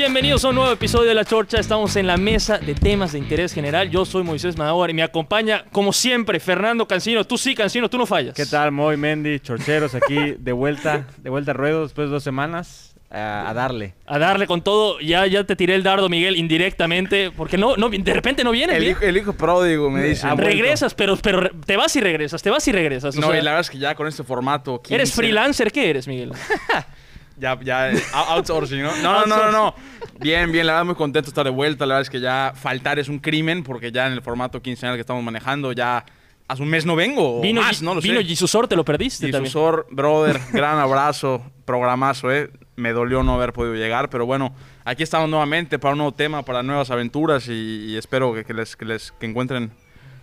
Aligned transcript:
Bienvenidos 0.00 0.46
a 0.46 0.48
un 0.48 0.54
nuevo 0.54 0.72
episodio 0.72 1.10
de 1.10 1.14
La 1.14 1.26
Chorcha. 1.26 1.60
Estamos 1.60 1.94
en 1.94 2.06
la 2.06 2.16
mesa 2.16 2.56
de 2.56 2.74
temas 2.74 3.12
de 3.12 3.18
interés 3.18 3.52
general. 3.52 3.90
Yo 3.90 4.06
soy 4.06 4.22
Moisés 4.22 4.56
Madauer 4.56 4.88
y 4.88 4.94
me 4.94 5.02
acompaña, 5.02 5.66
como 5.72 5.92
siempre, 5.92 6.40
Fernando 6.40 6.88
Cancino. 6.88 7.22
Tú 7.24 7.36
sí, 7.36 7.54
Cancino, 7.54 7.90
tú 7.90 7.98
no 7.98 8.06
fallas. 8.06 8.34
¿Qué 8.34 8.46
tal, 8.46 8.72
Moy, 8.72 8.96
Mendy, 8.96 9.40
Chorcheros? 9.40 9.94
Aquí 9.94 10.36
de 10.38 10.52
vuelta, 10.52 11.06
de 11.18 11.28
vuelta 11.28 11.50
a 11.50 11.54
ruedo 11.54 11.82
después 11.82 12.08
de 12.08 12.14
dos 12.14 12.24
semanas. 12.24 12.94
A, 13.10 13.50
a 13.50 13.52
darle. 13.52 13.92
A 14.06 14.18
darle 14.18 14.46
con 14.46 14.62
todo. 14.62 15.00
Ya, 15.00 15.26
ya 15.26 15.44
te 15.44 15.54
tiré 15.54 15.74
el 15.74 15.82
dardo, 15.82 16.08
Miguel, 16.08 16.36
indirectamente. 16.36 17.30
Porque 17.30 17.58
no, 17.58 17.76
no, 17.76 17.90
de 17.90 18.14
repente 18.14 18.42
no 18.42 18.52
vienes. 18.52 18.76
El 18.76 18.88
hijo, 18.88 19.02
el 19.02 19.18
hijo 19.18 19.34
pródigo 19.34 19.90
me 19.90 20.02
dice. 20.02 20.26
Ah, 20.26 20.32
bueno. 20.32 20.48
regresas, 20.48 20.94
pero, 20.94 21.18
pero 21.18 21.50
te 21.66 21.76
vas 21.76 21.94
y 21.96 22.00
regresas, 22.00 22.42
te 22.42 22.48
vas 22.48 22.66
y 22.66 22.72
regresas. 22.72 23.14
o 23.18 23.20
No, 23.20 23.26
sea, 23.32 23.38
y 23.38 23.42
la 23.42 23.50
verdad 23.50 23.60
es 23.60 23.70
que 23.70 23.76
ya 23.78 23.94
con 23.94 24.06
este 24.08 24.24
formato. 24.24 24.80
¿Eres 24.88 25.10
15, 25.10 25.14
freelancer? 25.14 25.70
¿Qué 25.70 25.90
eres, 25.90 26.08
Miguel? 26.08 26.32
Ya, 27.40 27.58
ya, 27.62 27.90
eh, 27.92 28.02
out- 28.12 28.28
outsourcing, 28.28 28.82
¿no? 28.82 28.94
No, 29.02 29.26
no, 29.26 29.26
no, 29.26 29.44
no, 29.46 29.50
no. 29.52 29.74
Bien, 30.20 30.52
bien, 30.52 30.66
la 30.66 30.74
verdad 30.74 30.84
muy 30.86 30.94
contento 30.94 31.26
de 31.26 31.30
estar 31.30 31.44
de 31.44 31.50
vuelta. 31.50 31.86
La 31.86 31.94
verdad 31.94 32.02
es 32.02 32.10
que 32.10 32.20
ya 32.20 32.52
faltar 32.54 32.98
es 32.98 33.08
un 33.08 33.18
crimen 33.18 33.62
porque 33.64 33.90
ya 33.90 34.06
en 34.06 34.12
el 34.12 34.22
formato 34.22 34.60
quincenal 34.60 34.94
que 34.96 35.00
estamos 35.00 35.24
manejando 35.24 35.72
ya 35.72 36.04
hace 36.46 36.62
un 36.62 36.68
mes 36.68 36.84
no 36.84 36.96
vengo 36.96 37.38
o 37.38 37.40
Vino, 37.40 37.62
más, 37.62 37.80
no 37.80 37.94
lo 37.94 38.00
vino 38.00 38.20
sé. 38.20 38.26
Gisusor, 38.26 38.68
te 38.68 38.76
lo 38.76 38.84
perdiste 38.84 39.26
también. 39.30 39.44
Disusor, 39.44 39.86
brother, 39.90 40.38
gran 40.52 40.78
abrazo, 40.78 41.42
programazo, 41.64 42.30
¿eh? 42.32 42.50
Me 42.76 42.92
dolió 42.92 43.22
no 43.22 43.34
haber 43.34 43.52
podido 43.52 43.74
llegar, 43.74 44.10
pero 44.10 44.26
bueno, 44.26 44.54
aquí 44.84 45.02
estamos 45.02 45.28
nuevamente 45.30 45.78
para 45.78 45.92
un 45.92 45.98
nuevo 45.98 46.12
tema, 46.12 46.44
para 46.44 46.62
nuevas 46.62 46.90
aventuras 46.90 47.46
y, 47.48 47.86
y 47.90 47.96
espero 47.96 48.34
que, 48.34 48.44
que 48.44 48.52
les, 48.54 48.74
que 48.76 48.84
les 48.84 49.12
que 49.12 49.26
encuentren 49.26 49.70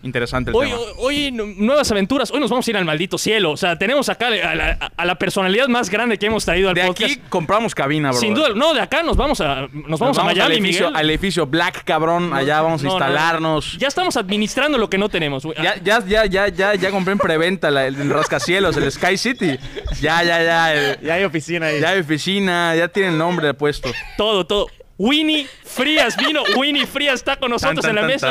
interesante 0.03 0.51
el 0.51 0.55
Hoy, 0.55 0.67
tema. 0.69 0.81
hoy, 0.97 1.31
nu- 1.31 1.45
nuevas 1.57 1.91
aventuras. 1.91 2.31
Hoy 2.31 2.39
nos 2.39 2.49
vamos 2.49 2.67
a 2.67 2.71
ir 2.71 2.77
al 2.77 2.85
maldito 2.85 3.17
cielo. 3.17 3.51
O 3.51 3.57
sea, 3.57 3.77
tenemos 3.77 4.09
acá 4.09 4.27
a 4.27 4.55
la, 4.55 4.91
a 4.95 5.05
la 5.05 5.15
personalidad 5.15 5.67
más 5.67 5.89
grande 5.89 6.17
que 6.17 6.27
hemos 6.27 6.45
traído 6.45 6.69
al 6.69 6.75
De 6.75 6.85
podcast. 6.85 7.11
aquí 7.13 7.21
compramos 7.29 7.73
cabina, 7.75 8.11
bro. 8.11 8.19
Sin 8.19 8.33
duda, 8.33 8.49
no, 8.55 8.73
de 8.73 8.81
acá 8.81 9.03
nos 9.03 9.17
vamos 9.17 9.41
a, 9.41 9.67
nos 9.73 9.99
vamos 9.99 10.17
a 10.17 10.21
al 10.21 10.27
Miami, 10.27 10.55
edificio, 10.55 10.87
Miguel. 10.87 10.99
al 10.99 11.09
edificio 11.09 11.45
Black, 11.47 11.83
cabrón. 11.83 12.33
Allá 12.33 12.61
vamos 12.61 12.81
a 12.81 12.83
No, 12.85 12.89
no, 12.91 12.95
instalarnos. 12.97 13.77
Ya 13.77 13.87
estamos 13.87 14.17
administrando 14.17 14.77
lo 14.77 14.89
que 14.89 14.97
no 14.97 15.09
tenemos. 15.09 15.43
güey. 15.43 15.57
Ya, 15.61 15.75
ya, 15.83 16.03
ya, 16.05 16.25
ya, 16.25 16.47
ya, 16.47 16.75
ya 16.75 16.91
compré 16.91 17.13
en 17.13 17.19
preventa 17.19 17.71
la- 17.71 17.87
el, 17.87 17.95
el 17.99 18.09
rascacielos, 18.09 18.77
el 18.77 18.91
Sky 18.91 19.17
City. 19.17 19.57
Ya, 20.01 20.23
ya, 20.23 20.43
ya. 20.43 20.73
el- 20.73 21.01
Ya 21.01 21.15
hay 21.15 21.23
oficina 21.23 21.67
ahí. 21.67 21.79
ya 21.81 21.89
hay 21.89 21.99
oficina, 21.99 22.75
ya 22.75 22.87
tiene 22.87 23.09
el 23.09 23.17
nombre 23.17 23.53
puesto. 23.53 23.89
Todo, 24.17 24.45
todo. 24.45 24.67
Winnie 24.99 25.47
Frías 25.63 26.17
vino. 26.17 26.41
Winnie 26.55 26.87
Frías 26.87 27.15
está 27.15 27.35
con 27.37 27.51
nosotros 27.51 27.81
Tan, 27.81 27.91
en 27.91 27.95
la 27.95 28.01
mesa. 28.07 28.27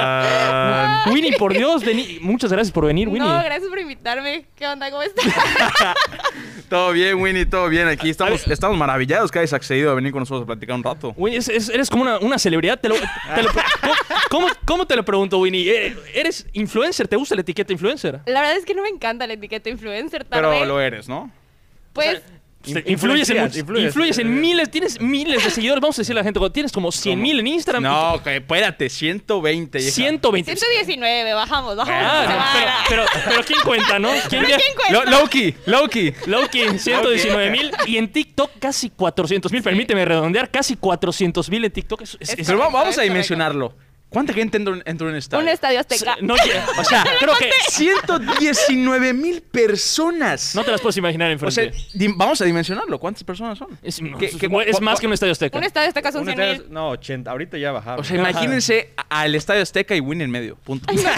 tan. 1.05 1.13
Winnie, 1.15 1.33
por 1.39 1.53
Dios, 1.53 1.85
vení. 1.85 2.19
Muchas 2.21 2.51
gracias 2.51 2.73
por 2.73 2.87
venir, 2.87 3.09
Winnie. 3.09 3.29
No, 3.29 3.43
gracias 3.45 3.69
por 3.69 3.79
invitarme. 3.79 4.47
¿Qué 4.57 4.67
onda? 4.67 4.91
¿Cómo 4.91 5.03
estás? 5.03 5.25
Todo 6.69 6.91
bien, 6.91 7.21
Winnie, 7.21 7.47
todo 7.47 7.69
bien. 7.69 7.87
Aquí 7.87 8.11
estamos, 8.11 8.45
estamos 8.49 8.77
maravillados 8.77 9.31
que 9.31 9.39
hayas 9.39 9.53
accedido 9.53 9.93
a 9.93 9.95
venir 9.95 10.11
con 10.11 10.19
nosotros 10.23 10.43
a 10.43 10.47
platicar 10.47 10.75
un 10.75 10.83
rato. 10.83 11.15
Winnie, 11.17 11.39
es- 11.39 11.49
es- 11.49 11.69
eres 11.69 11.89
como 11.89 12.03
una, 12.03 12.19
una 12.19 12.39
celebridad. 12.41 12.81
Te 12.81 12.89
lo- 12.89 12.97
te 12.97 13.43
lo- 13.45 13.51
¿cómo, 13.53 13.95
cómo, 14.31 14.47
cómo 14.65 14.87
te 14.89 14.97
lo 14.97 15.05
pregunto, 15.05 15.39
Winnie? 15.39 15.71
Eh, 15.71 15.97
¿Eres 16.15 16.45
influencer? 16.55 17.07
¿Te 17.07 17.15
gusta 17.15 17.37
la 17.37 17.43
etiqueta 17.43 17.73
influencer? 17.73 18.19
La 18.27 18.41
verdad 18.41 18.57
es 18.57 18.65
que 18.65 18.75
no 18.75 18.83
me 18.83 18.89
encanta 18.89 19.29
la 19.29 19.35
etiqueta 19.35 19.71
influencer. 19.71 20.27
Pero 20.29 20.65
lo 20.65 20.81
eres, 20.81 21.09
¿no? 21.09 21.31
Pues, 21.93 22.21
influyes, 22.87 23.31
en, 23.31 23.45
influyes. 23.45 23.87
influyes 23.87 24.19
en 24.19 24.41
miles, 24.41 24.71
tienes 24.71 25.01
miles 25.01 25.45
de 25.45 25.51
seguidores. 25.51 25.81
Vamos 25.81 25.99
a 25.99 26.03
decirle 26.03 26.21
a 26.21 26.23
la 26.23 26.27
gente, 26.33 26.41
tienes 26.51 26.73
como 26.73 26.91
100 26.93 27.21
mil 27.21 27.39
en 27.41 27.47
Instagram. 27.47 27.83
No, 27.83 28.21
que 28.23 28.37
espérate, 28.37 28.89
120. 28.89 29.79
hija. 29.79 29.91
120. 29.91 30.57
119, 30.57 31.35
bajamos, 31.35 31.77
bajamos. 31.77 32.03
Ah, 32.05 32.85
pero, 32.89 33.05
pero, 33.13 33.23
pero 33.29 33.45
¿quién 33.45 33.61
cuenta, 33.65 33.99
no? 33.99 34.09
¿Quién 34.29 34.45
¿Quién 34.45 34.59
cuenta? 34.75 34.93
Lo- 35.11 35.21
Loki, 35.21 35.55
Loki. 35.67 36.13
Loki, 36.27 36.79
119 36.79 37.51
mil. 37.51 37.71
Y 37.87 37.97
en 37.99 38.13
TikTok 38.13 38.51
casi 38.59 38.91
400 38.91 39.51
mil. 39.53 39.63
Permíteme 39.63 40.05
redondear, 40.05 40.51
casi 40.51 40.77
400 40.77 41.49
mil 41.51 41.65
en 41.65 41.73
TikTok. 41.73 42.03
Es- 42.03 42.17
es- 42.21 42.47
Pero 42.47 42.59
vamos 42.59 42.73
es 42.75 42.79
a 42.79 42.83
correcto. 42.83 43.03
dimensionarlo. 43.03 43.75
¿Cuánta 44.17 44.33
gente 44.33 44.57
entró, 44.57 44.73
en- 44.75 44.83
entró 44.87 45.09
en 45.09 45.13
un 45.13 45.19
estadio? 45.19 45.43
Un 45.43 45.49
estadio 45.51 45.79
azteca. 45.79 46.17
no, 46.23 46.33
o 46.79 46.85
sea, 46.85 47.05
creo 47.21 47.35
que 47.39 47.51
119 47.69 49.13
mil 49.13 49.43
personas. 49.43 50.55
no 50.55 50.65
te 50.65 50.71
las 50.71 50.81
puedes 50.81 50.97
imaginar 50.97 51.31
o 51.35 51.51
sea, 51.51 51.65
enfrente. 51.65 51.91
di- 51.93 52.15
vamos 52.17 52.41
a 52.41 52.47
dimensionarlo. 52.47 52.99
¿Cuántas 52.99 53.23
personas 53.25 53.59
son? 53.59 53.79
es, 53.83 54.01
no, 54.01 54.17
¿Qué- 54.17 54.25
es- 54.27 54.37
qué- 54.37 54.47
es 54.47 54.51
cua- 54.53 54.81
más 54.81 55.01
que 55.01 55.07
un 55.07 55.13
estadio 55.13 55.33
azteca. 55.33 55.59
Un 55.59 55.65
estadio 55.65 55.89
azteca 55.89 56.13
son 56.13 56.23
Un 56.23 56.29
100 56.29 56.41
estadio- 56.41 56.63
mil. 56.65 56.73
No, 56.73 56.89
80. 56.91 57.31
Ahorita 57.31 57.59
ya 57.59 57.73
bajaron. 57.73 58.01
O 58.01 58.05
sea, 58.05 58.17
imagínense 58.17 58.95
al 59.11 59.35
Estadio 59.35 59.63
Azteca 59.63 59.95
y 59.95 60.01
Winnie 60.01 60.25
en 60.25 60.31
medio. 60.31 60.57
Punto. 60.57 60.91
O 60.95 60.97
sea, 60.97 61.15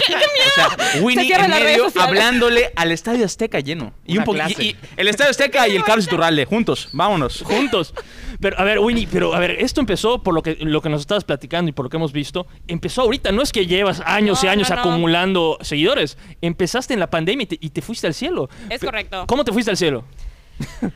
Se 0.92 1.00
Winnie 1.00 1.32
en 1.32 1.50
medio 1.50 1.86
hablándole 2.00 2.72
al 2.74 2.90
Estadio 2.90 3.24
Azteca 3.24 3.60
lleno. 3.60 3.92
Y, 4.04 4.14
Una 4.14 4.20
un 4.22 4.24
po- 4.24 4.32
clase. 4.32 4.54
y- 4.62 4.66
y 4.70 4.76
el 4.96 5.06
Estadio 5.08 5.30
Azteca 5.30 5.68
y 5.68 5.76
el 5.76 5.84
Carlos 5.84 6.06
Iturralde, 6.06 6.44
juntos. 6.46 6.88
Vámonos. 6.92 7.42
juntos. 7.42 7.94
Pero, 8.40 8.58
a 8.58 8.64
ver, 8.64 8.78
Winnie, 8.78 9.08
pero 9.10 9.34
a 9.34 9.38
ver, 9.40 9.50
esto 9.52 9.80
empezó 9.80 10.22
por 10.22 10.32
lo 10.34 10.42
que, 10.42 10.56
lo 10.60 10.80
que 10.80 10.88
nos 10.88 11.00
estabas 11.00 11.24
platicando 11.24 11.68
y 11.68 11.72
por 11.72 11.86
lo 11.86 11.90
que 11.90 11.96
hemos 11.96 12.12
visto. 12.12 12.46
Empezó 12.68 13.02
ahorita, 13.02 13.32
no 13.32 13.42
es 13.42 13.50
que 13.52 13.66
llevas 13.66 14.00
años 14.06 14.44
y 14.44 14.46
años 14.48 14.70
no, 14.70 14.76
no. 14.76 14.80
acumulando 14.82 15.58
seguidores. 15.60 16.16
Empezaste 16.40 16.94
en 16.94 17.00
la 17.00 17.10
pandemia 17.10 17.44
y 17.44 17.46
te, 17.46 17.58
y 17.60 17.70
te 17.70 17.82
fuiste 17.82 18.06
al 18.06 18.14
cielo. 18.14 18.48
Es 18.70 18.80
correcto. 18.80 19.24
¿Cómo 19.26 19.44
te 19.44 19.52
fuiste 19.52 19.70
al 19.72 19.76
cielo? 19.76 20.04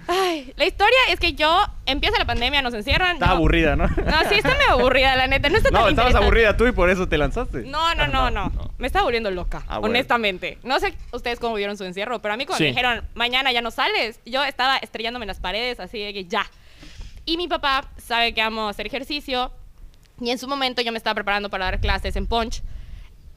Ay, 0.08 0.52
la 0.56 0.66
historia 0.66 0.96
es 1.08 1.20
que 1.20 1.34
yo 1.34 1.64
empieza 1.86 2.18
la 2.18 2.24
pandemia, 2.24 2.62
nos 2.62 2.74
encierran. 2.74 3.14
Estaba 3.14 3.32
yo- 3.32 3.36
aburrida, 3.36 3.76
¿no? 3.76 3.86
No, 3.86 4.28
sí, 4.28 4.34
está 4.36 4.50
medio 4.58 4.70
aburrida, 4.72 5.14
la 5.16 5.26
neta. 5.28 5.48
No 5.48 5.56
está 5.56 5.70
No, 5.70 5.80
tan 5.80 5.90
estabas 5.90 6.14
aburrida 6.16 6.56
tú 6.56 6.66
y 6.66 6.72
por 6.72 6.90
eso 6.90 7.08
te 7.08 7.16
lanzaste. 7.18 7.62
No, 7.62 7.94
no, 7.94 8.06
no, 8.08 8.30
no. 8.30 8.50
Me 8.78 8.86
estaba 8.88 9.04
volviendo 9.04 9.30
loca, 9.30 9.62
Ah, 9.68 9.78
bueno. 9.78 9.92
honestamente. 9.92 10.58
No 10.64 10.80
sé 10.80 10.94
ustedes 11.12 11.38
cómo 11.38 11.54
vieron 11.54 11.76
su 11.76 11.84
encierro, 11.84 12.20
pero 12.20 12.34
a 12.34 12.36
mí 12.36 12.44
cuando 12.44 12.58
Sí. 12.58 12.64
me 12.64 12.70
dijeron, 12.70 13.04
mañana 13.14 13.52
ya 13.52 13.60
no 13.62 13.70
sales, 13.70 14.20
yo 14.26 14.42
estaba 14.44 14.78
estrellándome 14.78 15.24
en 15.24 15.28
las 15.28 15.40
paredes, 15.40 15.78
así 15.80 15.98
de 16.00 16.12
que 16.12 16.24
ya. 16.24 16.44
Y 17.24 17.36
mi 17.36 17.48
papá 17.48 17.88
sabe 17.98 18.34
que 18.34 18.42
amo 18.42 18.68
hacer 18.68 18.86
ejercicio, 18.86 19.52
y 20.20 20.30
en 20.30 20.38
su 20.38 20.48
momento 20.48 20.82
yo 20.82 20.92
me 20.92 20.98
estaba 20.98 21.14
preparando 21.14 21.50
para 21.50 21.66
dar 21.66 21.80
clases 21.80 22.16
en 22.16 22.26
Punch, 22.26 22.62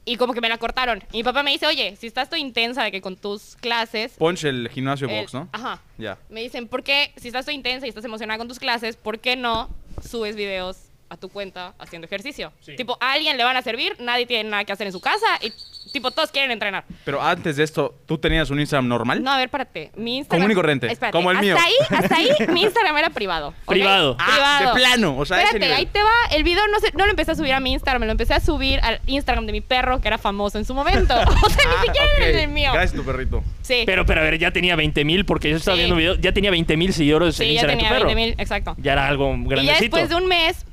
y 0.04 0.16
como 0.16 0.34
que 0.34 0.40
me 0.40 0.48
la 0.48 0.58
cortaron. 0.58 1.02
Y 1.12 1.18
mi 1.18 1.22
papá 1.24 1.42
me 1.42 1.50
dice, 1.50 1.66
oye, 1.66 1.96
si 1.96 2.06
estás 2.06 2.30
tú 2.30 2.36
intensa 2.36 2.84
de 2.84 2.92
que 2.92 3.00
con 3.00 3.16
tus 3.16 3.56
clases... 3.56 4.12
Ponche 4.12 4.48
el 4.48 4.68
gimnasio 4.68 5.08
el- 5.08 5.20
box, 5.20 5.34
¿no? 5.34 5.48
Ajá. 5.52 5.80
Ya. 5.98 6.18
Me 6.28 6.42
dicen, 6.42 6.68
¿por 6.68 6.82
qué, 6.84 7.12
si 7.16 7.28
estás 7.28 7.44
tú 7.44 7.50
intensa 7.50 7.86
y 7.86 7.88
estás 7.88 8.04
emocionada 8.04 8.38
con 8.38 8.46
tus 8.48 8.58
clases, 8.60 8.96
¿por 8.96 9.18
qué 9.18 9.34
no 9.36 9.68
subes 10.08 10.36
videos 10.36 10.78
a 11.08 11.16
tu 11.16 11.28
cuenta 11.28 11.74
haciendo 11.78 12.06
ejercicio? 12.06 12.52
Sí. 12.60 12.76
Tipo, 12.76 12.96
a 13.00 13.12
alguien 13.12 13.36
le 13.36 13.44
van 13.44 13.56
a 13.56 13.62
servir, 13.62 13.94
nadie 14.00 14.26
tiene 14.26 14.48
nada 14.50 14.64
que 14.64 14.72
hacer 14.72 14.86
en 14.86 14.92
su 14.92 15.00
casa 15.00 15.26
y, 15.40 15.52
tipo, 15.92 16.10
todos 16.10 16.30
quieren 16.32 16.50
entrenar. 16.50 16.84
Pero 17.04 17.22
antes 17.22 17.56
de 17.56 17.64
esto, 17.64 17.94
¿tú 18.06 18.18
tenías 18.18 18.50
un 18.50 18.58
Instagram 18.60 18.88
normal? 18.88 19.22
No, 19.22 19.30
a 19.32 19.36
ver, 19.36 19.46
espérate. 19.46 19.92
Mi 19.96 20.18
Instagram... 20.18 20.42
Común 20.42 20.52
y 20.52 20.54
corriente, 20.54 20.86
Espérate, 20.90 21.12
como 21.16 21.30
el 21.30 21.36
hasta 21.36 21.44
mío. 21.46 21.56
Ahí, 21.58 21.74
hasta 21.98 22.16
ahí, 22.16 22.28
mi 22.52 22.62
Instagram 22.62 22.96
era 22.96 23.10
privado. 23.10 23.54
Privado. 23.66 24.16
Ah, 24.18 24.26
Privado. 24.32 24.74
de 24.74 24.80
plano, 24.80 25.16
o 25.18 25.24
sea, 25.24 25.36
ese 25.38 25.46
Espérate, 25.46 25.66
nivel. 25.66 25.78
ahí 25.78 25.86
te 25.86 26.02
va. 26.02 26.10
El 26.36 26.42
video 26.42 26.62
no, 26.68 26.80
se- 26.80 26.92
no 26.92 27.04
lo 27.04 27.10
empecé 27.10 27.30
a 27.32 27.34
subir 27.36 27.52
a 27.52 27.60
mi 27.60 27.72
Instagram, 27.72 28.00
me 28.00 28.06
lo 28.06 28.12
empecé 28.12 28.34
a 28.34 28.40
subir 28.40 28.80
al 28.82 29.00
Instagram 29.06 29.46
de 29.46 29.52
mi 29.52 29.60
perro, 29.60 30.00
que 30.00 30.08
era 30.08 30.18
famoso 30.18 30.58
en 30.58 30.64
su 30.64 30.74
momento. 30.74 31.14
O 31.46 31.48
sea, 31.50 31.64
Ah, 31.66 31.80
ni 31.82 31.86
siquiera 31.88 32.06
ok. 32.16 32.22
era 32.22 32.42
el 32.42 32.48
mío. 32.48 32.70
Gracias, 32.72 32.94
tu 32.94 33.04
perrito. 33.04 33.44
Sí. 33.62 33.82
Pero, 33.86 34.04
pero 34.06 34.20
a 34.20 34.24
ver, 34.24 34.38
ya 34.38 34.50
tenía 34.50 34.74
20 34.76 35.04
mil 35.04 35.24
porque 35.24 35.50
yo 35.50 35.56
estaba 35.56 35.76
Sí. 35.76 35.82
viendo 35.82 35.96
videos. 35.96 36.20
Ya 36.20 36.32
tenía 36.32 36.50
20 36.50 36.76
mil 36.76 36.92
seguidores 36.92 37.38
en 37.40 37.46
ya 37.46 37.52
Instagram 37.52 37.78
de 37.78 37.84
tu 37.84 37.88
perro. 37.88 38.06
20 38.06 38.14
mil, 38.14 38.34
exacto. 38.38 38.74
Ya 38.78 38.92
era 38.92 39.06
algo 39.06 39.34
Y 39.34 39.42
ya 39.42 39.48
grandecito. 39.48 39.80
después 39.96 40.08
de 40.08 40.14
un 40.16 40.26
mes, 40.26 40.64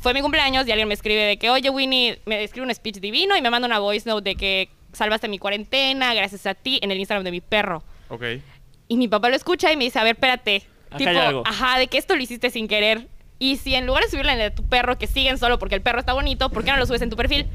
fue 0.00 0.14
mi 0.14 0.22
cumpleaños 0.22 0.66
y 0.66 0.72
alguien 0.72 0.88
me 0.88 0.94
escribe 0.94 1.22
de 1.22 1.38
que, 1.38 1.50
oye, 1.50 1.70
Winnie, 1.70 2.18
me 2.26 2.42
escribe 2.42 2.66
un 2.66 2.74
speech 2.74 2.96
divino 2.96 3.36
y 3.36 3.42
me 3.42 3.50
manda 3.50 3.66
una 3.66 3.78
voice 3.78 4.08
note 4.08 4.30
de 4.30 4.34
que 4.36 4.68
salvaste 4.92 5.28
mi 5.28 5.38
cuarentena 5.38 6.14
gracias 6.14 6.46
a 6.46 6.54
ti 6.54 6.80
en 6.82 6.90
el 6.90 6.98
Instagram 6.98 7.24
de 7.24 7.30
mi 7.30 7.40
perro. 7.40 7.82
Ok. 8.08 8.24
Y 8.88 8.96
mi 8.96 9.08
papá 9.08 9.28
lo 9.28 9.36
escucha 9.36 9.72
y 9.72 9.76
me 9.76 9.84
dice, 9.84 9.98
a 9.98 10.04
ver, 10.04 10.16
espérate. 10.16 10.62
Acá 10.88 10.98
tipo, 10.98 11.10
hay 11.10 11.16
algo. 11.16 11.42
ajá, 11.46 11.78
de 11.78 11.86
que 11.86 11.98
esto 11.98 12.16
lo 12.16 12.22
hiciste 12.22 12.50
sin 12.50 12.66
querer. 12.66 13.06
Y 13.38 13.56
si 13.56 13.74
en 13.74 13.86
lugar 13.86 14.04
de 14.04 14.10
subirla 14.10 14.34
en 14.34 14.40
el 14.40 14.50
de 14.50 14.56
tu 14.56 14.68
perro, 14.68 14.98
que 14.98 15.06
siguen 15.06 15.38
solo 15.38 15.58
porque 15.58 15.74
el 15.74 15.80
perro 15.80 16.00
está 16.00 16.12
bonito, 16.12 16.50
¿por 16.50 16.64
qué 16.64 16.72
no 16.72 16.76
lo 16.76 16.86
subes 16.86 17.00
en 17.02 17.10
tu 17.10 17.16
perfil? 17.16 17.46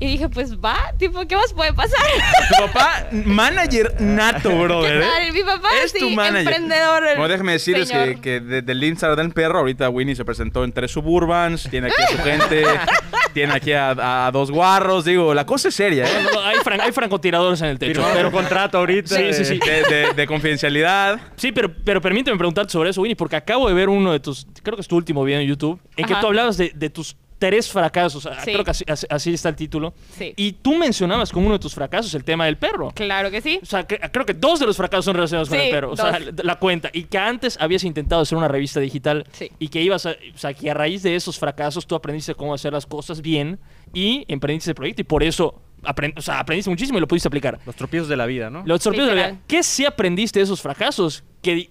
Y 0.00 0.06
dije, 0.06 0.28
pues 0.28 0.56
va, 0.58 0.76
tipo, 0.98 1.24
¿qué 1.26 1.36
más 1.36 1.52
puede 1.52 1.72
pasar? 1.72 2.00
Tu 2.48 2.66
papá, 2.66 3.06
manager 3.12 3.94
nato, 4.00 4.50
brother. 4.58 5.00
¿Qué 5.00 5.06
¿eh? 5.06 5.08
tal? 5.08 5.32
Mi 5.32 5.42
papá 5.42 5.68
es 5.84 5.92
sí, 5.92 5.98
tu 6.00 6.10
manager. 6.10 6.40
emprendedor. 6.40 7.02
Bueno, 7.16 7.28
déjeme 7.28 7.52
decirles 7.52 7.90
que, 7.90 7.96
señor. 8.04 8.20
que 8.20 8.40
desde 8.40 8.72
el 8.72 8.82
Instagram 8.82 9.26
del 9.26 9.34
perro, 9.34 9.58
ahorita 9.60 9.88
Winnie 9.90 10.16
se 10.16 10.24
presentó 10.24 10.64
en 10.64 10.72
tres 10.72 10.90
suburbans, 10.90 11.68
tiene 11.70 11.88
aquí 11.88 12.02
a 12.02 12.06
su 12.08 12.18
gente, 12.18 12.64
tiene 13.34 13.52
aquí 13.52 13.72
a, 13.72 14.26
a 14.26 14.30
dos 14.32 14.50
guarros, 14.50 15.04
digo, 15.04 15.32
la 15.34 15.46
cosa 15.46 15.68
es 15.68 15.74
seria, 15.74 16.04
¿eh? 16.04 16.22
No, 16.24 16.32
no, 16.32 16.40
hay, 16.46 16.56
fran- 16.58 16.80
hay 16.80 16.92
francotiradores 16.92 17.60
en 17.62 17.68
el 17.68 17.78
techo. 17.78 18.04
Pero, 18.14 18.32
contrato 18.32 18.78
ahorita. 18.78 19.14
Sí, 19.14 19.32
sí, 19.32 19.38
de- 19.38 19.44
sí. 19.44 19.58
De, 19.64 19.82
de- 19.96 20.12
de 20.14 20.26
confidencialidad. 20.26 21.20
sí, 21.36 21.52
pero, 21.52 21.72
pero 21.84 22.00
permíteme 22.00 22.36
preguntarte 22.36 22.72
sobre 22.72 22.90
eso, 22.90 23.00
Winnie, 23.02 23.16
porque 23.16 23.36
acabo 23.36 23.68
de 23.68 23.74
ver 23.74 23.88
uno 23.88 24.12
de 24.12 24.20
tus, 24.20 24.46
creo 24.62 24.76
que 24.76 24.80
es 24.82 24.88
tu 24.88 24.96
último 24.96 25.22
video 25.24 25.40
en 25.40 25.46
YouTube, 25.46 25.80
en 25.96 26.06
que 26.06 26.12
Ajá. 26.14 26.20
tú 26.20 26.26
hablabas 26.28 26.56
de, 26.56 26.72
de 26.74 26.90
tus 26.90 27.16
tres 27.38 27.68
fracasos. 27.70 28.24
Ah, 28.26 28.38
Sí. 28.44 28.52
Creo 28.52 28.64
que 28.64 28.70
así, 28.70 28.84
así- 28.88 29.06
así 29.10 29.34
está 29.34 29.48
el 29.50 29.56
título. 29.56 29.92
Sí. 30.16 30.32
Y 30.36 30.52
tú 30.52 30.76
mencionabas 30.76 31.30
como 31.32 31.46
uno 31.46 31.54
de 31.56 31.58
tus 31.58 31.74
fracasos 31.74 32.14
el 32.14 32.24
tema 32.24 32.46
del 32.46 32.56
perro. 32.56 32.90
Claro 32.94 33.30
que 33.30 33.40
sí. 33.40 33.58
O 33.62 33.66
sea, 33.66 33.84
que- 33.86 33.98
creo 33.98 34.24
que 34.24 34.34
dos 34.34 34.60
de 34.60 34.66
los 34.66 34.76
fracasos 34.76 35.04
son 35.04 35.14
relacionados 35.14 35.48
con 35.48 35.58
el 35.58 35.70
perro. 35.70 35.90
O 35.92 35.96
sea, 35.96 36.18
la 36.42 36.58
cuenta. 36.58 36.90
Y 36.92 37.04
que 37.04 37.18
antes 37.18 37.56
habías 37.60 37.84
intentado 37.84 38.22
hacer 38.22 38.38
una 38.38 38.48
revista 38.48 38.80
digital. 38.80 39.26
Sí. 39.32 39.50
Y 39.58 39.68
que 39.68 39.82
ibas 39.82 40.06
a. 40.06 40.10
O 40.34 40.38
sea, 40.38 40.54
que 40.54 40.70
a 40.70 40.74
raíz 40.74 41.02
de 41.02 41.14
esos 41.16 41.38
fracasos 41.38 41.86
tú 41.86 41.94
aprendiste 41.94 42.34
cómo 42.34 42.54
hacer 42.54 42.72
las 42.72 42.86
cosas 42.86 43.20
bien 43.20 43.58
y 43.92 44.24
emprendiste 44.28 44.70
el 44.70 44.74
proyecto. 44.74 45.02
Y 45.02 45.04
por 45.04 45.22
eso 45.22 45.60
aprend- 45.82 46.14
o 46.16 46.22
sea, 46.22 46.38
aprendiste 46.40 46.70
muchísimo 46.70 46.98
y 46.98 47.00
lo 47.00 47.08
pudiste 47.08 47.28
aplicar. 47.28 47.58
Los 47.66 47.76
tropiezos 47.76 48.08
de 48.08 48.16
la 48.16 48.26
vida, 48.26 48.48
¿no? 48.50 48.62
Los 48.64 48.82
sorpresas 48.82 49.10
de 49.10 49.14
la 49.16 49.26
vida. 49.28 49.40
¿Qué 49.46 49.62
sí 49.62 49.84
aprendiste 49.84 50.38
de 50.38 50.44
esos 50.44 50.62
fracasos 50.62 51.24
que 51.42 51.70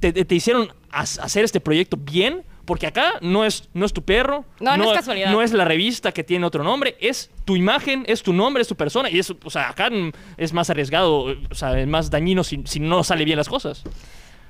te, 0.00 0.12
te- 0.12 0.24
te 0.24 0.34
hicieron 0.34 0.68
ha- 0.90 1.00
hacer 1.00 1.44
este 1.44 1.60
proyecto 1.60 1.96
bien? 1.96 2.42
Porque 2.66 2.86
acá 2.88 3.14
no 3.22 3.44
es, 3.44 3.68
no 3.72 3.86
es 3.86 3.92
tu 3.92 4.02
perro. 4.04 4.44
No, 4.60 4.76
no 4.76 4.90
es 4.92 4.98
casualidad. 4.98 5.30
No 5.30 5.40
es 5.40 5.52
la 5.52 5.64
revista 5.64 6.12
que 6.12 6.24
tiene 6.24 6.44
otro 6.44 6.62
nombre. 6.64 6.96
Es 7.00 7.30
tu 7.44 7.56
imagen, 7.56 8.04
es 8.08 8.22
tu 8.22 8.32
nombre, 8.32 8.60
es 8.60 8.68
tu 8.68 8.74
persona. 8.76 9.08
Y 9.08 9.18
eso, 9.18 9.38
o 9.44 9.50
sea, 9.50 9.70
acá 9.70 9.88
es 10.36 10.52
más 10.52 10.68
arriesgado, 10.68 11.36
o 11.50 11.54
sea, 11.54 11.78
es 11.78 11.86
más 11.86 12.10
dañino 12.10 12.44
si, 12.44 12.62
si 12.66 12.80
no 12.80 13.04
sale 13.04 13.24
bien 13.24 13.38
las 13.38 13.48
cosas. 13.48 13.84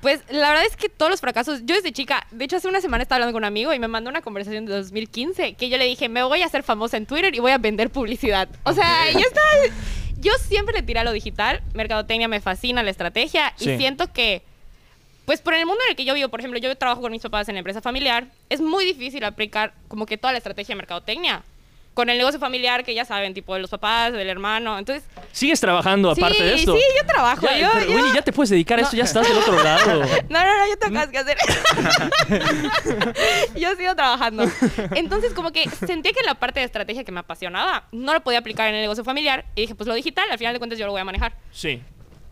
Pues 0.01 0.21
la 0.29 0.49
verdad 0.49 0.65
es 0.65 0.75
que 0.75 0.89
todos 0.89 1.09
los 1.09 1.21
fracasos, 1.21 1.61
yo 1.65 1.75
desde 1.75 1.91
chica, 1.91 2.27
de 2.31 2.45
hecho 2.45 2.57
hace 2.57 2.67
una 2.67 2.81
semana 2.81 3.01
estaba 3.01 3.17
hablando 3.17 3.33
con 3.33 3.41
un 3.41 3.45
amigo 3.47 3.73
y 3.73 3.79
me 3.79 3.87
mandó 3.87 4.09
una 4.11 4.21
conversación 4.21 4.65
de 4.65 4.73
2015 4.73 5.53
que 5.53 5.69
yo 5.69 5.77
le 5.77 5.85
dije, 5.85 6.07
me 6.07 6.21
voy 6.23 6.43
a 6.43 6.45
hacer 6.45 6.61
famosa 6.61 6.97
en 6.97 7.07
Twitter 7.07 7.33
y 7.35 7.39
voy 7.39 7.51
a 7.51 7.57
vender 7.57 7.89
publicidad. 7.89 8.47
O 8.63 8.73
sea, 8.73 9.11
yo 9.11 9.19
estaba, 9.19 9.47
yo 10.19 10.31
siempre 10.47 10.75
le 10.75 10.83
tiré 10.83 10.99
a 10.99 11.03
lo 11.03 11.11
digital, 11.11 11.61
mercadotecnia 11.73 12.27
me 12.27 12.39
fascina, 12.41 12.83
la 12.83 12.91
estrategia 12.91 13.53
Sí. 13.57 13.71
y 13.71 13.77
siento 13.77 14.13
que, 14.13 14.43
pues 15.27 15.41
por 15.41 15.53
el 15.53 15.65
mundo 15.65 15.83
en 15.83 15.89
el 15.89 15.97
que 15.97 16.05
yo 16.05 16.13
vivo, 16.13 16.29
por 16.29 16.39
ejemplo, 16.39 16.57
yo 16.57 16.73
trabajo 16.77 17.01
con 17.01 17.11
mis 17.11 17.21
papás 17.21 17.49
en 17.49 17.55
la 17.55 17.59
empresa 17.59 17.81
familiar, 17.81 18.27
es 18.49 18.61
muy 18.61 18.85
difícil 18.85 19.25
aplicar 19.25 19.73
como 19.89 20.05
que 20.05 20.17
toda 20.17 20.31
la 20.31 20.37
estrategia 20.37 20.71
de 20.73 20.77
mercadotecnia. 20.77 21.43
Con 21.93 22.09
el 22.09 22.17
negocio 22.17 22.39
familiar 22.39 22.85
que 22.85 22.93
ya 22.93 23.03
saben, 23.03 23.33
tipo 23.33 23.53
de 23.53 23.59
los 23.59 23.69
papás, 23.69 24.13
del 24.13 24.29
hermano. 24.29 24.79
Entonces, 24.79 25.03
¿Sigues 25.33 25.59
trabajando 25.59 26.11
aparte 26.11 26.37
sí, 26.37 26.43
de 26.43 26.53
esto? 26.53 26.77
sí, 26.77 26.81
yo 26.97 27.05
trabajo. 27.05 27.41
Ya, 27.41 27.57
yo, 27.57 27.69
pero, 27.73 27.91
yo- 27.91 28.13
ya 28.13 28.21
te 28.21 28.31
puedes 28.31 28.51
dedicar 28.51 28.79
a 28.79 28.83
esto, 28.83 28.95
ya 28.95 29.03
estás 29.03 29.27
del 29.27 29.35
otro 29.37 29.61
lado. 29.61 30.01
No, 30.29 30.39
no, 30.39 30.57
no, 30.59 30.69
yo 30.69 30.77
tengo 30.77 31.11
que 31.11 31.17
hacer. 31.17 31.37
yo 33.57 33.75
sigo 33.75 33.95
trabajando. 33.95 34.45
Entonces, 34.95 35.33
como 35.33 35.51
que 35.51 35.69
sentí 35.69 36.13
que 36.13 36.23
la 36.23 36.35
parte 36.35 36.61
de 36.61 36.67
estrategia 36.67 37.03
que 37.03 37.11
me 37.11 37.19
apasionaba 37.19 37.87
no 37.91 38.13
lo 38.13 38.21
podía 38.21 38.39
aplicar 38.39 38.69
en 38.69 38.75
el 38.75 38.81
negocio 38.81 39.03
familiar. 39.03 39.43
Y 39.55 39.61
dije, 39.61 39.75
pues 39.75 39.87
lo 39.87 39.93
digital, 39.93 40.29
al 40.31 40.37
final 40.37 40.53
de 40.53 40.59
cuentas 40.59 40.79
yo 40.79 40.85
lo 40.85 40.93
voy 40.93 41.01
a 41.01 41.05
manejar. 41.05 41.33
Sí, 41.51 41.81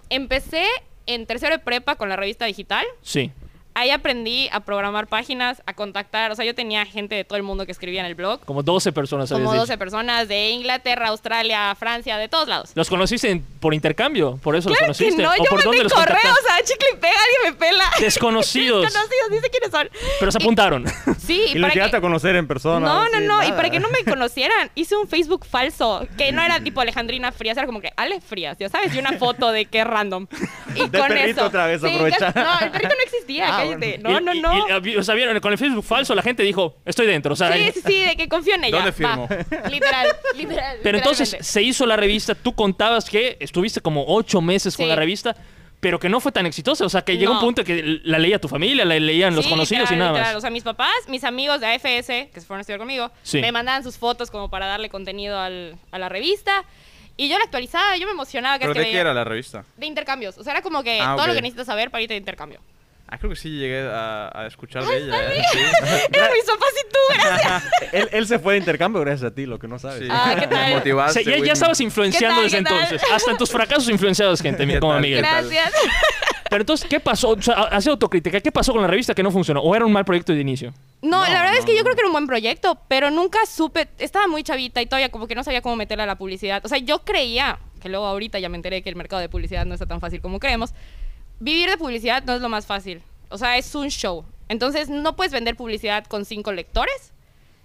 Empecé 0.09 0.65
en 1.05 1.25
tercero 1.25 1.55
de 1.55 1.59
prepa 1.59 1.95
con 1.95 2.09
la 2.09 2.15
revista 2.15 2.45
digital. 2.45 2.85
sí. 3.01 3.31
Ahí 3.75 3.91
aprendí 3.91 4.47
a 4.53 4.61
programar 4.61 5.07
páginas, 5.07 5.61
a 5.65 5.73
contactar. 5.73 6.31
O 6.31 6.35
sea, 6.35 6.45
yo 6.45 6.55
tenía 6.55 6.85
gente 6.85 7.13
de 7.13 7.23
todo 7.25 7.35
el 7.35 7.43
mundo 7.43 7.65
que 7.65 7.71
escribía 7.73 7.99
en 7.99 8.05
el 8.07 8.15
blog. 8.15 8.39
Como 8.45 8.63
12 8.63 8.91
personas 8.93 9.29
Como 9.29 9.51
dicho. 9.51 9.59
12 9.61 9.77
personas 9.77 10.27
de 10.29 10.49
Inglaterra, 10.51 11.09
Australia, 11.09 11.75
Francia, 11.75 12.17
de 12.17 12.29
todos 12.29 12.47
lados. 12.47 12.71
¿Los 12.73 12.89
conociste 12.89 13.29
en- 13.29 13.41
por 13.59 13.73
intercambio? 13.73 14.37
¿Por 14.41 14.55
eso 14.55 14.69
Claro 14.69 14.87
los 14.87 14.97
que 14.97 15.03
conociste? 15.05 15.21
no, 15.23 15.29
¿O 15.29 15.35
yo 15.35 15.43
por 15.49 15.63
dónde 15.63 15.67
mandé 15.79 15.83
los 15.83 15.93
correos 15.93 16.19
contactaste? 16.23 16.51
a 16.63 16.65
chicle 16.65 16.87
y 16.93 16.97
pega, 16.97 17.13
alguien 17.13 17.53
me 17.53 17.59
pela. 17.59 17.85
Desconocidos. 17.99 18.83
Desconocidos, 18.83 19.29
dice 19.31 19.49
quiénes 19.49 19.71
son. 19.71 19.89
Pero 20.19 20.31
se 20.31 20.37
Y- 20.39 20.41
apuntaron. 20.41 20.85
Sí, 21.25 21.41
Y 21.49 21.53
los 21.55 21.61
para 21.63 21.73
llegaste 21.73 21.91
que- 21.91 21.97
a 21.97 22.01
conocer 22.01 22.35
en 22.35 22.47
persona. 22.47 22.85
No, 22.85 23.09
no, 23.09 23.19
no. 23.19 23.43
Y 23.47 23.51
para 23.51 23.69
que 23.69 23.79
no 23.79 23.89
me 23.89 24.03
conocieran, 24.09 24.69
hice 24.75 24.95
un 24.95 25.07
Facebook 25.07 25.45
falso. 25.45 26.07
Que 26.17 26.31
no 26.31 26.41
era 26.41 26.59
tipo 26.61 26.79
Alejandrina 26.81 27.31
Frías, 27.31 27.57
era 27.57 27.65
como 27.65 27.81
que 27.81 27.91
Ale 27.97 28.21
Frías, 28.21 28.57
ya 28.57 28.69
sabes, 28.69 28.93
y 28.95 28.99
una 28.99 29.13
foto 29.13 29.51
de 29.51 29.65
que 29.65 29.83
random. 29.83 30.27
Y 30.75 30.87
Del 30.87 30.91
perrito 30.91 31.45
otra 31.45 31.65
vez, 31.65 31.81
Sí, 31.81 31.87
aprovecha. 31.87 32.33
ya- 32.33 32.43
No, 32.43 32.59
el 32.65 32.71
perrito 32.71 32.93
no 32.95 33.03
existía, 33.03 33.47
Ah, 33.57 33.64
cállate. 33.69 33.97
No, 33.99 34.19
no, 34.19 34.33
y- 34.33 34.41
no. 34.41 34.53
y- 34.83 34.89
y- 34.91 34.95
o 34.97 35.03
sea, 35.03 35.15
vieron, 35.15 35.39
con 35.39 35.51
el 35.51 35.57
Facebook 35.57 35.83
falso 35.83 36.13
la 36.15 36.21
gente 36.21 36.43
dijo, 36.43 36.77
estoy 36.85 37.07
dentro. 37.07 37.33
O 37.33 37.35
sea, 37.35 37.51
Sí, 37.53 37.71
sí, 37.73 37.81
sí, 37.85 37.99
de 38.05 38.15
que 38.17 38.27
confío 38.29 38.55
en 38.55 38.63
ella. 38.65 38.77
¿Dónde 38.77 38.91
Va. 38.91 38.95
firmo? 38.95 39.27
Literal, 39.71 40.07
literal. 40.35 40.77
Pero 40.83 40.97
entonces 40.97 41.35
se 41.39 41.61
hizo 41.61 41.85
la 41.85 41.95
revista, 41.95 42.35
tú 42.35 42.53
contabas 42.53 43.09
que 43.09 43.37
estuviste 43.39 43.81
como 43.81 44.05
ocho 44.07 44.41
meses 44.41 44.75
con 44.77 44.87
la 44.87 44.95
revista, 44.95 45.35
pero 45.79 45.99
que 45.99 46.09
no 46.09 46.19
fue 46.19 46.31
tan 46.31 46.45
exitosa. 46.45 46.85
O 46.85 46.89
sea, 46.89 47.03
que 47.03 47.17
llegó 47.17 47.33
un 47.33 47.39
punto 47.39 47.63
que 47.63 47.99
la 48.03 48.17
leía 48.17 48.39
tu 48.39 48.47
familia, 48.47 48.85
la 48.85 48.97
leían 48.99 49.35
los 49.35 49.45
conocidos 49.47 49.91
y 49.91 49.95
nada 49.95 50.11
literal. 50.11 50.29
más. 50.33 50.37
O 50.37 50.41
sea, 50.41 50.49
mis 50.49 50.63
papás, 50.63 50.89
mis 51.07 51.23
amigos 51.23 51.59
de 51.61 51.67
AFS, 51.67 52.29
que 52.33 52.39
se 52.39 52.41
fueron 52.47 52.59
a 52.59 52.61
estudiar 52.61 52.79
conmigo, 52.79 53.11
Sí. 53.23 53.39
me 53.41 53.51
mandaban 53.51 53.83
sus 53.83 53.97
fotos 53.97 54.31
como 54.31 54.49
para 54.49 54.65
darle 54.65 54.89
contenido 54.89 55.39
al- 55.39 55.77
a 55.91 55.99
la 55.99 56.09
revista. 56.09 56.63
Y 57.17 57.29
yo 57.29 57.37
la 57.37 57.45
actualizaba, 57.45 57.95
yo 57.97 58.07
me 58.07 58.11
emocionaba 58.11 58.57
que 58.57 58.63
¿Pero 58.65 58.71
es 58.71 58.75
que 58.75 58.79
de 58.79 58.85
qué 58.87 58.91
veía- 58.91 59.01
era 59.01 59.13
la 59.13 59.23
revista? 59.23 59.63
De 59.77 59.85
intercambios. 59.85 60.37
O 60.37 60.43
sea, 60.43 60.51
era 60.53 60.61
como 60.61 60.83
que 60.83 60.99
Ah, 60.99 61.13
todo 61.15 61.27
lo 61.27 61.33
que 61.33 61.41
necesitas 61.41 61.67
saber 61.67 61.89
para 61.91 62.01
irte 62.01 62.13
de 62.13 62.17
intercambio. 62.19 62.59
Ah, 63.07 63.17
creo 63.19 63.29
que 63.29 63.35
sí 63.35 63.49
llegué 63.49 63.87
a, 63.87 64.31
a 64.33 64.47
escuchar 64.47 64.83
de 64.83 64.97
ella. 64.97 65.31
¿eh? 65.33 65.41
Sí. 65.51 65.59
Era 66.13 66.29
mis 66.31 66.43
papás 66.43 66.69
y 66.73 66.89
tú, 66.91 67.21
gracias. 67.23 67.63
él, 67.93 68.09
él 68.11 68.27
se 68.27 68.39
fue 68.39 68.53
de 68.53 68.59
intercambio 68.59 69.01
gracias 69.01 69.31
a 69.31 69.35
ti, 69.35 69.45
lo 69.45 69.59
que 69.59 69.67
no 69.67 69.77
sabes. 69.77 69.99
Sí. 69.99 70.07
Ah, 70.09 70.35
¿qué 70.39 70.47
tal? 70.47 70.65
Me 70.69 70.73
O 70.73 70.77
motivaste, 70.77 71.23
sea, 71.23 71.37
ya, 71.37 71.45
ya 71.45 71.53
estabas 71.53 71.79
influenciando 71.81 72.41
¿Qué 72.41 72.49
tal, 72.49 72.51
desde 72.51 72.57
qué 72.57 72.63
tal? 72.63 72.83
entonces. 72.83 73.11
Hasta 73.13 73.31
en 73.31 73.37
tus 73.37 73.51
fracasos 73.51 73.89
influenciabas 73.89 74.41
gente, 74.41 74.65
¿Qué 74.65 74.79
como 74.79 74.93
tal, 74.93 75.01
Miguel. 75.01 75.19
Gracias. 75.19 75.71
Pero 76.49 76.61
entonces, 76.61 76.87
¿qué 76.89 76.99
pasó? 76.99 77.29
O 77.29 77.41
sea, 77.41 77.55
hacía 77.63 77.91
autocrítica. 77.91 78.39
¿Qué 78.39 78.51
pasó 78.51 78.71
con 78.71 78.81
la 78.81 78.87
revista 78.87 79.13
que 79.13 79.23
no 79.23 79.29
funcionó? 79.31 79.61
¿O 79.61 79.75
era 79.75 79.85
un 79.85 79.91
mal 79.91 80.05
proyecto 80.05 80.31
de 80.33 80.39
inicio? 80.41 80.73
No, 81.01 81.19
No, 81.19 81.23
la 81.23 81.39
verdad 81.41 81.53
no, 81.53 81.59
es 81.59 81.65
que 81.65 81.75
yo 81.75 81.83
creo 81.83 81.95
que 81.95 82.01
era 82.01 82.07
un 82.07 82.13
buen 82.13 82.27
proyecto, 82.27 82.79
pero 82.87 83.11
nunca 83.11 83.39
supe, 83.45 83.87
estaba 83.99 84.27
muy 84.27 84.41
chavita 84.43 84.81
y 84.81 84.85
todavía 84.85 85.09
como 85.09 85.27
que 85.27 85.35
no 85.35 85.43
sabía 85.43 85.61
cómo 85.61 85.75
meterle 85.75 86.03
a 86.03 86.07
la 86.07 86.17
publicidad. 86.17 86.63
O 86.65 86.69
sea, 86.69 86.77
yo 86.77 86.99
creía, 86.99 87.59
que 87.81 87.89
luego 87.89 88.05
ahorita 88.05 88.39
ya 88.39 88.49
me 88.49 88.55
enteré 88.57 88.81
que 88.83 88.89
el 88.89 88.95
mercado 88.95 89.21
de 89.21 89.27
publicidad 89.29 89.65
no 89.65 89.73
está 89.73 89.85
tan 89.85 89.99
fácil 89.99 90.21
como 90.21 90.39
creemos, 90.39 90.73
vivir 91.39 91.69
de 91.69 91.77
publicidad 91.77 92.23
no 92.23 92.33
es 92.33 92.41
lo 92.41 92.49
más 92.49 92.65
fácil. 92.65 93.01
O 93.29 93.37
sea, 93.37 93.57
es 93.57 93.73
un 93.75 93.89
show. 93.89 94.23
Entonces, 94.49 94.89
no 94.89 95.15
puedes 95.15 95.31
vender 95.33 95.55
publicidad 95.55 96.05
con 96.05 96.25
cinco 96.25 96.51
lectores. 96.51 97.11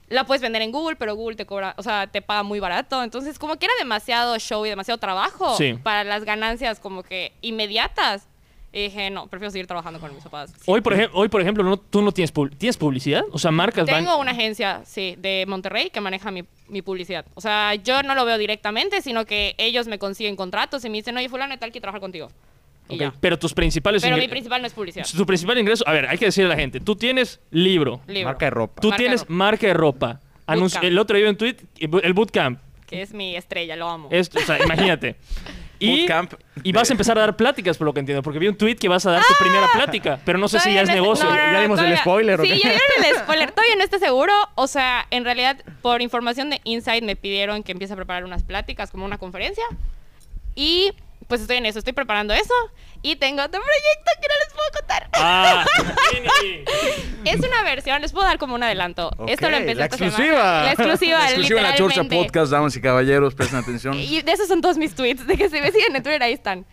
La 0.09 0.25
puedes 0.25 0.43
vender 0.43 0.63
en 0.63 0.73
Google, 0.73 0.97
pero 0.97 1.15
Google 1.15 1.37
te 1.37 1.47
cobra, 1.47 1.75
o 1.77 1.83
sea, 1.85 2.09
te 2.09 2.21
paga 2.21 2.43
muy 2.43 2.59
barato. 2.59 3.03
Entonces, 3.05 3.39
como 3.39 3.57
que 3.57 3.67
era 3.67 3.75
demasiado 3.79 4.37
show 4.41 4.67
y 4.67 4.69
demasiado 4.69 4.99
trabajo 4.99 5.57
Sí. 5.57 5.75
para 5.83 6.03
las 6.03 6.25
ganancias 6.25 6.81
como 6.81 7.03
que 7.05 7.33
inmediatas. 7.43 8.27
Y 8.73 8.83
dije, 8.85 9.11
no, 9.11 9.27
prefiero 9.27 9.51
seguir 9.51 9.67
trabajando 9.67 9.99
con 10.01 10.15
mis 10.15 10.23
papás. 10.23 10.53
Hoy, 10.67 10.81
por, 10.81 10.95
hoy, 11.13 11.29
por 11.29 11.41
ejemplo, 11.41 11.63
no, 11.65 11.77
tú 11.77 12.03
no 12.03 12.13
tienes, 12.13 12.31
pub- 12.33 12.55
tienes 12.57 12.77
publicidad. 12.77 13.25
O 13.33 13.39
sea, 13.39 13.51
marcas 13.51 13.85
van- 13.87 14.05
Tengo 14.05 14.17
una 14.19 14.31
agencia, 14.31 14.83
sí, 14.85 15.17
de 15.19 15.45
Monterrey 15.49 15.91
que 15.91 16.01
maneja 16.01 16.31
mi, 16.31 16.45
mi 16.69 16.81
publicidad. 16.81 17.25
O 17.35 17.41
sea, 17.41 17.75
yo 17.75 18.03
no 18.05 18.15
lo 18.15 18.25
veo 18.25 18.39
directamente, 18.39 19.03
sino 19.03 19.27
que 19.27 19.55
ellos 19.59 19.87
me 19.89 19.99
consiguen 19.99 20.35
contratos 20.37 20.85
y 20.85 20.89
me 20.91 20.99
dicen, 20.99 21.17
oye, 21.17 21.29
fulano, 21.29 21.59
tal, 21.59 21.71
quiero 21.73 21.83
trabajar 21.83 22.01
contigo. 22.01 22.31
Y 22.89 22.95
Ok, 22.97 23.01
ya. 23.01 23.15
Pero 23.21 23.39
tus 23.39 23.55
principales 23.55 24.03
Pero 24.03 24.17
ingre- 24.17 24.21
mi 24.23 24.29
principal 24.29 24.61
no 24.61 24.67
es 24.67 24.73
publicidad. 24.73 25.07
Tu 25.17 25.25
principal 25.27 25.59
ingreso, 25.59 25.87
a 25.87 25.93
ver, 25.93 26.07
hay 26.09 26.19
que 26.19 26.25
decirle 26.27 26.53
a 26.53 26.57
la 26.57 26.61
gente, 26.61 26.81
tú 26.81 26.97
tienes 26.97 27.41
libro, 27.51 28.01
Libro, 28.09 28.29
Marca 28.31 28.47
de 28.47 28.51
ropa. 28.51 28.81
tú 28.81 28.89
Marca 28.89 28.99
tienes 28.99 29.21
ropa. 29.21 29.33
marca 29.33 29.67
de 29.69 29.75
ropa. 29.75 30.21
Anunci- 30.47 30.61
Bootcamp. 30.61 30.85
el 30.85 30.99
otro 30.99 31.17
día 31.17 31.25
vi 31.27 31.31
un 31.31 31.37
tweet, 31.37 31.57
el 32.03 32.13
bootcamp. 32.13 32.59
que 32.87 33.03
es 33.03 33.15
mi 33.15 33.37
estrella, 33.37 33.77
lo 33.77 33.89
amo. 33.89 34.09
Esto, 34.11 34.39
o 34.41 34.43
sea, 34.43 34.59
imagínate. 34.63 35.15
Y, 35.83 36.01
Bootcamp 36.01 36.35
y 36.63 36.73
vas 36.73 36.91
a 36.91 36.93
empezar 36.93 37.17
a 37.17 37.23
dar 37.23 37.37
pláticas, 37.39 37.79
por 37.79 37.87
lo 37.87 37.95
que 37.95 38.01
entiendo, 38.01 38.21
porque 38.23 38.39
vi 38.39 38.49
un 38.49 38.55
tweet 38.59 38.75
que 38.77 38.87
vas 38.87 39.07
a 39.07 39.13
dar 39.13 39.23
tu 39.23 39.33
primera 39.43 39.67
plática, 39.73 40.21
pero 40.27 40.39
no 40.39 40.47
sé 40.47 40.59
si 40.59 40.65
Todavía 40.65 40.77
ya 40.81 40.83
es 40.83 40.89
no 40.91 40.95
negocio. 41.03 41.25
no, 41.25 41.31
no, 41.31 41.37
Ya 41.39 41.61
dimos 41.63 41.79
el 41.79 41.85
todavía- 41.87 42.01
spoiler, 42.03 42.39
¿o 42.41 42.43
Sí, 42.43 42.51
qué? 42.51 42.59
ya 42.59 42.69
dieron 42.69 43.05
el 43.09 43.17
spoiler. 43.23 43.51
Todavía 43.53 43.77
no 43.77 43.85
estoy 43.85 43.99
seguro. 43.99 44.33
O 44.57 44.67
sea, 44.67 45.07
en 45.11 45.25
realidad, 45.25 45.57
por 45.81 46.03
información 46.03 46.51
de 46.51 46.61
Insight, 46.65 47.03
me 47.03 47.17
pidieron 47.17 47.63
que 47.63 47.73
empiece 47.73 47.95
a 47.95 47.97
preparar 47.97 48.25
unas 48.27 48.43
pláticas, 48.43 48.91
como 48.91 49.07
una 49.07 49.17
conferencia. 49.17 49.65
Y 50.55 50.93
pues 51.31 51.41
estoy 51.41 51.59
en 51.59 51.67
eso, 51.67 51.79
estoy 51.79 51.95
preparando 51.95 52.35
eso. 52.35 52.53
Y 53.03 53.17
tengo 53.17 53.43
otro 53.43 53.63
proyecto 53.63 54.11
que 54.21 54.29
no 54.29 54.35
les 54.45 54.53
puedo 54.53 54.71
contar. 54.79 55.11
Ah. 55.15 55.65
Es 57.25 57.39
una 57.39 57.63
versión, 57.63 58.03
les 58.03 58.13
puedo 58.13 58.27
dar 58.27 58.39
como 58.39 58.55
un 58.55 58.63
adelanto. 58.63 59.11
Esto 59.29 59.49
lo 59.49 59.59
empecé 59.59 59.77
la 59.77 59.85
exclusiva. 59.87 60.65
La 60.65 60.73
exclusiva, 60.73 61.19
La 61.19 61.25
exclusiva 61.27 61.61
en 61.61 61.67
la 61.67 61.77
Chorcha. 61.77 62.05
Podcast, 62.05 62.51
damas 62.51 62.77
y 62.77 62.81
caballeros, 62.81 63.35
presten 63.35 63.59
atención. 63.61 63.95
Y 63.95 64.23
de 64.23 64.33
esos 64.33 64.49
son 64.49 64.61
todos 64.61 64.77
mis 64.77 64.95
tweets, 64.95 65.27
de 65.27 65.37
que 65.37 65.49
si 65.49 65.61
me 65.61 65.71
siguen 65.71 65.95
en 65.95 66.03
Twitter, 66.03 66.23
ahí 66.23 66.33
están. 66.33 66.67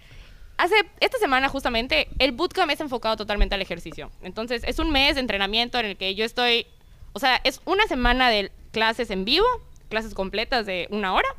Hace, 0.58 0.76
esta 1.00 1.20
semana 1.20 1.50
justamente, 1.50 2.08
el 2.18 2.32
bootcamp 2.32 2.72
es 2.72 2.82
enfocado 2.82 3.16
totalmente 3.16 3.54
al 3.54 3.62
ejercicio. 3.62 4.10
Entonces, 4.24 4.64
es 4.66 4.80
un 4.80 4.92
mes 4.92 5.16
de 5.16 5.22
entrenamiento 5.22 5.78
en 5.78 5.86
el 5.86 5.98
que 5.98 6.16
yo 6.16 6.26
estoy, 6.26 6.66
o 7.14 7.20
sea, 7.20 7.40
es 7.44 7.62
una 7.66 7.86
semana 7.86 8.30
de 8.30 8.52
clases 8.72 9.12
en 9.12 9.24
vivo, 9.24 9.46
clases 9.90 10.16
completas 10.16 10.66
de 10.66 10.88
una 10.90 11.14
hora. 11.14 11.30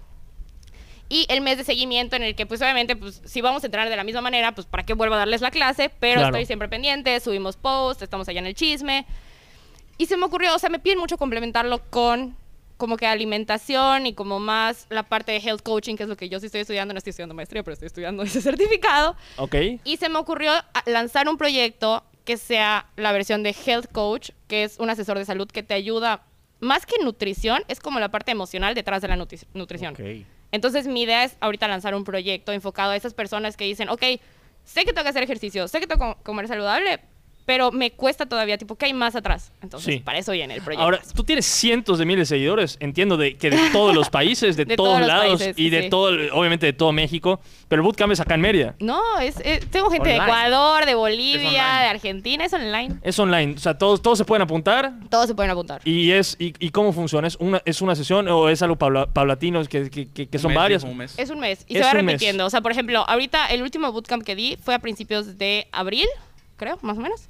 Y 1.11 1.25
el 1.31 1.41
mes 1.41 1.57
de 1.59 1.65
seguimiento 1.65 2.17
en 2.17 2.23
el 2.23 2.35
que, 2.35 2.45
pues 2.45 2.61
obviamente, 2.61 2.95
pues 2.95 3.23
si 3.25 3.41
vamos 3.41 3.63
a 3.63 3.67
entrenar 3.67 3.89
de 3.89 3.97
la 3.97 4.05
misma 4.05 4.21
manera, 4.21 4.53
pues 4.55 4.67
para 4.67 4.85
qué 4.85 4.93
vuelvo 4.95 5.15
a 5.15 5.19
darles 5.19 5.41
la 5.41 5.51
clase, 5.51 5.91
pero 6.01 6.21
Claro. 6.21 6.29
estoy 6.37 6.45
siempre 6.47 6.69
pendiente, 6.69 7.19
subimos 7.21 7.57
posts, 7.57 8.03
estamos 8.03 8.29
allá 8.29 8.41
en 8.41 8.47
el 8.47 8.55
chisme. 8.55 9.07
Y 9.97 10.07
se 10.07 10.17
me 10.17 10.27
ocurrió, 10.27 10.55
o 10.55 10.59
sea, 10.59 10.69
me 10.69 10.79
piden 10.79 10.99
mucho 10.99 11.17
complementarlo 11.17 11.81
con 11.91 12.37
como 12.77 12.97
que 12.97 13.07
alimentación 13.07 14.07
y 14.07 14.13
como 14.15 14.39
más 14.39 14.87
la 14.91 15.03
parte 15.03 15.33
de 15.33 15.39
health 15.39 15.63
coaching, 15.63 15.97
que 15.97 16.05
es 16.05 16.09
lo 16.09 16.17
que 16.17 16.29
yo 16.29 16.39
sí 16.39 16.47
estoy 16.47 16.61
estudiando, 16.61 16.95
no 16.95 16.99
estoy 16.99 17.11
estudiando 17.11 17.35
maestría, 17.35 17.65
pero 17.65 17.73
estoy 17.73 17.87
estudiando 17.87 18.23
ese 18.23 18.41
certificado. 18.43 19.17
Ok. 19.37 19.55
Y 19.85 19.97
se 19.97 20.09
me 20.09 20.19
ocurrió 20.19 20.53
a- 20.53 20.65
lanzar 20.87 21.29
un 21.29 21.39
proyecto 21.39 22.05
que 22.25 22.37
sea 22.37 22.87
la 22.97 23.11
versión 23.13 23.43
de 23.43 23.57
health 23.67 23.91
coach, 23.91 24.31
que 24.47 24.63
es 24.63 24.79
un 24.79 24.91
asesor 24.91 25.19
de 25.19 25.25
salud 25.25 25.49
que 25.51 25.63
te 25.65 25.75
ayuda, 25.75 26.23
más 26.61 26.87
que 26.87 27.03
nutrición, 27.03 27.63
es 27.67 27.81
como 27.81 27.99
la 27.99 28.11
parte 28.11 28.31
emocional 28.31 28.75
detrás 28.75 29.01
de 29.03 29.09
la 29.09 29.17
nutri- 29.17 29.47
nutrición. 29.55 29.95
Ok. 29.95 30.27
Entonces 30.53 30.87
mi 30.87 31.03
idea 31.03 31.25
es 31.25 31.37
ahorita 31.41 31.69
lanzar 31.69 31.95
un 31.95 32.05
proyecto 32.05 32.53
enfocado 32.53 32.93
a 32.93 32.97
esas 32.97 33.15
personas 33.15 33.57
que 33.57 33.65
dicen, 33.65 33.89
ok, 33.89 34.03
sé 34.65 34.85
que 34.85 34.93
tengo 34.93 35.03
que 35.03 35.11
hacer 35.11 35.23
ejercicio, 35.23 35.69
sé 35.69 35.81
que 35.81 35.87
tengo 35.87 36.17
que 36.17 36.23
comer 36.23 36.49
saludable, 36.49 37.01
pero 37.49 37.73
me 37.73 37.93
cuesta 37.93 38.27
todavía, 38.27 38.59
tipo, 38.59 38.75
¿qué 38.77 38.85
hay 38.85 38.93
más 38.93 39.17
atrás? 39.17 39.53
Entonces, 39.63 39.95
Sí. 39.95 40.01
para 40.01 40.19
eso 40.19 40.33
viene 40.33 40.55
el 40.55 40.61
proyecto. 40.61 40.85
Ahora, 40.85 41.01
tú 41.17 41.25
tienes 41.25 41.47
cientos 41.47 41.99
de 41.99 42.05
miles 42.05 42.29
de 42.29 42.37
seguidores, 42.37 42.77
entiendo 42.79 43.17
de, 43.17 43.39
que 43.39 43.49
de 43.49 43.71
todos 43.71 43.95
los 43.95 44.11
países, 44.11 44.55
de, 44.59 44.65
De 44.69 44.77
todos 44.77 45.01
lados 45.01 45.39
países, 45.41 45.59
y 45.59 45.71
de 45.71 45.85
sí. 45.85 45.89
todo, 45.89 46.11
obviamente 46.35 46.67
de 46.67 46.75
todo 46.75 46.93
México, 46.93 47.41
pero 47.69 47.81
el 47.81 47.85
bootcamp 47.85 48.13
es 48.13 48.21
acá 48.21 48.35
en 48.35 48.43
Mérida. 48.43 48.75
No, 48.81 49.01
es, 49.19 49.37
es- 49.43 49.67
tengo 49.71 49.89
gente 49.91 50.11
de. 50.11 50.17
Ecuador, 50.17 50.85
de 50.85 50.95
Bolivia, 50.95 51.51
de 51.81 51.87
Argentina, 51.89 52.45
es 52.45 52.53
online. 52.53 52.97
Es 53.03 53.19
online, 53.19 53.55
o 53.57 53.59
sea, 53.59 53.79
todos, 53.79 54.03
todos 54.03 54.19
se 54.19 54.27
pueden 54.27 54.43
apuntar 54.43 54.93
Todos 55.09 55.27
se 55.29 55.35
pueden 55.35 55.51
apuntar. 55.51 55.81
y 55.85 56.11
es 56.11 56.37
y, 56.39 56.53
y 56.59 56.69
cómo 56.69 56.93
funciona, 56.93 57.27
es 57.29 57.37
una 57.41 57.63
es 57.65 57.81
una 57.81 57.95
sesión 57.97 58.29
o 58.29 58.51
es 58.51 58.61
algo 58.61 58.77
paula- 58.77 59.07
paulatino 59.07 59.65
que, 59.65 59.89
que, 59.89 60.07
que- 60.11 60.29
que 60.29 60.39
son 60.39 60.51
mes, 60.51 60.57
varias. 60.59 60.83
un 60.85 60.99
mes. 60.99 61.19
Es 61.19 61.31
un 61.31 61.41
mes 61.41 61.65
y 61.67 61.79
Es 61.79 61.81
se 61.81 61.87
va 61.87 61.95
mes. 61.95 62.05
repitiendo. 62.05 62.45
O 62.45 62.51
sea, 62.51 62.61
por 62.61 62.73
ejemplo, 62.73 63.09
ahorita 63.09 63.47
el 63.47 63.63
último 63.63 63.91
bootcamp 63.91 64.23
que 64.23 64.37
di 64.37 64.59
fue 64.63 64.75
a 64.75 64.81
principios 64.81 65.39
de 65.39 65.67
abril, 65.73 66.07
creo, 66.59 66.79
más 66.83 66.99
o 66.99 67.01
menos. 67.01 67.23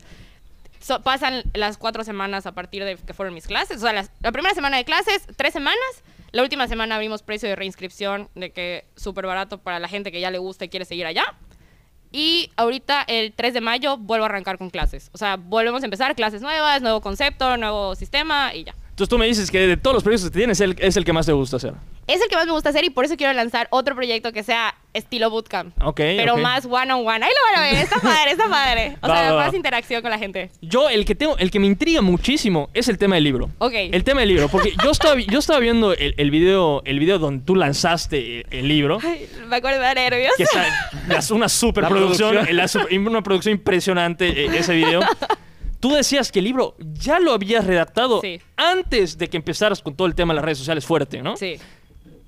so- 0.80 1.02
pasan 1.02 1.42
las 1.54 1.76
cuatro 1.76 2.02
semanas 2.04 2.46
a 2.46 2.52
partir 2.52 2.84
de 2.84 2.96
que 2.96 3.12
fueron 3.12 3.34
mis 3.34 3.46
clases. 3.46 3.78
O 3.78 3.80
sea, 3.80 3.92
las- 3.92 4.10
la 4.20 4.32
primera 4.32 4.54
semana 4.54 4.76
de 4.76 4.84
clases, 4.84 5.22
tres 5.36 5.52
semanas. 5.52 5.78
La 6.30 6.42
última 6.42 6.68
semana 6.68 6.94
abrimos 6.94 7.22
precio 7.22 7.48
de 7.48 7.56
reinscripción, 7.56 8.28
de 8.34 8.50
que 8.52 8.84
súper 8.96 9.26
barato 9.26 9.58
para 9.58 9.78
la 9.80 9.88
gente 9.88 10.12
que 10.12 10.20
ya 10.20 10.30
le 10.30 10.38
gusta 10.38 10.64
y 10.64 10.68
quiere 10.68 10.84
seguir 10.84 11.06
allá. 11.06 11.24
Y 12.10 12.50
ahorita, 12.56 13.02
el 13.06 13.32
3 13.34 13.52
de 13.54 13.60
mayo, 13.60 13.98
vuelvo 13.98 14.24
a 14.24 14.28
arrancar 14.28 14.56
con 14.56 14.70
clases. 14.70 15.10
O 15.12 15.18
sea, 15.18 15.36
volvemos 15.36 15.82
a 15.82 15.86
empezar, 15.86 16.14
clases 16.14 16.40
nuevas, 16.42 16.80
nuevo 16.80 17.00
concepto, 17.02 17.56
nuevo 17.58 17.94
sistema 17.94 18.54
y 18.54 18.64
ya. 18.64 18.74
Entonces 18.90 19.08
tú 19.10 19.18
me 19.18 19.26
dices 19.26 19.50
que 19.50 19.58
de 19.66 19.76
todos 19.76 19.94
los 19.94 20.02
proyectos 20.02 20.30
que 20.30 20.38
tienes, 20.38 20.60
es 20.60 20.96
el 20.96 21.04
que 21.04 21.12
más 21.12 21.26
te 21.26 21.32
gusta 21.32 21.56
hacer. 21.56 21.74
Es 22.06 22.22
el 22.22 22.28
que 22.28 22.36
más 22.36 22.46
me 22.46 22.52
gusta 22.52 22.70
hacer 22.70 22.84
y 22.84 22.90
por 22.90 23.04
eso 23.04 23.16
quiero 23.16 23.32
lanzar 23.34 23.68
otro 23.70 23.94
proyecto 23.94 24.32
que 24.32 24.42
sea 24.42 24.74
estilo 24.94 25.30
bootcamp. 25.30 25.74
Ok, 25.84 25.96
Pero 25.96 26.36
más 26.36 26.64
one 26.64 26.92
on 26.92 27.06
one. 27.06 27.24
Ahí 27.24 27.30
lo 27.30 27.52
van 27.52 27.58
a 27.58 27.62
ver, 27.70 27.74
está 27.84 28.00
padre, 28.00 28.30
está 28.32 28.48
padre. 28.48 28.96
O 29.00 29.08
Va, 29.08 29.14
sea, 29.16 29.30
va, 29.30 29.36
va. 29.36 29.44
más 29.46 29.54
interacción 29.54 30.02
con 30.02 30.10
la 30.10 30.18
gente. 30.18 30.50
Yo, 30.60 30.88
el 30.88 31.04
que 31.04 31.14
tengo, 31.14 31.36
el 31.38 31.50
que 31.50 31.60
me 31.60 31.66
intriga 31.66 32.00
muchísimo 32.02 32.68
es 32.74 32.88
el 32.88 32.98
tema 32.98 33.14
del 33.16 33.24
libro. 33.24 33.50
Ok. 33.58 33.72
El 33.74 34.02
tema 34.04 34.20
del 34.20 34.30
libro, 34.30 34.48
porque 34.48 34.72
yo 34.82 34.90
estaba, 34.90 35.20
yo 35.20 35.38
estaba 35.38 35.58
viendo 35.60 35.92
el, 35.92 36.14
el 36.16 36.30
video, 36.30 36.82
el 36.84 36.98
video 36.98 37.18
donde 37.18 37.44
tú 37.44 37.54
lanzaste 37.54 38.40
el, 38.40 38.46
el 38.50 38.68
libro. 38.68 38.98
Ay, 39.04 39.28
me 39.46 39.56
acuerdo 39.56 39.80
de 39.80 39.94
nervios. 39.94 40.32
que 40.36 40.42
está 40.44 40.64
una 41.34 41.48
superproducción, 41.48 42.30
producción. 42.30 42.56
la 42.56 42.68
su- 42.68 42.86
una 43.08 43.22
producción 43.22 43.52
impresionante 43.54 44.28
eh, 44.46 44.58
ese 44.58 44.74
video. 44.74 45.00
Tú 45.80 45.92
decías 45.94 46.32
que 46.32 46.40
el 46.40 46.44
libro 46.46 46.74
ya 46.78 47.20
lo 47.20 47.32
habías 47.32 47.64
redactado 47.64 48.20
Sí. 48.20 48.40
antes 48.56 49.16
de 49.16 49.28
que 49.28 49.36
empezaras 49.36 49.80
con 49.80 49.94
todo 49.94 50.08
el 50.08 50.14
tema 50.16 50.32
de 50.32 50.36
las 50.36 50.44
redes 50.44 50.58
sociales 50.58 50.84
fuerte, 50.84 51.22
¿no? 51.22 51.36
Sí. 51.36 51.56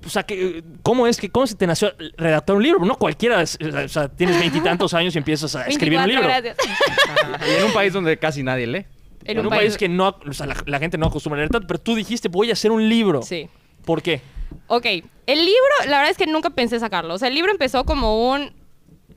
O 0.05 0.09
sea, 0.09 0.23
que, 0.23 0.63
¿cómo 0.83 1.07
es 1.07 1.19
que 1.19 1.31
cómo 1.31 1.47
se 1.47 1.55
te 1.55 1.67
nació 1.67 1.93
redactar 2.17 2.57
un 2.57 2.63
libro? 2.63 2.85
No 2.85 2.97
cualquiera, 2.97 3.43
es- 3.43 3.59
o 3.61 3.89
sea, 3.89 4.09
tienes 4.09 4.39
veintitantos 4.39 4.95
años 4.95 5.15
y 5.15 5.19
empiezas 5.19 5.55
a 5.57 5.67
escribir 5.67 5.99
un 5.99 6.07
24, 6.07 6.43
libro. 6.45 6.57
gracias. 6.57 7.49
Y 7.51 7.59
en 7.59 7.65
un 7.65 7.73
país 7.73 7.93
donde 7.93 8.19
casi 8.19 8.43
nadie 8.43 8.67
lee. 8.67 8.87
En 9.25 9.39
un 9.41 9.49
país 9.51 9.77
que 9.77 9.89
no, 9.89 10.17
o 10.27 10.33
sea, 10.33 10.47
la, 10.47 10.57
la 10.65 10.79
gente 10.79 10.97
no 10.97 11.07
acostumbra 11.07 11.37
a 11.39 11.41
leer 11.43 11.51
tanto, 11.51 11.67
pero 11.67 11.79
tú 11.79 11.95
dijiste, 11.95 12.29
voy 12.29 12.49
a 12.51 12.55
hacer 12.55 12.71
un 12.73 12.89
libro. 12.89 13.21
Sí. 13.23 13.49
¿Por 13.85 14.01
qué? 14.03 14.23
Ok, 14.69 14.87
el 14.87 15.39
libro, 15.39 15.75
la 15.87 15.99
verdad 15.99 16.11
es 16.11 16.17
que 16.17 16.27
nunca 16.27 16.51
pensé 16.51 16.81
sacarlo. 16.81 17.15
O 17.15 17.19
sea, 17.19 17.29
el 17.29 17.35
libro 17.35 17.53
empezó 17.53 17.85
como 17.85 18.31
un... 18.33 18.41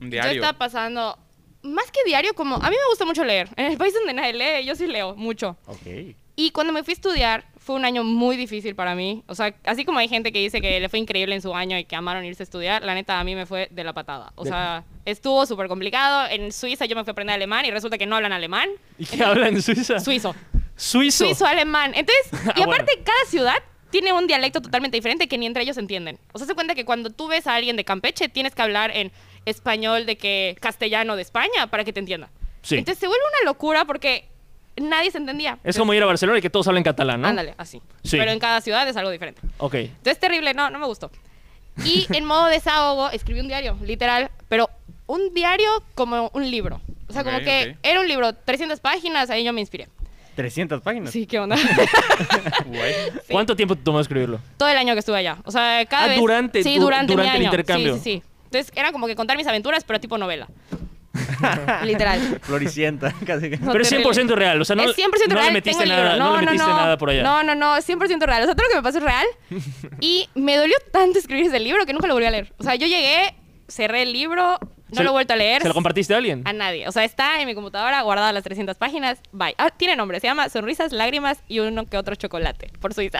Yo 0.02 0.08
diario. 0.10 0.32
estaba 0.32 0.58
pasando... 0.58 1.18
Más 1.62 1.90
que 1.90 2.00
diario, 2.04 2.34
como... 2.34 2.56
A 2.56 2.68
mí 2.68 2.76
me 2.76 2.90
gusta 2.90 3.06
mucho 3.06 3.24
leer. 3.24 3.48
En 3.56 3.72
el 3.72 3.78
país 3.78 3.94
donde 3.94 4.12
nadie 4.12 4.34
lee, 4.34 4.66
yo 4.66 4.74
sí 4.76 4.86
leo 4.86 5.16
mucho. 5.16 5.56
Ok. 5.66 6.14
Y 6.36 6.50
cuando 6.50 6.72
me 6.74 6.84
fui 6.84 6.92
a 6.92 6.94
estudiar, 6.96 7.46
fue 7.64 7.76
un 7.76 7.86
año 7.86 8.04
muy 8.04 8.36
difícil 8.36 8.74
para 8.74 8.94
mí. 8.94 9.24
O 9.26 9.34
sea, 9.34 9.54
así 9.64 9.86
como 9.86 9.98
hay 9.98 10.06
gente 10.08 10.32
que 10.32 10.38
dice 10.38 10.60
que 10.60 10.78
le 10.80 10.88
fue 10.90 10.98
increíble 10.98 11.34
en 11.34 11.40
su 11.40 11.54
año 11.54 11.78
y 11.78 11.84
que 11.84 11.96
amaron 11.96 12.22
irse 12.24 12.42
a 12.42 12.44
estudiar, 12.44 12.82
la 12.82 12.94
neta 12.94 13.18
a 13.18 13.24
mí 13.24 13.34
me 13.34 13.46
fue 13.46 13.68
de 13.70 13.84
la 13.84 13.94
patada. 13.94 14.32
O 14.36 14.44
sea, 14.44 14.84
estuvo 15.06 15.46
súper 15.46 15.68
complicado. 15.68 16.28
En 16.30 16.52
Suiza 16.52 16.84
yo 16.84 16.94
me 16.94 17.04
fui 17.04 17.10
a 17.10 17.12
aprender 17.12 17.34
alemán 17.34 17.64
y 17.64 17.70
resulta 17.70 17.96
que 17.96 18.04
no 18.04 18.16
hablan 18.16 18.32
alemán. 18.32 18.68
¿Y 18.98 19.06
qué 19.06 19.24
hablan 19.24 19.54
en 19.54 19.62
Suiza? 19.62 19.98
Suizo. 19.98 20.34
Suizo. 20.76 21.24
Suizo-alemán. 21.24 21.92
Entonces, 21.94 22.26
y 22.56 22.60
Ah, 22.60 22.64
aparte, 22.64 22.92
cada 23.02 23.24
ciudad 23.28 23.56
tiene 23.88 24.12
un 24.12 24.26
dialecto 24.26 24.60
totalmente 24.60 24.98
diferente 24.98 25.26
que 25.26 25.38
ni 25.38 25.46
entre 25.46 25.62
ellos 25.62 25.78
entienden. 25.78 26.18
O 26.32 26.38
sea, 26.38 26.46
se 26.46 26.54
cuenta 26.54 26.74
que 26.74 26.84
cuando 26.84 27.08
tú 27.08 27.28
ves 27.28 27.46
a 27.46 27.54
alguien 27.54 27.76
de 27.76 27.84
Campeche, 27.84 28.28
tienes 28.28 28.54
que 28.54 28.60
hablar 28.60 28.90
en 28.94 29.10
español 29.46 30.04
de 30.04 30.18
que 30.18 30.56
castellano 30.60 31.16
de 31.16 31.22
España 31.22 31.68
para 31.70 31.84
que 31.84 31.94
te 31.94 32.00
entienda. 32.00 32.28
Sí. 32.60 32.76
Entonces 32.76 32.98
se 32.98 33.06
vuelve 33.06 33.22
una 33.40 33.50
locura 33.50 33.86
porque 33.86 34.26
nadie 34.76 35.10
se 35.10 35.18
entendía. 35.18 35.58
Es 35.64 35.76
como 35.78 35.94
ir 35.94 36.02
a 36.02 36.06
Barcelona 36.06 36.38
y 36.38 36.42
que 36.42 36.50
todos 36.50 36.66
hablen 36.68 36.82
catalán, 36.84 37.20
¿no? 37.20 37.28
Ándale, 37.28 37.54
así. 37.58 37.80
Sí. 38.02 38.16
Pero 38.18 38.30
en 38.30 38.38
cada 38.38 38.60
ciudad 38.60 38.88
es 38.88 38.96
algo 38.96 39.10
diferente. 39.10 39.40
Ok. 39.58 39.74
Entonces, 39.74 40.18
terrible, 40.18 40.54
no, 40.54 40.70
no 40.70 40.78
me 40.78 40.86
gustó. 40.86 41.10
Y 41.84 42.06
en 42.14 42.24
modo 42.24 42.46
desahogo, 42.46 43.10
escribí 43.10 43.40
un 43.40 43.48
diario, 43.48 43.76
literal, 43.82 44.30
pero 44.48 44.70
un 45.06 45.34
diario 45.34 45.68
como 45.94 46.30
un 46.34 46.50
libro. 46.50 46.80
O 47.08 47.12
sea, 47.12 47.24
como 47.24 47.36
Ok, 47.38 47.44
que 47.44 47.70
ok. 47.72 47.78
era 47.82 48.00
un 48.00 48.08
libro, 48.08 48.32
300 48.32 48.80
páginas, 48.80 49.28
ahí 49.30 49.44
yo 49.44 49.52
me 49.52 49.60
inspiré. 49.60 49.88
300 50.36 50.80
páginas. 50.82 51.10
Sí, 51.10 51.26
¿qué 51.26 51.38
onda? 51.38 51.56
Güey. 52.66 52.92
Sí. 52.92 53.18
¿Cuánto 53.30 53.54
tiempo 53.56 53.76
te 53.76 53.82
tomó 53.82 54.00
escribirlo? 54.00 54.40
Todo 54.56 54.68
el 54.68 54.76
año 54.76 54.94
que 54.94 54.98
estuve 55.00 55.18
allá. 55.18 55.36
O 55.44 55.50
sea, 55.50 55.84
cada 55.86 56.04
Ah, 56.04 56.08
vez... 56.08 56.18
durante 56.18 56.62
sí, 56.62 56.74
tu- 56.76 56.82
durante, 56.82 57.12
mi 57.12 57.16
durante 57.16 57.30
el 57.36 57.42
año. 57.42 57.44
intercambio. 57.50 57.94
Sí, 57.94 58.00
sí, 58.00 58.04
sí. 58.18 58.22
Entonces, 58.46 58.72
era 58.76 58.92
como 58.92 59.06
que 59.06 59.14
contar 59.16 59.36
mis 59.36 59.46
aventuras, 59.46 59.84
pero 59.84 60.00
tipo 60.00 60.16
novela. 60.18 60.48
Literal. 61.84 62.40
Floricienta. 62.42 63.12
casi 63.26 63.50
que. 63.50 63.56
No, 63.58 63.72
Pero 63.72 63.82
es 63.82 63.88
terrible. 63.90 64.12
100% 64.12 64.34
real, 64.34 64.60
o 64.60 64.64
sea, 64.64 64.76
no, 64.76 64.84
es 64.84 64.96
100% 64.96 65.28
no 65.28 65.34
real. 65.34 65.46
le 65.46 65.52
metiste, 65.52 65.70
tengo 65.70 65.82
el 65.82 65.88
nada, 65.88 66.12
libro. 66.14 66.24
no, 66.24 66.40
le 66.40 66.46
metiste 66.46 66.66
nada 66.66 66.98
por 66.98 67.10
allá. 67.10 67.22
No, 67.22 67.42
no, 67.42 67.54
no, 67.54 67.76
es 67.76 67.88
100% 67.88 68.20
real. 68.26 68.42
O 68.42 68.46
sea, 68.46 68.54
todo 68.54 68.66
lo 68.66 68.70
que 68.70 68.76
me 68.76 68.82
pasó 68.82 68.98
es 68.98 69.04
real. 69.04 69.26
y 70.00 70.28
me 70.34 70.56
dolió 70.56 70.76
tanto 70.92 71.18
escribir 71.18 71.46
ese 71.46 71.60
libro 71.60 71.84
que 71.86 71.92
nunca 71.92 72.06
lo 72.06 72.14
volví 72.14 72.26
a 72.26 72.30
leer. 72.30 72.52
O 72.58 72.62
sea, 72.62 72.74
yo 72.74 72.86
llegué, 72.86 73.34
cerré 73.68 74.02
el 74.02 74.12
libro, 74.12 74.58
no 74.90 75.02
lo 75.02 75.08
he 75.10 75.12
vuelto 75.12 75.32
a 75.32 75.36
leer. 75.36 75.62
¿Se 75.62 75.68
lo 75.68 75.74
compartiste 75.74 76.14
a 76.14 76.18
alguien? 76.18 76.42
A 76.46 76.52
nadie. 76.52 76.86
O 76.88 76.92
sea, 76.92 77.04
está 77.04 77.40
en 77.40 77.46
mi 77.46 77.54
computadora 77.54 78.00
guardada 78.02 78.32
las 78.32 78.44
300 78.44 78.76
páginas. 78.76 79.18
Bye. 79.32 79.54
Ah, 79.58 79.70
tiene 79.70 79.96
nombre. 79.96 80.20
Se 80.20 80.26
llama 80.26 80.48
Sonrisas, 80.48 80.92
Lágrimas 80.92 81.38
y 81.48 81.58
uno 81.60 81.86
que 81.86 81.96
otro 81.96 82.14
chocolate. 82.14 82.70
Por 82.80 82.94
Suiza. 82.94 83.18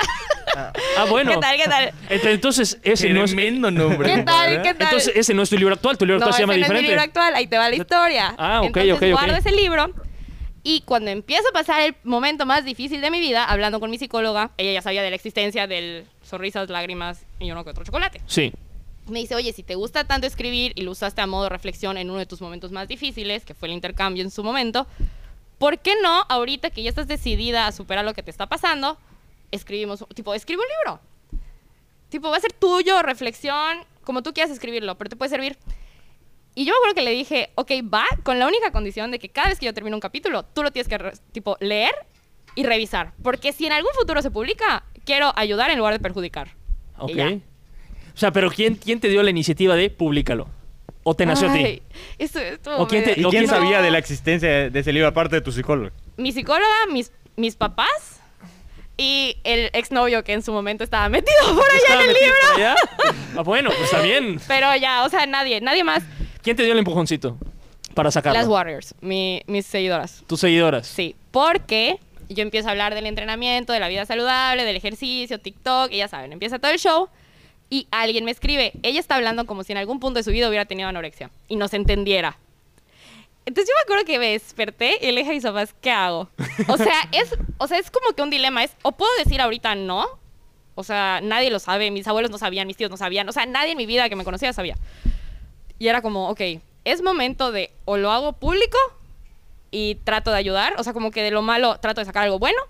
Ah, 0.56 1.06
bueno. 1.11 1.33
¿Qué 1.33 1.38
tal? 1.38 1.56
¿Qué 1.56 1.64
tal? 1.64 1.92
Ent- 2.11 2.26
Entonces, 2.30 2.78
ese 2.83 3.09
no 3.11 3.25
es... 3.25 3.33
Tremendo 3.35 3.71
nombre. 3.71 4.12
¿Qué 4.14 4.23
tal? 4.23 4.62
¿Qué 4.62 4.75
tal? 4.75 4.83
Entonces, 4.88 5.12
ese 5.16 5.35
no 5.35 5.42
es 5.42 5.50
tu 5.50 5.56
libro 5.56 5.75
actual, 5.75 5.99
tu 5.99 6.04
libro 6.06 6.21
No, 6.21 6.26
actual 6.26 6.35
se 6.35 6.42
ese 6.42 6.42
llama 6.42 6.52
no 6.52 6.54
es 6.54 6.59
mi 6.61 6.64
diferente. 6.64 6.88
libro 6.90 7.02
actual, 7.02 7.35
ahí 7.35 7.47
te 7.47 7.59
va 7.59 7.68
la 7.71 7.76
historia. 7.76 8.35
Ah, 8.38 8.61
ok, 8.61 8.66
Entonces, 8.66 8.92
ok, 8.92 9.02
ok. 9.02 9.11
guardo 9.12 9.37
ese 9.37 9.50
libro 9.52 9.92
y 10.66 10.80
cuando 10.83 11.11
empiezo 11.11 11.47
a 11.49 11.52
pasar 11.52 11.83
el 11.83 11.94
momento 12.04 12.47
más 12.47 12.64
difícil 12.64 13.00
de 13.02 13.11
mi 13.11 13.21
vida, 13.21 13.44
hablando 13.44 13.80
con 13.80 13.90
mi 13.90 13.99
psicóloga, 13.99 14.50
ella 14.56 14.73
ya 14.73 14.80
sabía 14.83 15.02
de 15.02 15.11
la 15.11 15.16
existencia 15.16 15.66
del 15.66 16.06
sonrisas, 16.23 16.71
lágrimas 16.71 17.23
y 17.38 17.50
uno 17.50 17.64
que 17.64 17.71
otro 17.71 17.85
chocolate. 17.85 18.21
Sí. 18.26 18.50
Me 19.06 19.18
dice, 19.18 19.34
oye, 19.34 19.52
si 19.52 19.62
te 19.62 19.75
gusta 19.75 20.04
tanto 20.04 20.26
escribir 20.26 20.73
y 20.76 20.82
lo 20.82 20.92
usaste 20.92 21.20
a 21.20 21.26
modo 21.26 21.49
reflexión 21.49 21.96
en 21.99 22.11
uno 22.11 22.18
de 22.18 22.26
tus 22.26 22.40
momentos 22.40 22.73
más 22.73 22.88
difíciles, 22.88 23.44
que 23.44 23.54
fue 23.54 23.68
el 23.68 23.75
intercambio 23.75 24.23
en 24.23 24.30
su 24.30 24.42
momento, 24.42 24.87
¿por 25.58 25.78
qué 25.78 25.94
no, 26.02 26.25
ahorita 26.28 26.70
que 26.70 26.82
ya 26.82 26.88
estás 26.88 27.06
decidida 27.06 27.66
a 27.66 27.73
superar 27.73 28.04
lo 28.04 28.14
que 28.14 28.23
te 28.23 28.30
está 28.30 28.46
pasando, 28.46 28.99
escribimos, 29.50 30.04
tipo, 30.14 30.32
escribe 30.34 30.62
un 30.62 30.68
libro? 30.68 31.00
Tipo, 32.08 32.30
va 32.30 32.38
a 32.38 32.40
ser 32.40 32.52
tuyo, 32.52 33.02
reflexión, 33.02 33.78
como 34.04 34.23
tú 34.23 34.32
quieras 34.32 34.52
escribirlo, 34.52 34.96
pero 34.96 35.11
te 35.11 35.16
puede 35.16 35.30
servir. 35.30 35.58
Y 36.54 36.64
yo 36.64 36.73
me 36.73 36.76
acuerdo 36.76 36.94
que 36.94 37.02
le 37.02 37.11
dije, 37.11 37.50
ok, 37.56 37.73
va, 37.92 38.04
con 38.23 38.38
la 38.38 38.46
única 38.46 38.70
condición 38.70 39.11
de 39.11 39.18
que 39.18 39.28
cada 39.28 39.49
vez 39.49 39.58
que 39.58 39.66
yo 39.66 39.75
termino 39.75 39.96
un 39.96 40.00
capítulo, 40.00 40.44
tú 40.44 40.62
lo 40.62 40.70
tienes 40.70 40.88
que, 40.88 41.12
tipo, 41.32 41.56
leer 41.61 41.92
y 42.54 42.62
revisar. 42.62 43.12
Porque 43.23 43.52
si 43.52 43.66
en 43.66 43.73
algún 43.73 43.92
futuro 43.92 44.23
se 44.23 44.30
publica, 44.30 44.84
quiero 45.04 45.32
ayudar 45.37 45.70
en 45.70 45.78
lugar 45.78 45.92
de 45.94 46.00
perjudicar. 46.00 46.54
Ok. 46.99 47.42
O 48.14 48.18
sea, 48.18 48.30
pero 48.33 48.50
¿quién, 48.50 48.76
¿quién 48.76 49.00
te 49.00 49.09
dio 49.09 49.23
la 49.23 49.30
iniciativa 49.30 49.75
de 49.75 49.90
públicalo? 49.90 50.49
¿O 51.02 51.14
te 51.14 51.26
nació 51.26 51.50
a 51.50 51.52
ti? 51.52 51.83
Eso, 52.18 52.38
esto 52.40 52.78
¿O 52.78 52.87
quién 52.88 53.04
te- 53.04 53.21
¿Y 53.21 53.25
¿O 53.25 53.28
quién 53.30 53.42
quién- 53.44 53.49
sabía 53.50 53.83
de 53.83 53.90
la 53.90 53.99
existencia 53.99 54.71
de 54.71 54.80
ese 54.80 54.92
libro 54.92 55.09
aparte 55.09 55.37
de 55.37 55.42
tu 55.42 55.52
psicólogo? 55.52 55.90
Mi 56.16 56.33
psicóloga, 56.33 56.66
mis, 56.90 57.12
mis 57.37 57.56
papás 57.56 58.21
y 58.97 59.37
el 59.44 59.71
exnovio 59.73 60.23
que 60.23 60.33
en 60.33 60.42
su 60.42 60.52
momento 60.52 60.85
estaba 60.85 61.09
metido 61.09 61.42
por 61.54 61.64
allá 61.64 61.76
¿Estaba 61.76 62.02
en 62.04 62.09
el 62.11 62.14
libro. 62.14 62.37
allá? 62.56 62.75
Ah, 63.37 63.42
bueno, 63.42 63.71
pues 63.71 63.83
está 63.85 64.00
bien. 64.00 64.40
Pero 64.49 64.75
ya, 64.76 65.04
o 65.04 65.09
sea, 65.09 65.26
nadie, 65.26 65.61
nadie 65.61 65.85
más. 65.85 66.02
¿Quién 66.42 66.56
te 66.56 66.62
dio 66.62 66.73
el 66.73 66.78
empujoncito 66.78 67.37
para 67.94 68.11
sacarlo? 68.11 68.38
Las 68.38 68.49
Warriors, 68.49 68.94
mi- 69.00 69.42
mis 69.47 69.66
seguidoras. 69.66 70.23
Tus 70.26 70.40
seguidoras. 70.40 70.87
Sí, 70.87 71.16
porque 71.33 71.99
yo 72.28 72.42
empiezo 72.42 72.68
a 72.68 72.71
hablar 72.71 72.94
del 72.94 73.06
entrenamiento, 73.06 73.73
de 73.73 73.80
la 73.80 73.88
vida 73.88 74.06
saludable, 74.06 74.64
del 74.64 74.76
ejercicio, 74.76 75.38
TikTok, 75.40 75.90
y 75.92 75.99
ya 75.99 76.09
saben, 76.09 76.33
empieza 76.33 76.59
todo 76.59 76.71
el 76.71 76.78
show 76.78 77.09
y 77.75 77.88
alguien 77.90 78.25
me 78.25 78.31
escribe, 78.31 78.71
ella 78.85 79.00
está 79.00 79.16
hablando 79.16 79.47
como 79.47 79.64
si 79.64 79.73
en 79.73 79.78
algún 79.78 79.99
punto 79.99 80.21
de 80.21 80.23
su 80.23 80.31
vida 80.31 80.49
hubiera 80.49 80.64
tenido 80.64 80.88
anorexia 80.88 81.33
y 81.49 81.57
no 81.57 81.66
se 81.66 81.75
entendiera. 81.75 82.38
Entonces 83.47 83.69
yo 83.69 83.75
me 83.76 83.83
acuerdo 83.83 84.04
que 84.04 84.16
me 84.21 84.31
desperté 84.31 84.97
y 85.02 85.11
le 85.11 85.23
dije 85.23 85.33
a 85.33 85.35
mis 85.35 85.43
papás, 85.43 85.75
¿qué 85.81 85.90
hago? 85.90 86.31
O 86.69 86.76
sea, 86.76 87.00
es, 87.12 87.37
o 87.59 87.66
sea, 87.66 87.81
es 87.81 87.90
como 87.90 88.14
que 88.14 88.23
un 88.23 88.31
dilema, 88.31 88.62
es, 88.62 88.76
o 88.83 88.93
puedo 88.93 89.11
decir 89.19 89.40
ahorita 89.40 89.75
no, 89.75 90.07
o 90.76 90.85
sea, 90.85 91.19
nadie 91.21 91.50
lo 91.50 91.59
sabe, 91.59 91.90
mis 91.90 92.07
abuelos 92.07 92.31
no 92.31 92.38
sabían, 92.38 92.69
mis 92.69 92.76
tíos 92.76 92.93
no 92.93 92.97
sabían, 92.97 93.28
o 93.28 93.33
sea, 93.33 93.45
nadie 93.45 93.73
en 93.73 93.76
mi 93.76 93.87
vida 93.87 94.09
que 94.09 94.14
me 94.14 94.23
conocía 94.23 94.52
sabía. 94.52 94.76
Y 95.81 95.88
era 95.88 96.00
como, 96.00 96.31
ok, 96.31 96.43
es 96.85 97.02
momento 97.02 97.50
de 97.50 97.73
o 97.87 97.97
lo 97.97 98.12
hago 98.12 98.35
público 98.35 98.78
y 99.73 99.97
trato 99.97 100.31
de 100.31 100.37
ayudar, 100.37 100.76
o 100.78 100.85
sea, 100.85 100.93
como 100.93 101.11
que 101.11 101.25
de 101.25 101.33
lo 101.33 101.43
malo 101.43 101.81
trato 101.81 102.00
de 102.00 102.04
sacar 102.04 102.23
algo 102.23 102.38
bueno, 102.38 102.61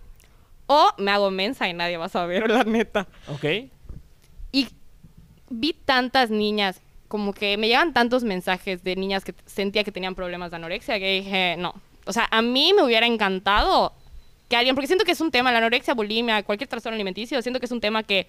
o 0.66 0.94
me 0.96 1.10
hago 1.10 1.30
mensa 1.30 1.68
y 1.68 1.74
nadie 1.74 1.98
va 1.98 2.06
a 2.06 2.08
saber, 2.08 2.50
la 2.50 2.64
neta. 2.64 3.06
Ok. 3.28 3.44
Y 4.50 4.68
vi 5.58 5.72
tantas 5.72 6.30
niñas, 6.30 6.80
como 7.08 7.32
que 7.32 7.56
me 7.56 7.68
llegan 7.68 7.92
tantos 7.92 8.24
mensajes 8.24 8.82
de 8.82 8.96
niñas 8.96 9.24
que 9.24 9.34
sentía 9.46 9.84
que 9.84 9.92
tenían 9.92 10.14
problemas 10.14 10.50
de 10.50 10.56
anorexia, 10.56 10.98
que 10.98 11.20
dije, 11.20 11.56
no. 11.58 11.74
O 12.06 12.12
sea, 12.12 12.28
a 12.30 12.42
mí 12.42 12.72
me 12.74 12.82
hubiera 12.82 13.06
encantado 13.06 13.92
que 14.48 14.56
alguien, 14.56 14.74
porque 14.74 14.86
siento 14.86 15.04
que 15.04 15.12
es 15.12 15.20
un 15.20 15.30
tema, 15.30 15.52
la 15.52 15.58
anorexia, 15.58 15.94
bulimia, 15.94 16.42
cualquier 16.42 16.68
trastorno 16.68 16.94
alimenticio, 16.94 17.40
siento 17.40 17.60
que 17.60 17.66
es 17.66 17.72
un 17.72 17.80
tema 17.80 18.02
que 18.02 18.26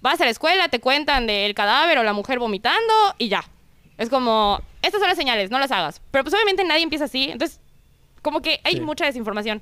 vas 0.00 0.20
a 0.20 0.24
la 0.24 0.30
escuela, 0.30 0.68
te 0.68 0.78
cuentan 0.80 1.26
del 1.26 1.54
cadáver 1.54 1.98
o 1.98 2.02
la 2.02 2.12
mujer 2.12 2.38
vomitando 2.38 2.94
y 3.18 3.28
ya. 3.28 3.44
Es 3.98 4.08
como, 4.08 4.60
estas 4.80 5.00
son 5.00 5.08
las 5.08 5.18
señales, 5.18 5.50
no 5.50 5.58
las 5.58 5.72
hagas. 5.72 6.00
Pero 6.10 6.22
pues 6.24 6.32
obviamente 6.34 6.64
nadie 6.64 6.82
empieza 6.84 7.04
así, 7.06 7.24
entonces 7.30 7.60
como 8.22 8.40
que 8.40 8.60
hay 8.64 8.74
Sí. 8.74 8.80
mucha 8.80 9.04
desinformación. 9.04 9.60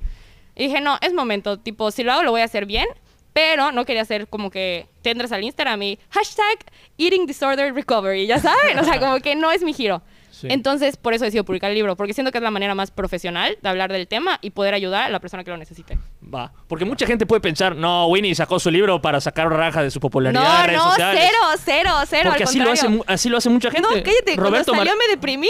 Y 0.55 0.67
dije, 0.67 0.79
no, 0.81 0.97
es 1.01 1.13
momento, 1.13 1.57
tipo, 1.57 1.91
si 1.91 2.03
lo 2.03 2.11
hago 2.13 2.23
lo 2.23 2.31
voy 2.31 2.41
a 2.41 2.45
hacer 2.45 2.65
bien, 2.65 2.87
pero 3.37 3.71
no 3.71 3.85
quería 3.85 4.01
hacer 4.01 4.27
como 4.27 4.49
que 4.49 4.87
te 5.03 5.11
entras 5.11 5.31
al 5.31 5.43
Instagram 5.43 5.79
y 5.83 5.99
hashtag 6.09 6.57
eating 6.97 7.27
disorder 7.27 7.71
recovery, 7.71 8.25
ya 8.25 8.39
saben, 8.39 8.79
o 8.79 8.83
sea, 8.83 8.99
como 8.99 9.19
que 9.19 9.35
no 9.35 9.51
es 9.51 9.61
mi 9.61 9.75
giro. 9.75 10.01
Sí. 10.37 10.47
Entonces, 10.49 10.97
por 10.97 11.13
eso 11.13 11.25
decido 11.25 11.43
publicar 11.43 11.69
el 11.71 11.75
libro, 11.75 11.95
porque 11.95 12.13
siento 12.13 12.31
que 12.31 12.37
es 12.37 12.43
la 12.43 12.51
manera 12.51 12.75
más 12.75 12.91
profesional 12.91 13.57
de 13.61 13.69
hablar 13.69 13.91
del 13.91 14.07
tema 14.07 14.37
y 14.41 14.51
poder 14.51 14.73
ayudar 14.73 15.03
a 15.05 15.09
la 15.09 15.19
persona 15.19 15.43
que 15.43 15.49
lo 15.51 15.57
necesite. 15.57 15.97
Va. 16.23 16.53
Porque 16.67 16.85
mucha 16.85 17.07
gente 17.07 17.25
puede 17.25 17.41
pensar, 17.41 17.75
no, 17.75 18.07
Winnie 18.07 18.35
sacó 18.35 18.59
su 18.59 18.69
libro 18.69 19.01
para 19.01 19.19
sacar 19.21 19.49
raja 19.49 19.81
de 19.81 19.89
su 19.91 19.99
popularidad 19.99 20.43
en 20.43 20.49
No, 20.49 20.63
redes 20.67 20.77
no, 20.77 20.89
sociales. 20.91 21.23
cero, 21.25 21.61
cero, 21.65 21.91
cero. 22.07 22.29
Porque 22.29 22.43
al 22.43 22.49
así 22.49 22.59
lo, 22.59 22.71
hace, 22.71 22.87
así 23.07 23.29
lo 23.29 23.37
hace 23.37 23.49
mucha 23.49 23.71
gente. 23.71 23.87
No, 23.87 23.95
cállate, 24.03 24.35
Roberto 24.35 24.71
cuando 24.73 24.85
salió 24.85 24.91
Mar- 24.93 24.97
me 25.07 25.07
deprimí. 25.15 25.49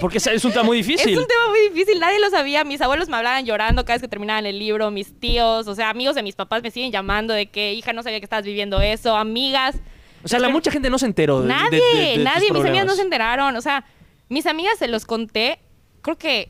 Porque 0.00 0.18
es 0.18 0.44
un 0.44 0.52
tema 0.52 0.64
muy 0.64 0.76
difícil. 0.82 1.10
Es 1.12 1.18
un 1.18 1.26
tema 1.26 1.48
muy 1.48 1.60
difícil, 1.70 1.98
nadie 2.00 2.18
lo 2.20 2.30
sabía. 2.30 2.64
Mis 2.64 2.80
abuelos 2.80 3.08
me 3.08 3.16
hablaban 3.16 3.44
llorando 3.44 3.84
cada 3.84 3.94
vez 3.96 4.02
que 4.02 4.08
terminaban 4.08 4.46
el 4.46 4.58
libro, 4.58 4.90
mis 4.90 5.18
tíos, 5.18 5.66
o 5.66 5.74
sea, 5.74 5.90
amigos 5.90 6.14
de 6.14 6.22
mis 6.22 6.34
papás 6.34 6.62
me 6.62 6.70
siguen 6.70 6.92
llamando 6.92 7.34
de 7.34 7.46
que, 7.46 7.72
hija, 7.74 7.92
no 7.92 8.02
sabía 8.02 8.20
que 8.20 8.24
estabas 8.24 8.44
viviendo 8.44 8.80
eso, 8.80 9.16
amigas. 9.16 9.76
O 10.24 10.28
sea, 10.28 10.38
la 10.38 10.48
mucha 10.48 10.70
gente 10.70 10.90
no 10.90 10.98
se 10.98 11.06
enteró. 11.06 11.42
de- 11.42 11.48
Nadie, 11.48 11.80
de- 11.80 11.98
de 12.08 12.14
tus 12.16 12.24
nadie, 12.24 12.52
mis 12.52 12.64
amigas 12.64 12.86
no 12.86 12.94
se 12.94 13.02
enteraron. 13.02 13.54
O 13.56 13.60
sea, 13.60 13.84
mis 14.28 14.46
amigas 14.46 14.78
se 14.78 14.88
los 14.88 15.04
conté, 15.06 15.58
creo 16.02 16.16
que 16.18 16.48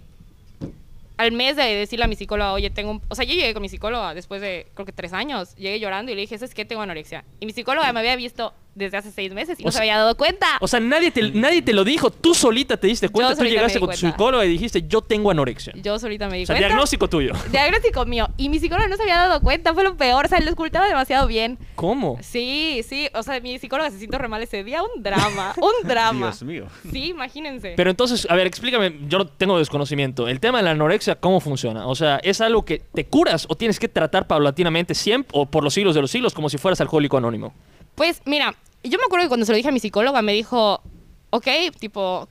al 1.17 1.33
mes 1.33 1.57
de 1.57 1.65
decirle 1.65 2.05
a 2.05 2.09
mi 2.09 2.15
psicóloga, 2.15 2.53
oye, 2.53 2.71
tengo 2.71 2.93
un... 2.93 3.03
O 3.09 3.15
sea, 3.17 3.25
yo 3.25 3.35
llegué 3.35 3.53
con 3.53 3.61
mi 3.61 3.69
psicóloga 3.69 4.15
después 4.15 4.41
de, 4.41 4.69
creo 4.75 4.87
que 4.87 4.93
tres 4.93 5.13
años. 5.13 5.55
Llegué 5.57 5.81
llorando 5.81 6.13
y 6.13 6.15
le 6.15 6.21
dije, 6.21 6.39
¿sabes 6.39 6.55
qué? 6.55 6.65
Tengo 6.65 6.83
anorexia. 6.83 7.25
Y 7.41 7.47
mi 7.47 7.53
psicóloga 7.53 7.93
me 7.93 7.99
había 8.01 8.15
visto 8.15 8.53
desde 8.79 8.97
hace 8.97 9.13
seis 9.13 9.33
meses 9.35 9.59
y 9.59 9.63
O 9.63 9.67
no 9.67 9.73
sea- 9.73 9.79
se 9.81 9.83
había 9.85 9.99
dado 9.99 10.17
cuenta. 10.17 10.47
O 10.61 10.69
sea, 10.69 10.81
nadie 10.81 11.11
te, 11.11 11.31
nadie 11.33 11.61
te 11.63 11.73
lo 11.73 11.85
dijo. 11.85 12.11
Tú 12.11 12.35
solita 12.35 12.77
te 12.77 12.87
diste 12.87 13.09
cuenta. 13.09 13.37
Tú 13.37 13.45
llegaste 13.45 13.81
con 13.81 13.91
tu 13.91 13.97
psicóloga 13.97 14.45
y 14.45 14.49
dijiste, 14.49 14.85
yo 14.89 15.01
tengo 15.03 15.31
anorexia. 15.31 15.73
yo 15.83 15.99
solita 15.99 16.29
me 16.29 16.39
di 16.39 16.45
O 16.45 16.47
sea, 16.47 16.55
cuenta. 16.55 16.69
diagnóstico 16.69 17.09
tuyo. 17.09 17.33
Diagnóstico 17.51 18.07
mío. 18.07 18.29
Y 18.37 18.49
mi 18.49 18.59
psicóloga 18.59 18.89
no 18.89 18.97
se 18.97 19.03
había 19.03 19.17
dado 19.17 19.41
cuenta, 19.41 19.75
fue 19.75 19.85
lo 19.85 19.97
peor. 19.97 20.27
O 20.27 20.29
sea, 20.29 20.41
lo 20.41 20.53
ocultaba 20.53 20.87
demasiado 20.89 21.27
bien. 21.27 21.59
¿Cómo? 21.75 22.19
Sí, 22.23 22.83
sí. 22.89 23.09
O 23.15 23.23
sea, 23.23 23.41
mi 23.41 23.59
psicóloga 23.59 23.91
se 23.91 23.99
sintió 23.99 24.19
re 24.19 24.29
mal 24.29 24.43
ese 24.43 24.63
día. 24.65 24.81
Un 24.83 25.03
drama. 25.03 25.55
Un 25.61 25.73
drama. 25.89 26.27
Dios 26.29 26.43
mío. 26.43 26.67
Sí, 26.91 27.07
imagínense. 27.11 27.75
Pero 27.77 27.91
entonces, 27.91 28.27
a 28.31 28.35
ver, 28.37 28.47
explícame, 28.47 28.95
yo 29.09 29.19
no 29.19 29.27
tengo 29.27 29.59
desconocimiento. 29.59 30.29
El 30.29 30.41
tema 30.41 30.59
de 30.59 30.65
la 30.65 30.71
anorexia, 30.71 31.17
¿cómo 31.17 31.41
funciona? 31.41 31.87
O 31.87 31.95
sea, 31.95 32.17
¿es 32.23 32.41
algo 32.41 32.65
que 32.65 32.83
te 32.95 33.07
curas 33.07 33.47
o 33.49 33.55
tienes 33.57 33.79
que 33.81 33.89
tratar 33.89 34.27
paulatinamente 34.27 34.95
siempre 34.95 35.31
o 35.33 35.47
por 35.47 35.65
los 35.65 35.75
siglos 35.75 35.95
de 35.95 36.01
los 36.03 36.11
siglos 36.11 36.35
como 36.35 36.49
si 36.49 36.59
fueras 36.59 36.81
alcohólico 36.81 37.17
anónimo? 37.17 37.53
Pues 37.95 38.23
mira, 38.25 38.55
yo 38.83 38.99
me 38.99 39.05
acuerdo 39.05 39.25
que 39.25 39.29
cuando 39.29 39.47
se 39.47 39.53
lo 39.53 39.57
dije 39.57 39.69
a 39.69 39.73
mi 39.73 39.81
psicóloga 39.81 40.23
me 40.23 40.33
dijo, 40.33 40.83
ok, 41.31 41.47
tipo, 41.79 42.29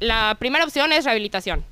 la 0.00 0.36
primera 0.38 0.64
opción 0.64 0.92
es 0.92 1.04
rehabilitación. 1.04 1.64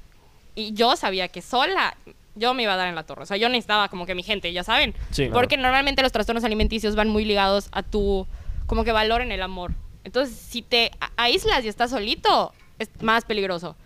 Y 0.54 0.72
yo 0.72 0.96
sabía 0.96 1.28
que 1.28 1.42
sola 1.42 1.96
yo 2.36 2.54
me 2.54 2.64
iba 2.64 2.74
a 2.74 2.76
dar 2.76 2.88
en 2.88 2.94
la 2.94 3.04
torre. 3.04 3.22
O 3.22 3.26
sea, 3.26 3.36
yo 3.36 3.48
necesitaba 3.48 3.88
como 3.88 4.06
que 4.06 4.14
mi 4.14 4.22
gente, 4.22 4.52
ya 4.52 4.64
saben. 4.64 4.94
Sí, 5.10 5.24
claro. 5.24 5.34
Porque 5.34 5.56
normalmente 5.56 6.02
los 6.02 6.12
trastornos 6.12 6.44
alimenticios 6.44 6.96
van 6.96 7.08
muy 7.08 7.24
ligados 7.24 7.68
a 7.72 7.82
tu, 7.82 8.26
como 8.66 8.84
que 8.84 8.92
valor 8.92 9.20
en 9.20 9.32
el 9.32 9.42
amor. 9.42 9.72
Entonces, 10.04 10.36
si 10.36 10.62
te 10.62 10.90
aíslas 11.16 11.64
y 11.64 11.68
estás 11.68 11.90
solito, 11.90 12.52
es 12.78 12.90
más 13.00 13.24
peligroso. 13.24 13.76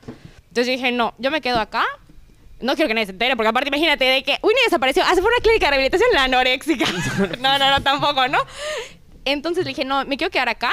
Entonces 0.49 0.67
yo 0.67 0.73
dije, 0.73 0.93
no, 0.93 1.15
yo 1.19 1.31
me 1.31 1.41
quedo 1.41 1.61
acá. 1.61 1.85
No 2.61 2.75
quiero 2.75 2.89
que 2.89 2.95
nadie 2.95 3.07
se 3.07 3.13
entere, 3.13 3.37
porque 3.37 3.49
aparte 3.49 3.69
imagínate 3.69 4.05
de 4.05 4.25
que 4.25 4.37
Winnie 4.43 4.65
desapareció. 4.65 5.05
Ah, 5.07 5.15
se 5.15 5.23
fue 5.23 5.31
una 5.31 5.41
clínica 5.41 5.67
de 5.67 5.71
rehabilitación 5.71 6.09
la 6.13 6.25
anoréxica. 6.25 6.87
no, 7.41 7.57
no, 7.57 7.71
no, 7.71 7.83
tampoco, 7.83 8.27
¿no? 8.27 8.39
Entonces 9.33 9.65
le 9.65 9.71
dije, 9.71 9.85
no, 9.85 10.05
me 10.05 10.17
quiero 10.17 10.31
quedar 10.31 10.49
acá. 10.49 10.71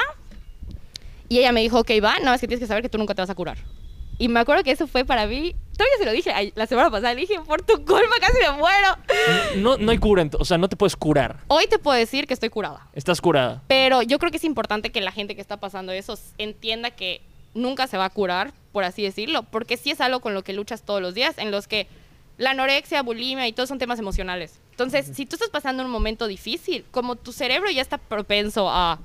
Y 1.28 1.38
ella 1.38 1.52
me 1.52 1.60
dijo, 1.60 1.80
ok, 1.80 1.90
va, 2.02 2.18
no, 2.20 2.32
es 2.32 2.40
que 2.40 2.46
tienes 2.46 2.60
que 2.60 2.66
saber 2.66 2.82
que 2.82 2.88
tú 2.88 2.98
nunca 2.98 3.14
te 3.14 3.22
vas 3.22 3.30
a 3.30 3.34
curar. 3.34 3.58
Y 4.18 4.28
me 4.28 4.40
acuerdo 4.40 4.64
que 4.64 4.70
eso 4.70 4.86
fue 4.86 5.04
para 5.04 5.26
mí, 5.26 5.54
todavía 5.72 5.98
se 5.98 6.04
lo 6.06 6.12
dije 6.12 6.32
ay, 6.32 6.52
la 6.56 6.66
semana 6.66 6.90
pasada, 6.90 7.12
le 7.12 7.20
dije, 7.20 7.38
por 7.46 7.60
tu 7.60 7.74
culpa 7.84 8.16
casi 8.18 8.38
me 8.38 8.56
muero. 8.56 8.96
No, 9.56 9.76
no 9.76 9.90
hay 9.90 9.98
cura, 9.98 10.26
o 10.38 10.44
sea, 10.44 10.56
no 10.56 10.68
te 10.68 10.76
puedes 10.76 10.96
curar. 10.96 11.40
Hoy 11.48 11.66
te 11.66 11.78
puedo 11.78 11.98
decir 11.98 12.26
que 12.26 12.32
estoy 12.32 12.48
curada. 12.48 12.88
Estás 12.94 13.20
curada. 13.20 13.62
Pero 13.68 14.00
yo 14.00 14.18
creo 14.18 14.30
que 14.30 14.38
es 14.38 14.44
importante 14.44 14.90
que 14.90 15.02
la 15.02 15.12
gente 15.12 15.34
que 15.34 15.42
está 15.42 15.58
pasando 15.58 15.92
eso 15.92 16.18
entienda 16.38 16.90
que 16.92 17.20
nunca 17.52 17.86
se 17.86 17.98
va 17.98 18.06
a 18.06 18.10
curar, 18.10 18.54
por 18.72 18.84
así 18.84 19.02
decirlo, 19.02 19.42
porque 19.42 19.76
sí 19.76 19.90
es 19.90 20.00
algo 20.00 20.20
con 20.20 20.32
lo 20.32 20.42
que 20.42 20.54
luchas 20.54 20.82
todos 20.82 21.02
los 21.02 21.14
días, 21.14 21.36
en 21.36 21.50
los 21.50 21.66
que 21.66 21.86
la 22.38 22.50
anorexia, 22.50 23.02
bulimia 23.02 23.46
y 23.48 23.52
todos 23.52 23.68
son 23.68 23.78
temas 23.78 23.98
emocionales. 23.98 24.60
Entonces, 24.76 25.10
si 25.16 25.24
tú 25.24 25.36
estás 25.36 25.48
pasando 25.48 25.82
un 25.82 25.90
momento 25.90 26.26
difícil, 26.26 26.84
como 26.90 27.16
tu 27.16 27.32
cerebro 27.32 27.70
ya 27.70 27.80
está 27.80 27.96
propenso 27.96 28.68
a, 28.68 28.98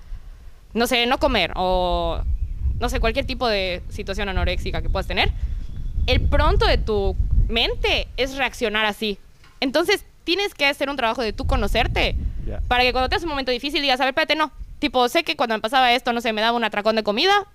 no 0.73 0.85
sé, 0.85 1.05
no 1.05 1.17
comer 1.17 1.53
o, 1.55 2.21
no 2.77 2.89
sé, 2.89 2.99
cualquier 2.99 3.25
tipo 3.25 3.47
de 3.47 3.81
situación 3.87 4.27
anoréxica 4.27 4.81
que 4.81 4.89
puedas 4.89 5.07
tener, 5.07 5.31
el 6.07 6.19
pronto 6.27 6.65
de 6.67 6.77
tu 6.77 7.15
mente 7.47 8.09
es 8.17 8.35
reaccionar 8.35 8.83
así. 8.85 9.17
Entonces, 9.61 10.03
tienes 10.25 10.53
que 10.53 10.65
hacer 10.65 10.89
un 10.89 10.97
trabajo 10.97 11.21
de 11.21 11.31
tú 11.31 11.47
conocerte 11.47 12.17
Ya. 12.45 12.59
para 12.67 12.83
que 12.83 12.91
cuando 12.91 13.07
tengas 13.07 13.23
un 13.23 13.29
momento 13.29 13.51
difícil 13.53 13.81
digas, 13.81 14.01
a 14.01 14.03
ver, 14.03 14.09
espérate, 14.11 14.35
no. 14.35 14.51
Tipo, 14.79 15.07
sé 15.07 15.23
que 15.23 15.37
cuando 15.37 15.55
me 15.55 15.61
pasaba 15.61 15.93
esto, 15.93 16.11
no 16.11 16.19
sé, 16.19 16.33
me 16.33 16.41
daba 16.41 16.57
un 16.57 16.65
atracón 16.65 16.97
de 16.97 17.03
comida. 17.03 17.47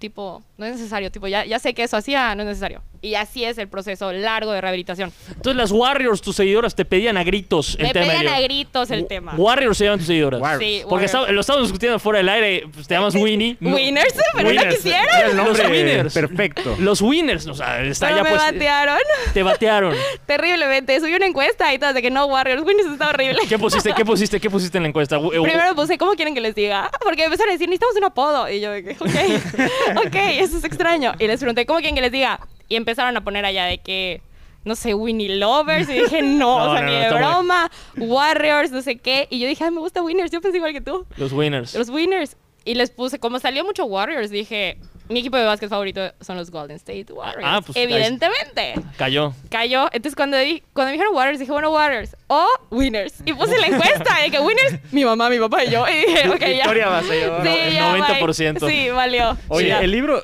Tipo, 0.00 0.42
no 0.58 0.66
es 0.66 0.72
necesario. 0.72 1.12
Tipo, 1.12 1.28
ya, 1.28 1.44
ya 1.44 1.60
sé 1.60 1.72
que 1.72 1.84
eso 1.84 1.96
hacía, 1.96 2.34
no 2.34 2.42
es 2.42 2.48
necesario. 2.48 2.82
Y 3.02 3.14
así 3.14 3.44
es 3.44 3.56
el 3.56 3.66
proceso 3.68 4.12
largo 4.12 4.52
de 4.52 4.60
rehabilitación. 4.60 5.10
Entonces 5.28 5.56
las 5.56 5.70
Warriors, 5.72 6.20
tus 6.20 6.36
seguidoras, 6.36 6.74
te 6.74 6.84
pedían 6.84 7.16
a 7.16 7.24
gritos 7.24 7.76
el 7.78 7.86
Me 7.86 7.92
tema. 7.94 8.06
pedían 8.06 8.24
del 8.26 8.34
a 8.34 8.40
gritos 8.42 8.90
el 8.90 9.02
Wa- 9.02 9.08
tema. 9.08 9.34
Warriors 9.36 9.78
se 9.78 9.84
llaman 9.84 9.98
tus 10.00 10.06
seguidoras. 10.08 10.40
Warriors. 10.40 10.62
Sí, 10.64 10.80
Porque 10.82 10.92
Warriors. 10.92 11.10
estaba- 11.14 11.32
lo 11.32 11.40
estábamos 11.40 11.68
discutiendo 11.68 11.98
fuera 11.98 12.18
del 12.18 12.28
aire. 12.28 12.66
pues, 12.74 12.86
te 12.86 12.94
llamas 12.94 13.14
Winnie. 13.16 13.56
No- 13.60 13.74
Winners, 13.74 14.14
pero 14.34 14.42
no 14.44 14.48
Winners. 14.50 14.76
quisieron. 14.76 15.30
El 15.30 15.36
nombre 15.36 15.62
Los 15.62 15.70
winners. 15.72 16.14
perfecto. 16.14 16.76
Los 16.78 17.00
winners, 17.00 17.46
o 17.46 17.54
sea, 17.54 17.82
está 17.84 18.06
Pero 18.08 18.18
ya 18.18 18.22
me 18.24 18.30
pues. 18.30 18.42
batearon. 18.42 18.98
Te 19.32 19.42
batearon. 19.42 19.94
Terriblemente. 20.26 21.00
Subí 21.00 21.14
una 21.14 21.26
encuesta 21.26 21.72
y 21.72 21.78
todas 21.78 21.94
de 21.94 22.02
que 22.02 22.10
no, 22.10 22.26
Warriors. 22.26 22.62
Winners 22.62 22.88
está 22.90 23.08
horrible. 23.08 23.38
¿Qué 23.48 23.58
pusiste? 23.58 23.94
¿Qué 23.94 24.04
pusiste? 24.04 24.40
¿Qué 24.40 24.50
pusiste 24.50 24.76
en 24.76 24.82
la 24.84 24.88
encuesta? 24.90 25.16
Eh, 25.16 25.40
Primero 25.42 25.74
puse, 25.74 25.96
¿cómo 25.96 26.12
quieren 26.12 26.34
que 26.34 26.40
les 26.42 26.54
diga? 26.54 26.90
Porque 27.02 27.24
empezaron 27.24 27.48
a 27.48 27.52
decir, 27.54 27.66
necesitamos 27.68 27.96
un 27.96 28.04
apodo. 28.04 28.50
Y 28.50 28.60
yo, 28.60 28.72
ok, 28.72 30.06
ok, 30.06 30.14
eso 30.38 30.58
es 30.58 30.64
extraño. 30.64 31.14
Y 31.18 31.26
les 31.26 31.40
pregunté, 31.40 31.64
¿cómo 31.66 31.78
quieren 31.78 31.94
que 31.94 32.02
les 32.02 32.12
diga? 32.12 32.40
Y 32.70 32.76
empezaron 32.76 33.14
a 33.18 33.22
poner 33.22 33.44
allá 33.44 33.66
de 33.66 33.78
que, 33.78 34.22
no 34.64 34.74
sé, 34.74 34.94
Winnie 34.94 35.36
Lovers. 35.36 35.88
Y 35.90 35.92
dije, 36.00 36.22
no, 36.22 36.64
No, 36.64 36.70
o 36.70 36.72
sea, 36.74 36.82
no, 36.82 36.88
ni 36.90 36.94
no, 36.96 37.00
de 37.02 37.10
broma. 37.12 37.70
Warriors, 37.98 38.70
no 38.70 38.80
sé 38.80 38.96
qué. 38.96 39.26
Y 39.30 39.38
yo 39.40 39.46
dije, 39.46 39.64
ay, 39.64 39.70
me 39.70 39.80
gusta 39.80 40.02
Winners. 40.02 40.30
Yo 40.30 40.40
pensé 40.40 40.56
igual 40.56 40.72
que 40.72 40.80
tú. 40.80 41.06
Los 41.18 41.32
winners. 41.32 41.74
Los 41.74 41.90
Winners. 41.90 42.36
Y 42.64 42.74
les 42.74 42.90
puse, 42.90 43.18
como 43.18 43.38
salió 43.38 43.64
mucho 43.64 43.86
Warriors, 43.86 44.30
dije, 44.30 44.76
mi 45.08 45.20
equipo 45.20 45.38
de 45.38 45.44
básquet 45.44 45.70
favorito 45.70 46.12
son 46.20 46.36
los 46.36 46.50
Golden 46.50 46.76
State 46.76 47.10
Warriors. 47.10 47.42
Ah, 47.44 47.62
pues, 47.64 47.74
Evidentemente 47.76 48.74
Cayó. 48.98 49.32
cayó. 49.48 49.86
Entonces 49.92 50.14
cuando, 50.14 50.36
di- 50.36 50.62
cuando 50.74 50.88
me 50.88 50.92
dijeron 50.92 51.14
Warriors, 51.14 51.38
dije, 51.40 51.50
bueno, 51.52 51.70
Warriors 51.70 52.14
o 52.28 52.46
Winners. 52.70 53.14
Y 53.24 53.32
puse 53.32 53.58
la 53.58 53.66
encuesta 53.66 54.20
de 54.22 54.30
que 54.30 54.38
Winners, 54.40 54.92
mi 54.92 55.04
mamá, 55.06 55.30
mi 55.30 55.38
papá 55.38 55.64
y 55.64 55.70
yo. 55.70 55.86
Y 55.88 56.06
dije, 56.06 56.28
ok, 56.28 56.38
ya. 56.40 56.46
Victoria 56.48 56.86
Avasalladora. 56.88 57.42
Sí, 57.44 57.58
el 57.60 57.72
ya, 57.74 57.96
90%. 57.96 58.60
bye. 58.60 58.70
Sí, 58.70 58.90
valió. 58.90 59.38
Oye, 59.48 59.72
el 59.82 59.90
libro 59.90 60.22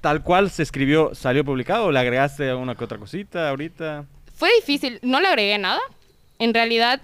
tal 0.00 0.22
cual 0.22 0.50
se 0.50 0.62
escribió, 0.62 1.14
¿salió 1.14 1.44
publicado 1.44 1.86
o 1.86 1.92
le 1.92 1.98
agregaste 1.98 2.52
una 2.54 2.74
que 2.74 2.84
otra 2.84 2.98
cosita 2.98 3.48
ahorita? 3.50 4.06
Fue 4.34 4.50
difícil, 4.56 4.98
no 5.02 5.20
le 5.20 5.28
agregué 5.28 5.58
nada. 5.58 5.80
En 6.38 6.54
realidad, 6.54 7.00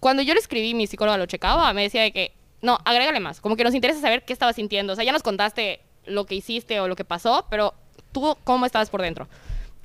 cuando 0.00 0.22
yo 0.22 0.34
lo 0.34 0.40
escribí, 0.40 0.74
mi 0.74 0.86
psicóloga 0.86 1.16
lo 1.16 1.26
checaba, 1.26 1.72
me 1.72 1.82
decía 1.82 2.02
de 2.02 2.12
que, 2.12 2.32
no, 2.60 2.78
agrégale 2.84 3.20
más. 3.20 3.40
Como 3.40 3.56
que 3.56 3.64
nos 3.64 3.74
interesa 3.74 4.00
saber 4.00 4.24
qué 4.24 4.32
estabas 4.32 4.56
sintiendo. 4.56 4.92
O 4.92 4.96
sea, 4.96 5.04
ya 5.04 5.12
nos 5.12 5.22
contaste 5.22 5.80
lo 6.06 6.26
que 6.26 6.34
hiciste 6.34 6.80
o 6.80 6.88
lo 6.88 6.96
que 6.96 7.04
pasó, 7.04 7.46
pero 7.48 7.74
tú, 8.12 8.36
¿cómo 8.44 8.66
estabas 8.66 8.90
por 8.90 9.02
dentro? 9.02 9.28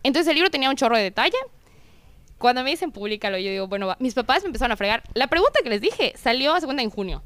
Entonces 0.04 0.30
el 0.30 0.36
libro 0.36 0.50
tenía 0.50 0.70
un 0.70 0.76
chorro 0.76 0.98
de 0.98 1.04
detalle. 1.04 1.38
Cuando 2.38 2.64
me 2.64 2.70
dicen 2.70 2.92
públicalo, 2.92 3.38
yo 3.38 3.50
digo, 3.50 3.68
bueno, 3.68 3.88
va. 3.88 3.98
mis 4.00 4.14
papás 4.14 4.44
me 4.44 4.48
empezaron 4.48 4.72
a 4.72 4.78
fregar. 4.78 5.04
La 5.14 5.28
pregunta 5.28 5.60
que 5.64 5.70
les 5.70 5.82
dije 5.82 6.14
salió 6.16 6.54
a 6.54 6.60
segunda 6.60 6.84
en 6.84 6.90
junio. 6.90 7.24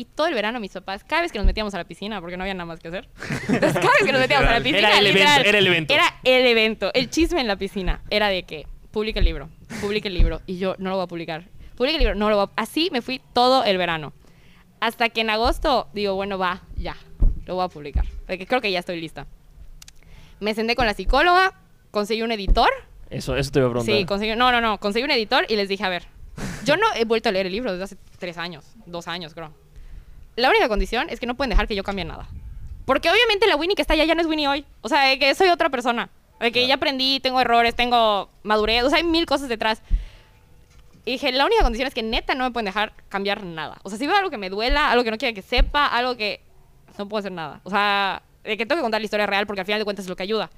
Y 0.00 0.04
todo 0.04 0.28
el 0.28 0.34
verano 0.34 0.60
mis 0.60 0.70
papás, 0.70 1.02
cada 1.02 1.22
vez 1.22 1.32
que 1.32 1.38
nos 1.38 1.44
metíamos 1.44 1.74
a 1.74 1.78
la 1.78 1.84
piscina, 1.84 2.20
porque 2.20 2.36
no 2.36 2.44
había 2.44 2.54
nada 2.54 2.66
más 2.66 2.78
que 2.78 2.86
hacer. 2.86 3.08
Entonces, 3.48 3.72
cada 3.74 3.92
vez 3.94 4.04
que 4.06 4.12
nos 4.12 4.20
metíamos 4.20 4.48
a 4.48 4.52
la 4.52 4.60
piscina, 4.60 4.78
Era 4.78 4.98
el 4.98 5.06
evento, 5.08 5.18
literal, 5.18 5.46
era 5.46 5.58
el 5.58 5.66
evento. 5.66 5.92
Era 5.92 6.14
el 6.22 6.46
evento. 6.46 6.90
El 6.94 7.10
chisme 7.10 7.40
en 7.40 7.48
la 7.48 7.56
piscina 7.56 8.00
era 8.08 8.28
de 8.28 8.44
que 8.44 8.68
publica 8.92 9.18
el 9.18 9.24
libro, 9.24 9.48
publica 9.80 10.06
el 10.06 10.14
libro. 10.14 10.40
Y 10.46 10.58
yo 10.58 10.76
no 10.78 10.90
lo 10.90 10.96
voy 10.96 11.04
a 11.04 11.08
publicar. 11.08 11.48
Publica 11.76 11.96
el 11.96 11.98
libro, 11.98 12.14
no 12.14 12.30
lo 12.30 12.36
voy 12.36 12.46
a... 12.46 12.62
Así 12.62 12.90
me 12.92 13.02
fui 13.02 13.20
todo 13.32 13.64
el 13.64 13.76
verano. 13.76 14.12
Hasta 14.78 15.08
que 15.08 15.22
en 15.22 15.30
agosto 15.30 15.88
digo, 15.92 16.14
bueno, 16.14 16.38
va, 16.38 16.62
ya, 16.76 16.96
lo 17.46 17.56
voy 17.56 17.64
a 17.64 17.68
publicar. 17.68 18.06
Porque 18.28 18.46
creo 18.46 18.60
que 18.60 18.70
ya 18.70 18.78
estoy 18.78 19.00
lista. 19.00 19.26
Me 20.38 20.54
senté 20.54 20.76
con 20.76 20.86
la 20.86 20.94
psicóloga, 20.94 21.54
conseguí 21.90 22.22
un 22.22 22.30
editor. 22.30 22.70
Eso, 23.10 23.36
eso 23.36 23.50
te 23.50 23.58
iba 23.58 23.66
a 23.66 23.72
preguntar. 23.72 23.96
Sí, 23.96 24.04
conseguí, 24.04 24.36
no, 24.36 24.52
no, 24.52 24.60
no, 24.60 24.78
conseguí 24.78 25.04
un 25.04 25.10
editor 25.10 25.44
y 25.48 25.56
les 25.56 25.68
dije, 25.68 25.82
a 25.82 25.88
ver, 25.88 26.06
yo 26.64 26.76
no 26.76 26.86
he 26.94 27.04
vuelto 27.04 27.30
a 27.30 27.32
leer 27.32 27.46
el 27.46 27.52
libro 27.52 27.72
desde 27.72 27.82
hace 27.82 27.96
tres 28.20 28.38
años, 28.38 28.64
dos 28.86 29.08
años 29.08 29.34
creo. 29.34 29.52
La 30.38 30.50
única 30.50 30.68
condición 30.68 31.10
es 31.10 31.18
que 31.18 31.26
no 31.26 31.34
pueden 31.34 31.50
dejar 31.50 31.66
que 31.66 31.74
yo 31.74 31.82
cambie 31.82 32.04
nada. 32.04 32.28
Porque 32.84 33.10
obviamente 33.10 33.48
la 33.48 33.56
Winnie 33.56 33.74
que 33.74 33.82
está 33.82 33.94
allá 33.94 34.04
ya 34.04 34.14
no 34.14 34.20
es 34.20 34.28
Winnie 34.28 34.46
hoy. 34.46 34.64
O 34.82 34.88
sea, 34.88 35.02
de 35.02 35.18
que 35.18 35.34
soy 35.34 35.48
otra 35.48 35.68
persona. 35.68 36.10
De 36.38 36.52
que 36.52 36.64
ya 36.68 36.76
aprendí, 36.76 37.18
tengo 37.18 37.40
errores, 37.40 37.74
tengo 37.74 38.30
madurez, 38.44 38.84
o 38.84 38.88
sea, 38.88 38.98
hay 38.98 39.04
mil 39.04 39.26
cosas 39.26 39.48
detrás. 39.48 39.82
Y 41.04 41.12
dije, 41.12 41.32
la 41.32 41.44
única 41.44 41.64
condición 41.64 41.88
es 41.88 41.94
que 41.94 42.04
neta 42.04 42.36
no 42.36 42.44
me 42.44 42.52
pueden 42.52 42.66
dejar 42.66 42.92
cambiar 43.08 43.42
nada. 43.42 43.78
O 43.82 43.90
sea, 43.90 43.98
si 43.98 44.06
veo 44.06 44.14
algo 44.14 44.30
que 44.30 44.38
me 44.38 44.48
duela, 44.48 44.92
algo 44.92 45.02
que 45.02 45.10
no 45.10 45.18
quiera 45.18 45.34
que 45.34 45.42
sepa, 45.42 45.86
algo 45.86 46.16
que 46.16 46.40
no 46.96 47.08
puedo 47.08 47.18
hacer 47.18 47.32
nada. 47.32 47.60
O 47.64 47.70
sea, 47.70 48.22
de 48.44 48.56
que 48.56 48.64
tengo 48.64 48.78
que 48.78 48.82
contar 48.82 49.00
la 49.00 49.06
historia 49.06 49.26
real 49.26 49.44
porque 49.44 49.62
al 49.62 49.66
final 49.66 49.80
de 49.80 49.84
cuentas 49.84 50.04
es 50.04 50.08
lo 50.08 50.14
que 50.14 50.22
ayuda. 50.22 50.50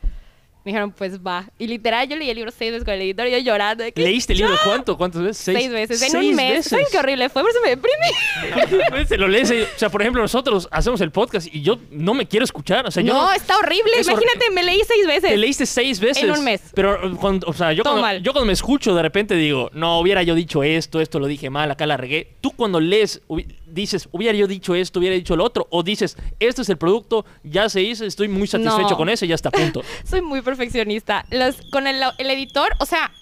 Me 0.64 0.72
dijeron, 0.72 0.92
pues 0.92 1.18
va. 1.20 1.50
Y 1.58 1.66
literal, 1.66 2.06
yo 2.06 2.16
leí 2.16 2.28
el 2.28 2.36
libro 2.36 2.50
seis 2.50 2.70
veces 2.70 2.84
con 2.84 2.92
el 2.92 3.00
editor 3.00 3.26
y 3.26 3.30
yo 3.30 3.38
llorando. 3.38 3.82
De 3.82 3.92
que, 3.92 4.02
¿Leíste 4.02 4.34
el 4.34 4.40
libro 4.40 4.54
cuánto? 4.62 4.98
¿Cuántas 4.98 5.22
veces? 5.22 5.42
Seis, 5.42 5.70
veces. 5.70 6.02
En 6.02 6.10
seis 6.10 6.30
un 6.30 6.34
mes. 6.36 6.52
veces. 6.52 6.66
¿Saben 6.66 6.86
qué 6.92 6.98
horrible 6.98 7.28
fue? 7.30 7.42
Por 7.42 7.50
eso 7.50 7.60
me 7.64 7.70
deprimí. 7.70 9.16
Lo 9.16 9.28
lees. 9.28 9.50
O 9.50 9.78
sea, 9.78 9.88
por 9.88 10.02
ejemplo, 10.02 10.20
nosotros 10.20 10.68
hacemos 10.70 11.00
el 11.00 11.10
podcast 11.12 11.48
y 11.52 11.62
yo 11.62 11.78
no 11.90 12.12
me 12.12 12.26
quiero 12.26 12.44
escuchar. 12.44 12.86
O 12.86 12.90
sea, 12.90 13.02
yo 13.02 13.14
no, 13.14 13.32
está 13.32 13.56
horrible. 13.56 13.92
Es 13.96 14.06
Imagínate, 14.06 14.50
me 14.52 14.62
leí 14.62 14.80
seis 14.86 15.06
veces. 15.06 15.30
Te 15.30 15.36
leíste 15.38 15.64
seis 15.64 15.98
veces. 15.98 16.24
En 16.24 16.30
un 16.30 16.44
mes. 16.44 16.60
Pero, 16.74 17.08
eh, 17.08 17.16
cuando, 17.18 17.46
o 17.46 17.54
sea, 17.54 17.72
yo 17.72 17.82
Todo 17.82 17.94
cuando, 17.94 18.06
mal. 18.06 18.22
yo 18.22 18.32
cuando 18.32 18.46
me 18.46 18.52
escucho, 18.52 18.94
de 18.94 19.02
repente 19.02 19.34
digo, 19.36 19.70
no, 19.72 19.98
hubiera 19.98 20.22
yo 20.22 20.34
dicho 20.34 20.62
esto, 20.62 21.00
esto 21.00 21.18
lo 21.18 21.26
dije 21.26 21.48
mal, 21.48 21.70
acá 21.70 21.86
la 21.86 21.96
regué. 21.96 22.34
Tú 22.42 22.50
cuando 22.50 22.80
lees, 22.80 23.22
dices, 23.70 24.08
hubiera 24.12 24.36
yo 24.36 24.46
dicho 24.46 24.74
esto, 24.74 24.98
hubiera 24.98 25.14
dicho 25.14 25.36
lo 25.36 25.44
otro. 25.44 25.66
O 25.70 25.82
dices, 25.82 26.16
este 26.38 26.62
es 26.62 26.68
el 26.68 26.76
producto, 26.78 27.24
ya 27.42 27.68
se 27.68 27.82
hizo, 27.82 28.04
estoy 28.04 28.28
muy 28.28 28.46
satisfecho 28.46 28.90
No. 28.90 28.96
con 28.96 29.08
ese, 29.08 29.26
ya 29.26 29.34
está 29.34 29.48
a 29.48 29.52
punto. 29.52 29.82
Soy 30.04 30.22
muy 30.22 30.42
perfeccionista. 30.42 31.24
Con 31.70 31.86
el, 31.86 32.02
el 32.18 32.30
editor, 32.30 32.68
o 32.78 32.86
sea, 32.86 33.12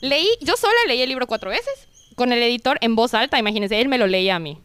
leí, 0.00 0.28
yo 0.40 0.56
sola 0.56 0.74
leí 0.86 1.02
el 1.02 1.08
libro 1.08 1.26
cuatro 1.26 1.50
veces. 1.50 1.88
Con 2.14 2.32
el 2.32 2.42
editor 2.42 2.78
en 2.80 2.96
voz 2.96 3.12
alta, 3.14 3.38
imagínense, 3.38 3.80
él 3.80 3.88
me 3.88 3.98
lo 3.98 4.06
leía 4.06 4.36
a 4.36 4.38
mí. 4.38 4.58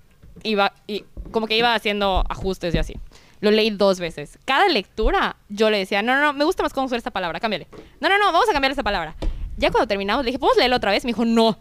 Iba, 0.44 0.74
y 0.88 1.04
como 1.32 1.48
que 1.48 1.58
iba 1.58 1.76
haciendo 1.76 2.24
ajustes 2.30 2.74
y 2.74 2.78
así. 2.78 2.96
Lo 3.42 3.52
leí 3.52 3.72
dos 3.72 4.00
veces. 4.00 4.38
Cada 4.46 4.68
lectura 4.70 5.36
yo 5.50 5.70
le 5.70 5.80
decía, 5.80 6.02
no, 6.02 6.16
no, 6.16 6.22
no, 6.22 6.34
me 6.34 6.46
gusta 6.46 6.64
más 6.64 6.74
cómo 6.74 6.86
usar 6.86 6.98
esta 6.98 7.12
palabra, 7.12 7.40
cámbiale. 7.40 7.68
No, 8.00 8.08
no, 8.08 8.18
no, 8.18 8.26
vamos 8.32 8.48
a 8.50 8.54
cambiar 8.54 8.72
esta 8.72 8.84
palabra. 8.84 9.16
Ya 9.58 9.72
cuando 9.72 9.88
terminamos, 9.88 10.24
le 10.24 10.30
dije, 10.30 10.40
¿podemos 10.40 10.58
leerlo 10.58 10.78
otra 10.78 10.92
vez? 10.92 11.04
Me 11.04 11.10
dijo, 11.10 11.26
no. 11.26 11.58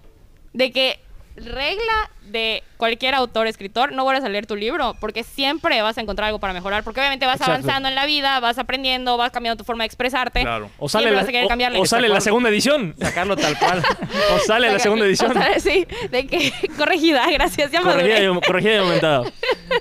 De 0.52 0.70
que 0.72 1.00
regla 1.36 2.10
de 2.22 2.62
cualquier 2.76 3.14
autor, 3.14 3.46
escritor, 3.46 3.92
no 3.92 4.04
vuelvas 4.04 4.24
a 4.24 4.28
leer 4.28 4.46
tu 4.46 4.56
libro, 4.56 4.94
porque 5.00 5.24
siempre 5.24 5.80
vas 5.82 5.98
a 5.98 6.00
encontrar 6.00 6.26
algo 6.28 6.38
para 6.38 6.52
mejorar, 6.52 6.84
porque 6.84 7.00
obviamente 7.00 7.26
vas 7.26 7.36
Exacto. 7.36 7.52
avanzando 7.52 7.88
en 7.88 7.94
la 7.94 8.06
vida, 8.06 8.38
vas 8.40 8.58
aprendiendo, 8.58 9.16
vas 9.16 9.32
cambiando 9.32 9.56
tu 9.62 9.64
forma 9.64 9.82
de 9.84 9.86
expresarte. 9.86 10.42
Claro. 10.42 10.70
O 10.78 10.88
sale, 10.88 11.10
la, 11.10 11.16
vas 11.20 11.24
a 11.28 11.32
querer 11.32 11.46
o- 11.46 11.48
cambiarle. 11.48 11.78
o 11.78 11.86
sale 11.86 12.08
la 12.08 12.20
segunda 12.20 12.48
edición. 12.50 12.94
Sacarlo 13.00 13.36
tal 13.36 13.58
cual. 13.58 13.82
O 14.34 14.38
sale 14.38 14.70
la 14.70 14.78
segunda 14.78 15.06
edición. 15.06 15.36
O 15.36 15.60
sí, 15.60 15.86
de 16.10 16.26
que 16.26 16.52
corregida, 16.76 17.28
gracias, 17.30 17.70
ya 17.72 17.82
Corregida 17.82 18.20
y, 18.22 18.40
corregida 18.40 18.74
y 18.74 18.78
aumentada. 18.78 19.24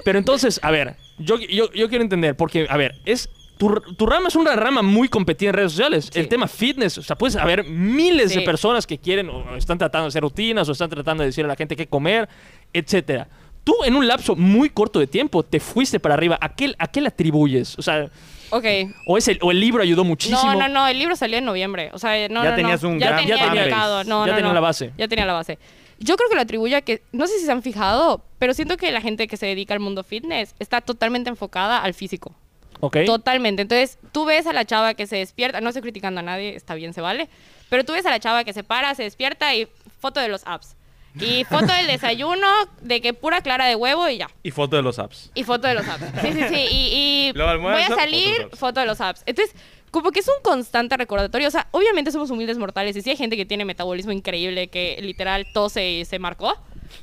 Pero 0.03 0.17
entonces, 0.17 0.59
a 0.63 0.71
ver, 0.71 0.95
yo, 1.17 1.37
yo, 1.37 1.71
yo 1.73 1.89
quiero 1.89 2.03
entender, 2.03 2.35
porque, 2.35 2.67
a 2.69 2.77
ver, 2.77 2.95
es. 3.05 3.29
Tu, 3.59 3.69
tu 3.97 4.05
rama 4.05 4.29
es 4.29 4.35
una 4.37 4.55
rama 4.55 4.81
muy 4.81 5.09
competida 5.09 5.49
en 5.49 5.55
redes 5.55 5.73
sociales. 5.73 6.09
El 6.15 6.29
tema 6.29 6.47
fitness, 6.47 6.97
o 6.97 7.03
sea, 7.03 7.17
puedes 7.17 7.35
haber 7.35 7.65
miles 7.65 8.29
de 8.33 8.39
Sí. 8.39 8.45
personas 8.45 8.87
que 8.87 8.97
quieren 8.97 9.29
o 9.29 9.55
están 9.57 9.77
tratando 9.77 10.05
de 10.05 10.07
hacer 10.07 10.23
rutinas 10.23 10.67
o 10.69 10.71
están 10.71 10.89
tratando 10.89 11.23
de 11.23 11.27
decirle 11.27 11.47
a 11.47 11.53
la 11.53 11.55
gente 11.57 11.75
qué 11.75 11.85
comer, 11.85 12.29
etcétera. 12.73 13.27
Tú 13.65 13.75
en 13.83 13.95
un 13.97 14.07
lapso 14.07 14.35
muy 14.37 14.69
corto 14.69 14.97
de 14.99 15.07
tiempo 15.07 15.43
te 15.43 15.59
fuiste 15.59 15.99
para 15.99 16.13
arriba. 16.15 16.37
¿A 16.39 16.55
qué, 16.55 16.73
a 16.79 16.87
qué 16.87 17.01
le 17.01 17.09
atribuyes? 17.09 17.77
O 17.77 17.81
sea, 17.81 18.09
Ok. 18.51 18.63
o, 19.05 19.17
es 19.17 19.27
el, 19.27 19.37
o 19.41 19.51
el 19.51 19.59
libro 19.59 19.83
ayudó 19.83 20.05
muchísimo. 20.05 20.41
No, 20.53 20.55
no, 20.57 20.67
no, 20.69 20.87
el 20.87 20.97
libro 20.97 21.15
salió 21.17 21.37
en 21.37 21.43
noviembre. 21.45 21.91
O 21.93 21.99
sea, 21.99 22.11
no, 22.29 22.43
Ya 22.43 22.51
no, 22.51 22.55
tenías 22.55 22.81
no. 22.81 22.89
un 22.89 22.99
ya 22.99 23.07
gran 23.07 23.19
tenía 23.19 23.37
fanbase. 23.39 23.59
mercado. 23.59 24.03
No, 24.05 24.25
Ya 24.25 24.31
no, 24.31 24.35
tenía 24.37 24.47
no. 24.47 24.53
la 24.55 24.59
base. 24.61 24.93
Ya 24.97 25.07
tenía 25.09 25.25
la 25.25 25.33
base. 25.33 25.59
Yo 25.99 26.15
creo 26.15 26.29
que 26.29 26.35
lo 26.35 26.41
atribuyo 26.41 26.77
a 26.77 26.81
que, 26.81 27.01
no 27.11 27.27
sé 27.27 27.37
si 27.39 27.45
se 27.45 27.51
han 27.51 27.61
fijado, 27.61 28.23
pero 28.39 28.53
siento 28.53 28.77
que 28.77 28.89
la 28.93 29.01
gente 29.01 29.27
que 29.27 29.35
se 29.35 29.45
dedica 29.47 29.73
al 29.73 29.81
mundo 29.81 30.03
fitness 30.05 30.55
está 30.59 30.79
totalmente 30.79 31.29
enfocada 31.29 31.79
al 31.83 31.93
físico. 31.93 32.33
Ok. 32.79 32.97
Totalmente. 33.05 33.63
Entonces, 33.63 33.97
tú 34.11 34.25
ves 34.25 34.47
a 34.47 34.53
la 34.53 34.65
chava 34.65 34.93
que 34.93 35.07
se 35.07 35.17
despierta, 35.17 35.61
no 35.61 35.69
estoy 35.69 35.81
criticando 35.81 36.19
a 36.19 36.23
nadie, 36.23 36.55
está 36.55 36.75
bien, 36.75 36.93
se 36.93 37.01
vale, 37.01 37.29
pero 37.69 37.83
tú 37.83 37.93
ves 37.93 38.05
a 38.05 38.09
la 38.09 38.19
chava 38.19 38.43
que 38.43 38.53
se 38.53 38.63
para, 38.63 38.95
se 38.95 39.03
despierta 39.03 39.53
y 39.55 39.67
foto 39.99 40.19
de 40.19 40.29
los 40.29 40.43
apps. 40.45 40.75
Y 41.19 41.43
foto 41.45 41.73
del 41.73 41.87
desayuno, 41.87 42.47
de 42.81 43.01
que 43.01 43.13
pura 43.13 43.41
clara 43.41 43.65
de 43.65 43.75
huevo 43.75 44.07
y 44.07 44.19
ya. 44.19 44.29
Y 44.43 44.51
foto 44.51 44.75
de 44.75 44.83
los 44.83 44.99
apps. 44.99 45.31
Y 45.33 45.43
foto 45.43 45.67
de 45.67 45.73
los 45.73 45.87
apps. 45.87 46.05
Sí, 46.21 46.33
sí, 46.33 46.43
sí. 46.47 46.67
Y, 46.71 47.29
y 47.29 47.33
voy 47.35 47.81
a 47.81 47.87
salir, 47.87 48.35
foto 48.35 48.39
de 48.39 48.45
los 48.45 48.51
apps. 48.51 48.59
foto 48.59 48.79
de 48.79 48.85
los 48.85 49.01
apps. 49.01 49.23
Entonces, 49.25 49.55
como 49.91 50.11
que 50.11 50.19
es 50.19 50.27
un 50.27 50.41
constante 50.43 50.95
recordatorio. 50.97 51.47
O 51.47 51.51
sea, 51.51 51.67
obviamente 51.71 52.11
somos 52.11 52.29
humildes 52.29 52.57
mortales 52.57 52.95
y 52.95 53.01
sí 53.01 53.09
hay 53.09 53.17
gente 53.17 53.35
que 53.37 53.45
tiene 53.45 53.65
metabolismo 53.65 54.11
increíble, 54.11 54.67
que 54.67 54.99
literal 55.01 55.47
tose 55.53 55.89
y 55.89 56.05
se 56.05 56.19
marcó. 56.19 56.55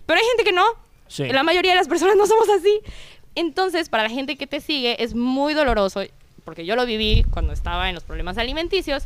Pero 0.07 0.21
hay 0.21 0.27
gente 0.27 0.45
que 0.45 0.53
no. 0.53 0.65
Sí. 1.09 1.29
La 1.29 1.43
mayoría 1.43 1.73
de 1.73 1.77
las 1.77 1.89
personas 1.89 2.17
no 2.17 2.27
somos 2.27 2.49
así. 2.49 2.81
Entonces, 3.37 3.88
para 3.88 4.03
la 4.03 4.11
gente 4.11 4.37
que 4.37 4.46
te 4.49 4.61
sigue, 4.61 5.03
es 5.03 5.14
muy 5.14 5.55
doloroso, 5.55 6.03
porque 6.44 6.66
yo 6.66 6.75
lo 6.75 6.85
viví 6.87 7.25
cuando 7.31 7.53
estaba 7.53 7.88
en 7.88 7.94
los 7.94 8.03
problemas 8.05 8.38
alimenticios, 8.38 9.05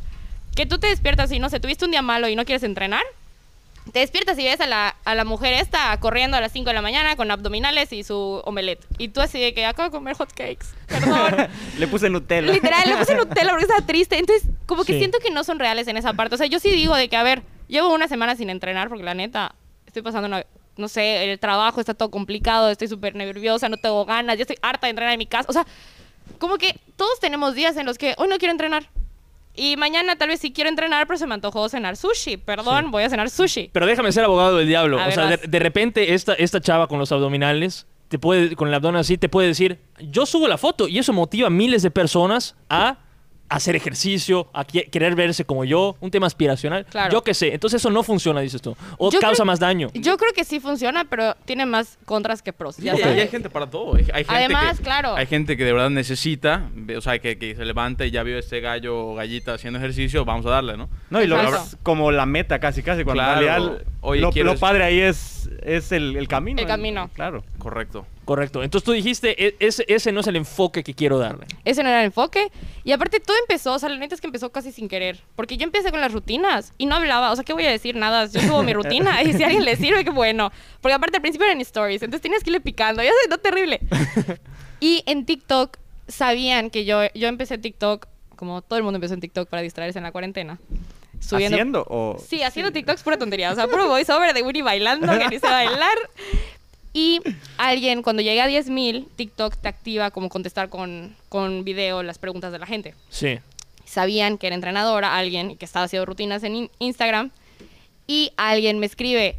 que 0.57 0.67
tú 0.67 0.79
te 0.79 0.87
despiertas 0.87 1.31
y 1.33 1.39
no 1.39 1.49
sé, 1.51 1.61
tuviste 1.61 1.85
un 1.85 1.91
día 1.91 2.03
malo 2.03 2.29
y 2.29 2.37
no 2.37 2.45
quieres 2.45 2.63
entrenar. 2.63 3.03
Te 3.93 4.01
despiertas 4.01 4.39
y 4.39 4.45
ves 4.45 4.61
a 4.61 4.67
la, 4.67 4.95
a 5.05 5.15
la 5.15 5.25
mujer 5.25 5.55
esta 5.55 5.99
corriendo 5.99 6.37
a 6.37 6.41
las 6.41 6.53
5 6.53 6.67
de 6.69 6.75
la 6.75 6.83
mañana 6.83 7.17
con 7.17 7.31
abdominales 7.31 7.93
y 7.93 8.05
su 8.05 8.41
omelette. 8.45 8.85
Y 8.99 9.09
tú 9.09 9.21
así 9.21 9.41
de 9.41 9.55
que 9.55 9.65
acabo 9.65 9.89
de 9.89 9.91
comer 9.91 10.15
hot 10.17 10.33
cakes. 10.33 10.67
Perdón. 10.87 11.49
Le 11.79 11.89
puse 11.89 12.11
Nutella. 12.11 12.53
Literal, 12.53 12.83
le 12.89 12.97
puse 12.97 13.15
Nutella 13.17 13.49
porque 13.51 13.65
estaba 13.65 13.85
triste. 13.87 14.19
Entonces, 14.19 14.49
como 14.67 14.85
que 14.85 14.93
Sí. 14.93 14.99
siento 14.99 15.19
que 15.19 15.31
no 15.31 15.45
son 15.45 15.59
reales 15.59 15.89
en 15.89 15.97
esa 15.97 16.13
parte. 16.13 16.35
O 16.35 16.39
sea, 16.39 16.47
yo 16.47 16.61
sí 16.61 16.71
digo 16.71 16.95
de 16.95 17.09
que, 17.09 17.17
a 17.17 17.23
ver, 17.23 17.43
llevo 17.69 17.93
una 17.93 18.07
semana 18.07 18.37
sin 18.37 18.51
entrenar 18.51 18.89
porque 18.91 19.03
la 19.03 19.15
neta, 19.15 19.55
estoy 19.87 20.03
pasando 20.03 20.29
una... 20.29 20.45
No 20.81 20.89
sé, 20.89 21.31
el 21.31 21.39
trabajo 21.39 21.79
está 21.81 21.95
todo 21.95 22.11
complicado, 22.11 22.71
estoy 22.71 22.89
súper 22.89 23.15
nerviosa, 23.15 23.69
no 23.69 23.77
tengo 23.77 24.05
ganas, 24.05 24.37
ya 24.37 24.43
estoy 24.43 24.57
harta 24.63 24.87
de 24.87 24.91
entrenar 24.91 25.13
en 25.15 25.19
mi 25.19 25.27
casa. 25.27 25.47
O 25.49 25.53
sea, 25.53 25.67
como 26.39 26.57
que 26.59 26.75
todos 26.97 27.21
tenemos 27.21 27.55
días 27.55 27.77
en 27.77 27.87
los 27.87 27.99
que 27.99 28.15
hoy 28.19 28.29
no 28.29 28.39
quiero 28.39 28.53
entrenar. 28.53 28.89
Y 29.55 29.77
mañana 29.77 30.17
tal 30.17 30.29
vez 30.29 30.41
sí 30.41 30.53
quiero 30.53 30.71
entrenar, 30.71 31.07
pero 31.07 31.19
se 31.19 31.27
me 31.27 31.35
antojó 31.35 31.69
cenar 31.69 31.97
sushi. 31.97 32.37
Perdón, 32.39 32.87
Sí. 32.87 32.91
voy 32.93 33.03
a 33.03 33.11
cenar 33.11 33.29
sushi. 33.31 33.69
Pero 33.73 33.85
déjame 33.85 34.13
ser 34.13 34.25
abogado 34.25 34.57
del 34.57 34.67
diablo. 34.69 34.99
A 34.99 35.03
o 35.03 35.07
ver, 35.07 35.15
sea, 35.15 35.37
de 35.37 35.59
repente 35.59 36.15
esta, 36.15 36.35
esta 36.35 36.61
chava 36.61 36.87
con 36.87 36.99
los 36.99 37.11
abdominales, 37.13 37.87
te 38.09 38.19
puede, 38.19 38.57
con 38.57 38.69
el 38.69 38.75
abdomen 38.75 39.01
así, 39.01 39.19
te 39.19 39.29
puede 39.29 39.49
decir, 39.49 39.81
yo 40.01 40.25
subo 40.25 40.49
la 40.49 40.57
foto 40.57 40.89
y 40.89 40.99
eso 40.99 41.13
motiva 41.13 41.49
a 41.49 41.51
miles 41.51 41.83
de 41.83 41.91
personas 41.91 42.57
a 42.69 42.99
hacer 43.51 43.77
ejercicio, 43.77 44.49
a 44.55 44.65
querer 44.65 45.15
verse 45.15 45.45
como 45.45 45.65
yo, 45.65 45.97
un 46.01 46.11
tema 46.11 46.27
aspiracional. 46.27 46.87
Claro. 46.87 47.13
Yo 47.13 47.23
qué 47.23 47.35
sé. 47.35 47.53
Entonces 47.53 47.81
eso 47.83 47.91
no 47.91 48.03
funciona, 48.03 48.41
dices 48.41 48.63
tú. 48.63 48.77
O 48.97 49.11
Yo 49.11 49.21
causa 49.21 49.37
creo- 49.39 49.47
más 49.47 49.59
daño. 49.61 49.89
Yo 49.93 50.17
creo 50.17 50.33
que 50.33 50.45
sí 50.45 50.61
funciona, 50.61 51.05
pero 51.05 51.35
tiene 51.45 51.67
más 51.67 51.99
contras 52.05 52.41
que 52.43 52.53
pros. 52.53 52.77
Ya 52.79 52.97
sabes. 52.97 53.21
hay 53.21 53.29
gente 53.29 53.51
para 53.51 53.69
todo. 53.69 53.95
Hay, 53.97 54.03
hay 54.13 54.25
gente 54.25 54.35
Además, 54.35 54.77
que, 54.79 54.85
claro. 54.85 55.15
Hay 55.17 55.27
gente 55.27 55.57
que 55.57 55.65
de 55.65 55.73
verdad 55.73 55.91
necesita, 55.91 56.71
o 56.97 57.01
sea, 57.01 57.19
que, 57.19 57.39
que 57.39 57.55
se 57.57 57.65
levanta 57.65 58.07
y 58.07 58.11
ya 58.11 58.23
vio 58.23 58.39
este 58.39 58.61
gallo 58.61 58.97
o 59.09 59.15
gallita 59.15 59.55
haciendo 59.55 59.79
ejercicio, 59.79 60.25
vamos 60.25 60.47
a 60.47 60.51
darle, 60.51 60.77
¿no? 60.77 60.89
No, 61.11 61.23
y 61.23 61.27
lo 61.27 61.37
como 61.83 62.11
la 62.13 62.27
meta 62.27 62.59
casi, 62.61 62.83
casi. 62.83 63.03
Cuando 63.05 63.23
Claro. 63.23 63.41
en 63.41 63.47
realidad 63.47 63.83
Oye, 64.03 64.21
lo, 64.21 64.31
¿quieres- 64.33 64.53
lo 64.55 64.59
padre 64.59 64.85
ahí 64.85 65.01
es, 65.01 65.40
es 65.65 65.93
el, 65.93 66.17
el 66.17 66.29
camino. 66.29 66.61
El 66.61 66.67
camino. 66.67 67.11
Claro. 67.15 67.45
Correcto. 67.59 68.07
Correcto. 68.25 68.63
Entonces 68.63 68.85
tú 68.85 68.93
dijiste, 68.93 69.45
"E- 69.45 69.57
ese, 69.59 69.85
ese 69.89 70.13
no 70.13 70.21
es 70.21 70.27
el 70.27 70.37
enfoque 70.37 70.85
que 70.85 70.95
quiero 70.95 71.19
darle. 71.19 71.47
Ese 71.65 71.83
no 71.83 71.89
era 71.89 72.01
el 72.01 72.07
enfoque. 72.07 72.51
Y 72.85 72.93
aparte 72.93 73.19
todo 73.21 73.37
empezó, 73.41 73.75
o 73.75 73.79
sea, 73.79 73.89
la 73.89 73.97
neta 73.97 74.15
es 74.15 74.21
que 74.21 74.27
empezó 74.29 74.51
casi 74.53 74.71
sin 74.73 74.89
querer. 74.89 75.21
Porque 75.37 75.57
yo 75.57 75.65
empecé 75.65 75.91
con 75.91 76.01
las 76.01 76.13
rutinas 76.13 76.73
y 76.79 76.87
no 76.87 76.95
hablaba. 76.97 77.33
O 77.33 77.35
sea, 77.37 77.45
¿qué 77.45 77.53
voy 77.53 77.65
a 77.65 77.71
decir? 77.71 77.97
Nada, 77.97 78.27
yo 78.27 78.41
subo 78.41 78.63
mi 78.63 78.73
rutina 78.73 79.23
y 79.23 79.33
si 79.33 79.43
a 79.43 79.47
alguien 79.47 79.65
le 79.65 79.77
sirve, 79.77 80.05
qué 80.05 80.11
bueno. 80.11 80.53
Porque 80.81 80.95
aparte 80.95 81.17
al 81.17 81.23
principio 81.23 81.47
eran 81.47 81.61
stories, 81.61 82.03
entonces 82.03 82.23
tenías 82.23 82.43
que 82.45 82.51
irle 82.51 82.61
picando. 82.61 83.03
Ya 83.03 83.11
sé, 83.11 83.29
no 83.29 83.39
terrible. 83.39 83.81
y 84.81 85.03
en 85.07 85.27
TikTok 85.27 85.77
sabían 86.09 86.71
que 86.71 86.85
yo, 86.85 87.01
yo 87.15 87.29
empecé 87.29 87.59
TikTok, 87.59 88.07
como 88.37 88.63
todo 88.63 88.77
el 88.79 88.83
mundo 88.85 88.97
empezó 88.97 89.15
en 89.15 89.21
TikTok 89.21 89.49
para 89.49 89.63
distraerse 89.63 89.99
en 89.99 90.05
la 90.05 90.13
cuarentena. 90.13 90.59
Subiendo, 91.21 91.55
¿Haciendo 91.57 91.87
o...? 91.89 92.17
Sí, 92.27 92.43
haciendo 92.43 92.73
TikToks 92.73 93.03
pura 93.03 93.17
tontería. 93.19 93.53
O 93.53 93.55
sea, 93.55 93.69
puro 93.69 93.87
voiceover 93.89 94.33
de 94.35 94.43
Winnie 94.43 94.63
bailando, 94.63 95.07
que 95.19 95.29
ni 95.29 95.39
sé 95.39 95.47
bailar. 95.47 95.97
Y 96.93 97.21
alguien, 97.57 98.03
cuando 98.03 98.21
llegué 98.23 98.41
a 98.43 98.49
10.000, 98.49 99.07
TikTok 99.15 99.57
te 99.57 99.69
activa 99.69 100.11
como 100.11 100.29
contestar 100.29 100.69
con, 100.71 101.15
con 101.29 101.63
video 101.65 102.03
las 102.03 102.19
preguntas 102.19 102.51
de 102.53 102.59
la 102.59 102.67
gente. 102.67 102.95
Sí. 103.11 103.39
Sabían 103.85 104.39
que 104.39 104.49
era 104.49 104.57
entrenadora, 104.57 105.17
alguien 105.17 105.57
que 105.57 105.65
estaba 105.65 105.85
haciendo 105.85 106.07
rutinas 106.07 106.43
en 106.43 106.57
in- 106.57 106.71
Instagram. 106.81 107.31
Y 108.09 108.33
alguien 108.37 108.81
me 108.81 108.87
escribe, 108.87 109.37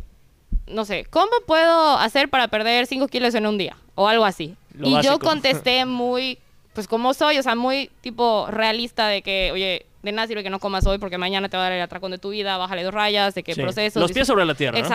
no 0.68 0.86
sé, 0.86 1.06
¿cómo 1.10 1.32
puedo 1.46 1.98
hacer 1.98 2.30
para 2.30 2.48
perder 2.48 2.88
5 2.88 3.08
kilos 3.10 3.36
en 3.36 3.46
un 3.46 3.58
día? 3.58 3.76
O 3.96 4.08
algo 4.08 4.24
así. 4.24 4.56
Lo 4.74 4.88
y 4.88 5.02
yo 5.04 5.20
contesté 5.20 5.84
muy, 5.84 6.38
pues 6.74 6.88
como 6.88 7.14
soy, 7.14 7.38
o 7.38 7.44
sea, 7.44 7.56
muy 7.56 7.90
tipo 8.00 8.48
realista 8.50 9.08
de 9.10 9.22
que, 9.24 9.52
oye, 9.52 9.86
de 10.04 10.12
nada 10.12 10.28
sirve 10.28 10.44
que 10.44 10.50
no 10.50 10.60
comas 10.60 10.86
hoy 10.88 10.98
porque 10.98 11.18
mañana 11.18 11.50
te 11.50 11.58
va 11.58 11.64
a 11.64 11.70
dar 11.70 11.74
el 11.74 11.82
atracón 11.82 12.12
de 12.12 12.18
tu 12.18 12.30
vida, 12.30 12.58
bájale 12.58 12.84
dos 12.84 12.94
rayas, 12.94 13.36
de 13.36 13.44
que 13.44 13.54
Sí. 13.54 13.62
procesos. 13.62 14.02
Los 14.02 14.12
pies 14.12 14.28
sobre 14.28 14.46
la 14.46 14.56
tierra. 14.56 14.78
¿no? 14.80 14.86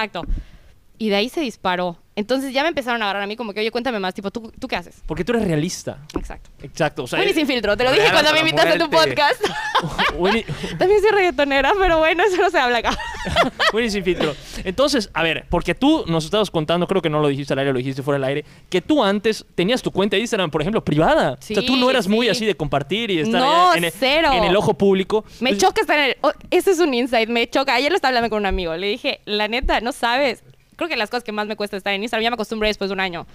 Y 0.99 1.11
de 1.11 1.17
ahí 1.17 1.29
se 1.29 1.41
disparó. 1.41 1.99
Entonces 2.19 2.55
ya 2.55 2.63
me 2.63 2.69
empezaron 2.71 3.03
a 3.03 3.05
agarrar 3.05 3.25
a 3.25 3.27
mí 3.27 3.37
como 3.37 3.53
que, 3.53 3.61
oye, 3.61 3.71
cuéntame 3.71 4.01
más, 4.01 4.15
tipo, 4.15 4.31
¿tú, 4.31 4.51
¿tú 4.59 4.67
qué 4.67 4.77
haces? 4.77 5.03
Porque 5.05 5.23
tú 5.23 5.33
eres 5.33 5.47
realista. 5.47 5.99
Exacto. 6.19 6.49
Exacto. 6.63 7.03
O 7.05 7.07
sea, 7.07 7.19
Winnie 7.19 7.35
sin 7.35 7.47
filtro, 7.47 7.77
te 7.77 7.85
lo 7.85 7.93
dije 7.93 8.07
cuando 8.11 8.33
me 8.33 8.39
invitaste 8.39 8.71
a 8.71 8.79
tu 8.79 8.89
podcast. 8.89 9.45
Winnie, 10.17 10.47
También 10.79 11.03
soy 11.03 11.11
reggaetonera, 11.11 11.73
pero 11.79 11.99
bueno, 11.99 12.25
eso 12.25 12.39
no 12.39 12.49
se 12.49 12.59
habla 12.59 12.79
acá. 12.79 12.97
Winnie 13.75 13.91
sin 13.91 14.03
filtro. 14.03 14.35
Entonces, 14.65 15.11
a 15.13 15.23
ver, 15.23 15.45
porque 15.51 15.75
tú 15.75 16.05
nos 16.07 16.25
estabas 16.25 16.51
contando, 16.51 16.87
creo 16.87 17.03
que 17.03 17.11
no 17.11 17.21
lo 17.21 17.29
dijiste 17.29 17.53
al 17.53 17.59
aire, 17.59 17.73
lo 17.75 17.79
dijiste 17.79 18.03
fuera 18.03 18.19
del 18.19 18.25
aire, 18.25 18.45
que 18.71 18.81
tú 18.81 19.05
antes 19.05 19.45
tenías 19.55 19.83
tu 19.83 19.91
cuenta 19.91 20.17
de 20.17 20.23
Instagram, 20.23 20.51
por 20.51 20.63
ejemplo, 20.63 20.83
privada. 20.83 21.33
o 21.33 21.43
sea, 21.43 21.67
tú 21.67 21.77
no 21.77 21.91
eras 21.91 22.09
muy 22.09 22.29
sí. 22.29 22.31
así 22.31 22.47
de 22.47 22.55
compartir 22.55 23.11
y 23.11 23.19
estar 23.19 23.43
No, 23.43 23.75
en, 23.75 23.85
el, 23.85 23.93
cero. 23.93 24.31
en 24.33 24.45
el 24.45 24.57
ojo 24.57 24.73
público. 24.73 25.27
Me 25.41 25.55
choca 25.59 25.83
estar 25.83 25.99
en 25.99 26.05
el... 26.07 26.17
oh, 26.23 26.33
ese 26.51 26.71
es 26.71 26.79
un 26.79 26.95
insight, 26.95 27.29
me 27.29 27.47
choca. 27.47 27.75
Ayer 27.75 27.93
lo 27.93 27.97
estaba 27.97 28.09
hablando 28.09 28.31
con 28.31 28.39
un 28.39 28.47
amigo. 28.47 28.75
Le 28.75 28.87
dije, 28.87 29.21
la 29.27 29.49
neta, 29.49 29.83
no 29.83 29.93
sabes. 29.93 30.43
Creo 30.77 30.89
que 30.89 30.97
las 30.97 31.11
cosas 31.11 31.25
que 31.25 31.33
más 31.33 31.47
me 31.47 31.57
cuesta 31.57 31.77
estar 31.77 31.93
en 31.95 32.03
Instagram, 32.03 32.23
ya 32.25 32.31
me 32.31 32.35
acostumbré 32.35 32.69
después 32.69 32.89
de 32.91 32.95
un 32.95 33.01
año. 33.01 33.27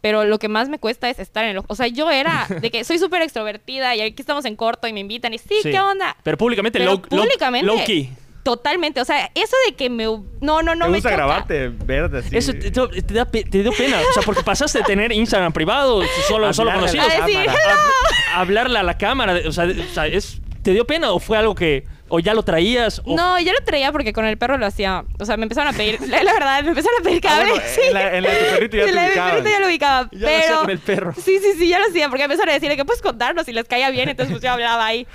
pero 0.00 0.24
lo 0.24 0.38
que 0.38 0.48
más 0.48 0.68
me 0.68 0.78
cuesta 0.78 1.08
es 1.08 1.18
estar 1.18 1.44
en 1.44 1.56
el... 1.56 1.62
O 1.66 1.74
sea, 1.74 1.86
yo 1.86 2.10
era 2.10 2.46
de 2.60 2.70
que 2.70 2.84
soy 2.84 2.98
súper 2.98 3.22
extrovertida 3.22 3.94
y 3.96 4.02
aquí 4.02 4.20
estamos 4.20 4.44
en 4.44 4.54
corto 4.54 4.86
y 4.86 4.92
me 4.92 5.00
invitan 5.00 5.32
y 5.32 5.38
sí, 5.38 5.54
Sí. 5.62 5.70
¿qué 5.70 5.80
onda? 5.80 6.14
Pero 6.22 6.36
públicamente, 6.36 6.78
Pero 6.78 6.92
low, 6.92 7.00
públicamente, 7.02 7.66
low 7.66 7.78
key. 7.86 8.10
Totalmente, 8.42 9.00
o 9.00 9.04
sea, 9.06 9.30
eso 9.34 9.56
de 9.66 9.74
que 9.74 9.88
me... 9.88 10.04
No, 10.04 10.20
no, 10.42 10.62
no 10.62 10.84
Me 10.84 10.90
me 10.90 10.96
gusta 10.98 11.08
choca. 11.08 11.16
grabarte, 11.16 11.68
verte 11.68 12.18
así. 12.18 12.36
Eso 12.36 12.52
te, 12.52 12.70
te- 12.70 13.02
te 13.02 13.14
da, 13.14 13.24
te 13.24 13.44
dio 13.62 13.72
pena. 13.72 13.98
O 14.10 14.12
sea, 14.12 14.22
porque 14.22 14.42
pasaste 14.42 14.80
de 14.80 14.84
tener 14.84 15.10
Instagram 15.12 15.54
privado, 15.54 16.02
solo, 16.28 16.52
solo 16.52 16.70
conocidos, 16.74 17.06
A 17.10 17.24
decir, 17.26 17.48
a- 17.48 18.34
hablarle 18.40 18.78
a 18.78 18.82
la 18.82 18.98
cámara. 18.98 19.40
O 19.48 19.52
sea, 19.52 19.64
o 19.64 19.94
sea, 19.94 20.06
es, 20.06 20.42
¿te 20.62 20.72
dio 20.72 20.86
pena 20.86 21.12
o 21.12 21.18
fue 21.18 21.38
algo 21.38 21.54
que 21.54 21.86
o 22.08 22.20
ya 22.20 22.34
lo 22.34 22.42
traías? 22.42 23.00
O, 23.04 23.16
No, 23.16 23.40
yo 23.40 23.52
lo 23.52 23.64
traía 23.64 23.90
porque 23.92 24.12
con 24.12 24.24
el 24.26 24.36
perro 24.38 24.58
lo 24.58 24.66
hacía. 24.66 25.04
O 25.18 25.24
sea, 25.24 25.36
me 25.36 25.44
empezaron 25.44 25.74
a 25.74 25.76
pedir, 25.76 26.00
la, 26.08 26.22
la 26.22 26.32
verdad, 26.32 26.62
me 26.62 26.68
empezaron 26.70 27.00
a 27.00 27.02
pedir 27.04 27.20
Ah, 27.24 27.28
cable. 27.28 27.50
bueno, 27.50 27.64
sí. 27.74 27.80
en 27.88 27.94
la- 27.94 28.16
en 28.16 28.22
la 28.24 28.30
de 28.30 28.36
tu 28.38 28.44
perrito 28.54 28.76
ya 28.76 28.82
En 28.82 28.88
te 28.88 28.94
la 28.94 29.24
perrito 29.30 29.48
ya 29.50 29.60
lo 29.60 29.66
ubicaba. 29.66 30.08
Ya 30.12 30.18
lo 30.18 30.26
hacía 30.26 30.40
pero. 30.48 30.60
con 30.60 30.70
el 30.70 30.78
perro. 30.78 31.12
Sí, 31.24 31.38
sí, 31.38 31.52
sí, 31.58 31.68
ya 31.68 31.78
lo 31.78 31.86
hacía. 31.86 32.08
Porque 32.08 32.24
empezaron 32.24 32.50
a 32.50 32.52
decirle 32.54 32.76
que 32.76 32.84
puedes 32.84 33.02
contarnos 33.02 33.46
si 33.46 33.52
les 33.52 33.66
caía 33.66 33.90
bien. 33.90 34.08
Entonces, 34.08 34.32
pues 34.32 34.42
yo 34.42 34.50
hablaba 34.52 34.84
ahí. 34.86 35.06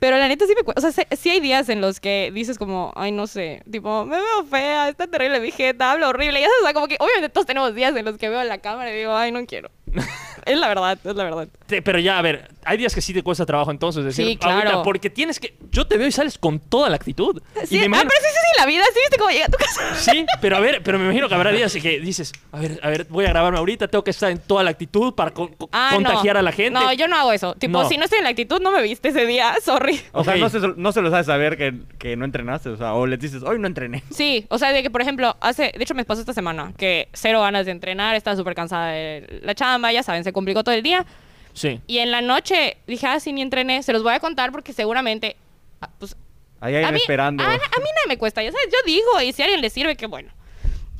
Pero 0.00 0.18
la 0.18 0.28
neta 0.28 0.44
sí 0.46 0.52
me 0.54 0.62
cuesta. 0.64 0.86
O 0.86 0.92
sea, 0.92 1.06
sí- 1.10 1.16
sí 1.16 1.30
hay 1.30 1.40
días 1.40 1.68
en 1.70 1.80
los 1.80 1.98
que 1.98 2.30
dices 2.34 2.58
como, 2.58 2.92
ay, 2.94 3.10
no 3.10 3.26
sé, 3.26 3.62
tipo, 3.70 4.04
me 4.04 4.16
veo 4.16 4.44
fea, 4.50 4.88
está 4.90 5.06
terrible 5.06 5.40
mi 5.40 5.50
jeta, 5.50 5.92
hablo 5.92 6.10
horrible. 6.10 6.40
Y 6.40 6.42
eso, 6.44 6.52
o 6.60 6.64
sea, 6.64 6.74
como 6.74 6.88
que 6.88 6.96
obviamente 7.00 7.30
todos 7.30 7.46
tenemos 7.46 7.74
días 7.74 7.96
en 7.96 8.04
los 8.04 8.18
que 8.18 8.28
veo 8.28 8.44
la 8.44 8.58
cámara 8.58 8.90
y 8.92 8.98
digo, 8.98 9.16
ay, 9.16 9.32
no 9.32 9.46
quiero. 9.46 9.70
es 10.46 10.58
la 10.58 10.68
verdad, 10.68 10.98
es 11.04 11.14
la 11.16 11.24
verdad. 11.24 11.48
te- 11.66 11.82
pero 11.82 11.98
ya, 11.98 12.18
a 12.18 12.22
ver, 12.22 12.48
hay 12.64 12.76
días 12.76 12.94
que 12.94 13.00
sí 13.00 13.12
te 13.14 13.22
cuesta 13.22 13.46
trabajo 13.46 13.70
entonces 13.70 14.04
decir, 14.04 14.26
Sí, 14.26 14.36
claro. 14.36 14.58
ahorita, 14.58 14.82
porque 14.82 15.10
tienes 15.10 15.38
que, 15.40 15.54
yo 15.70 15.86
te 15.86 15.96
veo 15.96 16.06
y 16.06 16.12
sales 16.12 16.38
con 16.38 16.58
toda 16.60 16.88
la 16.90 16.96
actitud. 16.96 17.40
Sí, 17.64 17.76
y 17.76 17.78
me 17.78 17.82
ah, 17.84 17.86
imagino- 17.86 18.10
pero 18.10 18.20
sí, 18.22 18.28
sí, 18.32 18.38
sí, 18.52 18.60
la 18.60 18.66
vida, 18.66 18.84
sí, 18.92 18.98
viste 19.00 19.18
cómo 19.18 19.30
llega 19.30 19.46
a 19.46 19.48
tu 19.48 19.58
casa. 19.58 19.80
Sí, 19.96 20.26
pero 20.40 20.56
a 20.56 20.60
ver, 20.60 20.82
pero 20.82 20.98
me 20.98 21.04
imagino 21.04 21.28
que 21.28 21.34
habrá 21.34 21.50
días 21.52 21.74
en 21.76 21.82
que 21.82 22.00
dices, 22.00 22.32
a 22.52 22.58
ver, 22.60 22.78
a 22.82 22.88
ver, 22.90 23.06
voy 23.08 23.24
a 23.24 23.28
grabarme 23.30 23.58
ahorita, 23.58 23.88
tengo 23.88 24.04
que 24.04 24.10
estar 24.10 24.30
en 24.30 24.38
toda 24.38 24.62
la 24.62 24.70
actitud 24.70 25.14
para 25.14 25.30
co- 25.32 25.50
co- 25.56 25.68
Ah, 25.72 25.90
contagiar 25.94 26.34
no. 26.36 26.40
a 26.40 26.42
la 26.42 26.52
gente. 26.52 26.78
No, 26.78 26.92
yo 26.92 27.08
no 27.08 27.16
hago 27.16 27.32
eso. 27.32 27.54
Tipo, 27.54 27.82
No. 27.82 27.88
si 27.88 27.96
no 27.96 28.04
estoy 28.04 28.18
en 28.18 28.24
la 28.24 28.30
actitud, 28.30 28.60
no 28.60 28.70
me 28.70 28.82
viste 28.82 29.08
ese 29.08 29.26
día, 29.26 29.54
sorry. 29.64 30.00
O 30.12 30.24
sea, 30.24 30.34
Ok. 30.34 30.40
no 30.40 30.48
se, 30.50 30.58
no 30.76 30.92
se 30.92 31.00
lo 31.02 31.10
sabes 31.10 31.26
saber 31.26 31.56
que, 31.56 31.74
que 31.98 32.16
no 32.16 32.24
entrenaste. 32.24 32.68
O 32.70 32.76
sea, 32.76 32.94
o 32.94 33.06
les 33.06 33.18
dices, 33.20 33.42
hoy 33.42 33.58
no 33.58 33.66
entrené. 33.66 34.02
Sí, 34.10 34.46
o 34.50 34.58
sea, 34.58 34.72
de 34.72 34.82
que, 34.82 34.90
por 34.90 35.00
ejemplo, 35.02 35.36
hace, 35.40 35.72
de 35.76 35.82
hecho 35.82 35.94
me 35.94 36.04
pasó 36.04 36.20
esta 36.20 36.32
semana, 36.34 36.72
que 36.76 37.08
cero 37.12 37.40
ganas 37.40 37.66
de 37.66 37.72
entrenar, 37.72 38.14
estaba 38.14 38.36
súper 38.36 38.54
cansada 38.54 38.88
de 38.88 39.40
la 39.42 39.54
chamba, 39.84 39.92
ya 39.92 40.02
saben, 40.02 40.24
se 40.24 40.32
complicó 40.32 40.64
todo 40.64 40.74
el 40.74 40.82
día. 40.82 41.04
Sí. 41.52 41.80
Y 41.86 41.98
en 41.98 42.10
la 42.10 42.20
noche 42.20 42.78
dije, 42.86 43.06
ah, 43.06 43.20
sí, 43.20 43.32
ni 43.32 43.42
entrené, 43.42 43.82
se 43.82 43.92
los 43.92 44.02
voy 44.02 44.12
a 44.12 44.20
contar 44.20 44.50
porque 44.50 44.72
seguramente, 44.72 45.36
ah, 45.80 45.90
pues, 45.98 46.16
Ahí 46.60 46.74
hay 46.76 46.84
a 46.84 46.90
mí, 46.92 46.96
esperando. 46.98 47.44
A, 47.44 47.46
a 47.46 47.50
mí 47.50 47.58
nada 47.58 48.06
me 48.08 48.16
cuesta, 48.16 48.42
ya 48.42 48.50
sabes, 48.50 48.68
yo 48.72 48.78
digo, 48.86 49.20
y 49.20 49.32
si 49.32 49.42
a 49.42 49.44
alguien 49.44 49.60
le 49.60 49.70
sirve, 49.70 49.96
qué 49.96 50.06
bueno. 50.06 50.30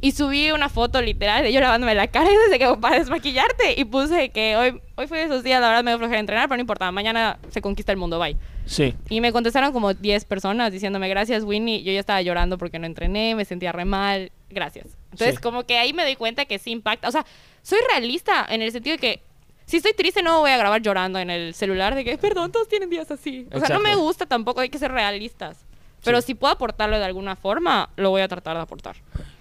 Y 0.01 0.13
subí 0.13 0.51
una 0.51 0.69
foto 0.69 1.01
literal 1.01 1.45
de 1.45 1.53
yo 1.53 1.61
lavándome 1.61 1.95
la 1.95 2.09
cara 2.09 2.31
y 2.31 2.37
desde 2.49 2.59
que 2.59 2.77
para 2.79 2.99
desmaquillarte 2.99 3.81
y 3.81 3.85
puse 3.87 4.29
que 4.29 4.57
hoy, 4.57 4.81
hoy 4.97 5.07
fue 5.07 5.19
de 5.19 5.25
esos 5.25 5.43
días, 5.43 5.61
la 5.63 5.69
verdad 5.69 5.83
me 5.83 5.93
dio 5.93 5.99
flojera 5.99 6.21
entrenar, 6.21 6.49
pero 6.49 6.59
no 6.59 6.61
importa, 6.61 6.93
mañana 6.93 7.39
se 7.49 7.63
conquista 7.63 7.91
el 7.91 7.99
mundo, 7.99 8.19
bye. 8.19 8.37
Sí. 8.67 8.95
Y 9.09 9.21
me 9.21 9.33
contestaron 9.33 9.73
como 9.73 9.95
10 9.95 10.27
personas 10.27 10.73
diciéndome 10.73 11.09
gracias, 11.09 11.45
Winnie. 11.45 11.83
Yo 11.83 11.93
ya 11.93 12.01
estaba 12.01 12.21
llorando 12.23 12.59
porque 12.59 12.79
no 12.79 12.87
entrené, 12.87 13.35
me 13.35 13.45
sentía 13.45 13.73
re 13.73 13.85
mal. 13.85 14.31
Gracias. 14.51 14.89
Entonces, 15.15 15.37
Sí. 15.37 15.43
como 15.43 15.65
que 15.65 15.79
ahí 15.79 15.93
me 15.93 16.03
doy 16.03 16.17
cuenta 16.17 16.45
que 16.45 16.59
sí 16.59 16.71
impacta. 16.71 17.09
O 17.09 17.13
sea, 17.13 17.25
soy 17.63 17.79
realista 17.91 18.45
en 18.49 18.63
el 18.63 18.71
sentido 18.73 18.97
de 18.97 19.01
que 19.01 19.23
si 19.67 19.79
estoy 19.79 19.95
triste, 19.95 20.23
no 20.23 20.41
voy 20.41 20.51
a 20.51 20.57
grabar 20.59 20.83
llorando 20.83 21.19
en 21.19 21.31
el 21.31 21.55
celular 21.55 21.95
de 21.95 22.05
que, 22.05 22.19
perdón, 22.19 22.53
todos 22.53 22.69
tienen 22.69 22.91
días 22.91 23.11
así. 23.11 23.47
O 23.53 23.59
sea, 23.61 23.71
no 23.71 23.81
me 23.81 23.95
gusta 23.97 24.27
tampoco, 24.27 24.61
hay 24.61 24.69
que 24.69 24.79
ser 24.79 24.93
realistas. 24.93 25.65
Pero 26.05 26.21
Sí. 26.21 26.27
si 26.29 26.35
puedo 26.35 26.53
aportarlo 26.53 26.99
de 26.99 27.05
alguna 27.05 27.35
forma, 27.35 27.89
lo 27.97 28.11
voy 28.11 28.21
a 28.21 28.29
tratar 28.29 28.57
de 28.57 28.63
aportar. 28.63 28.97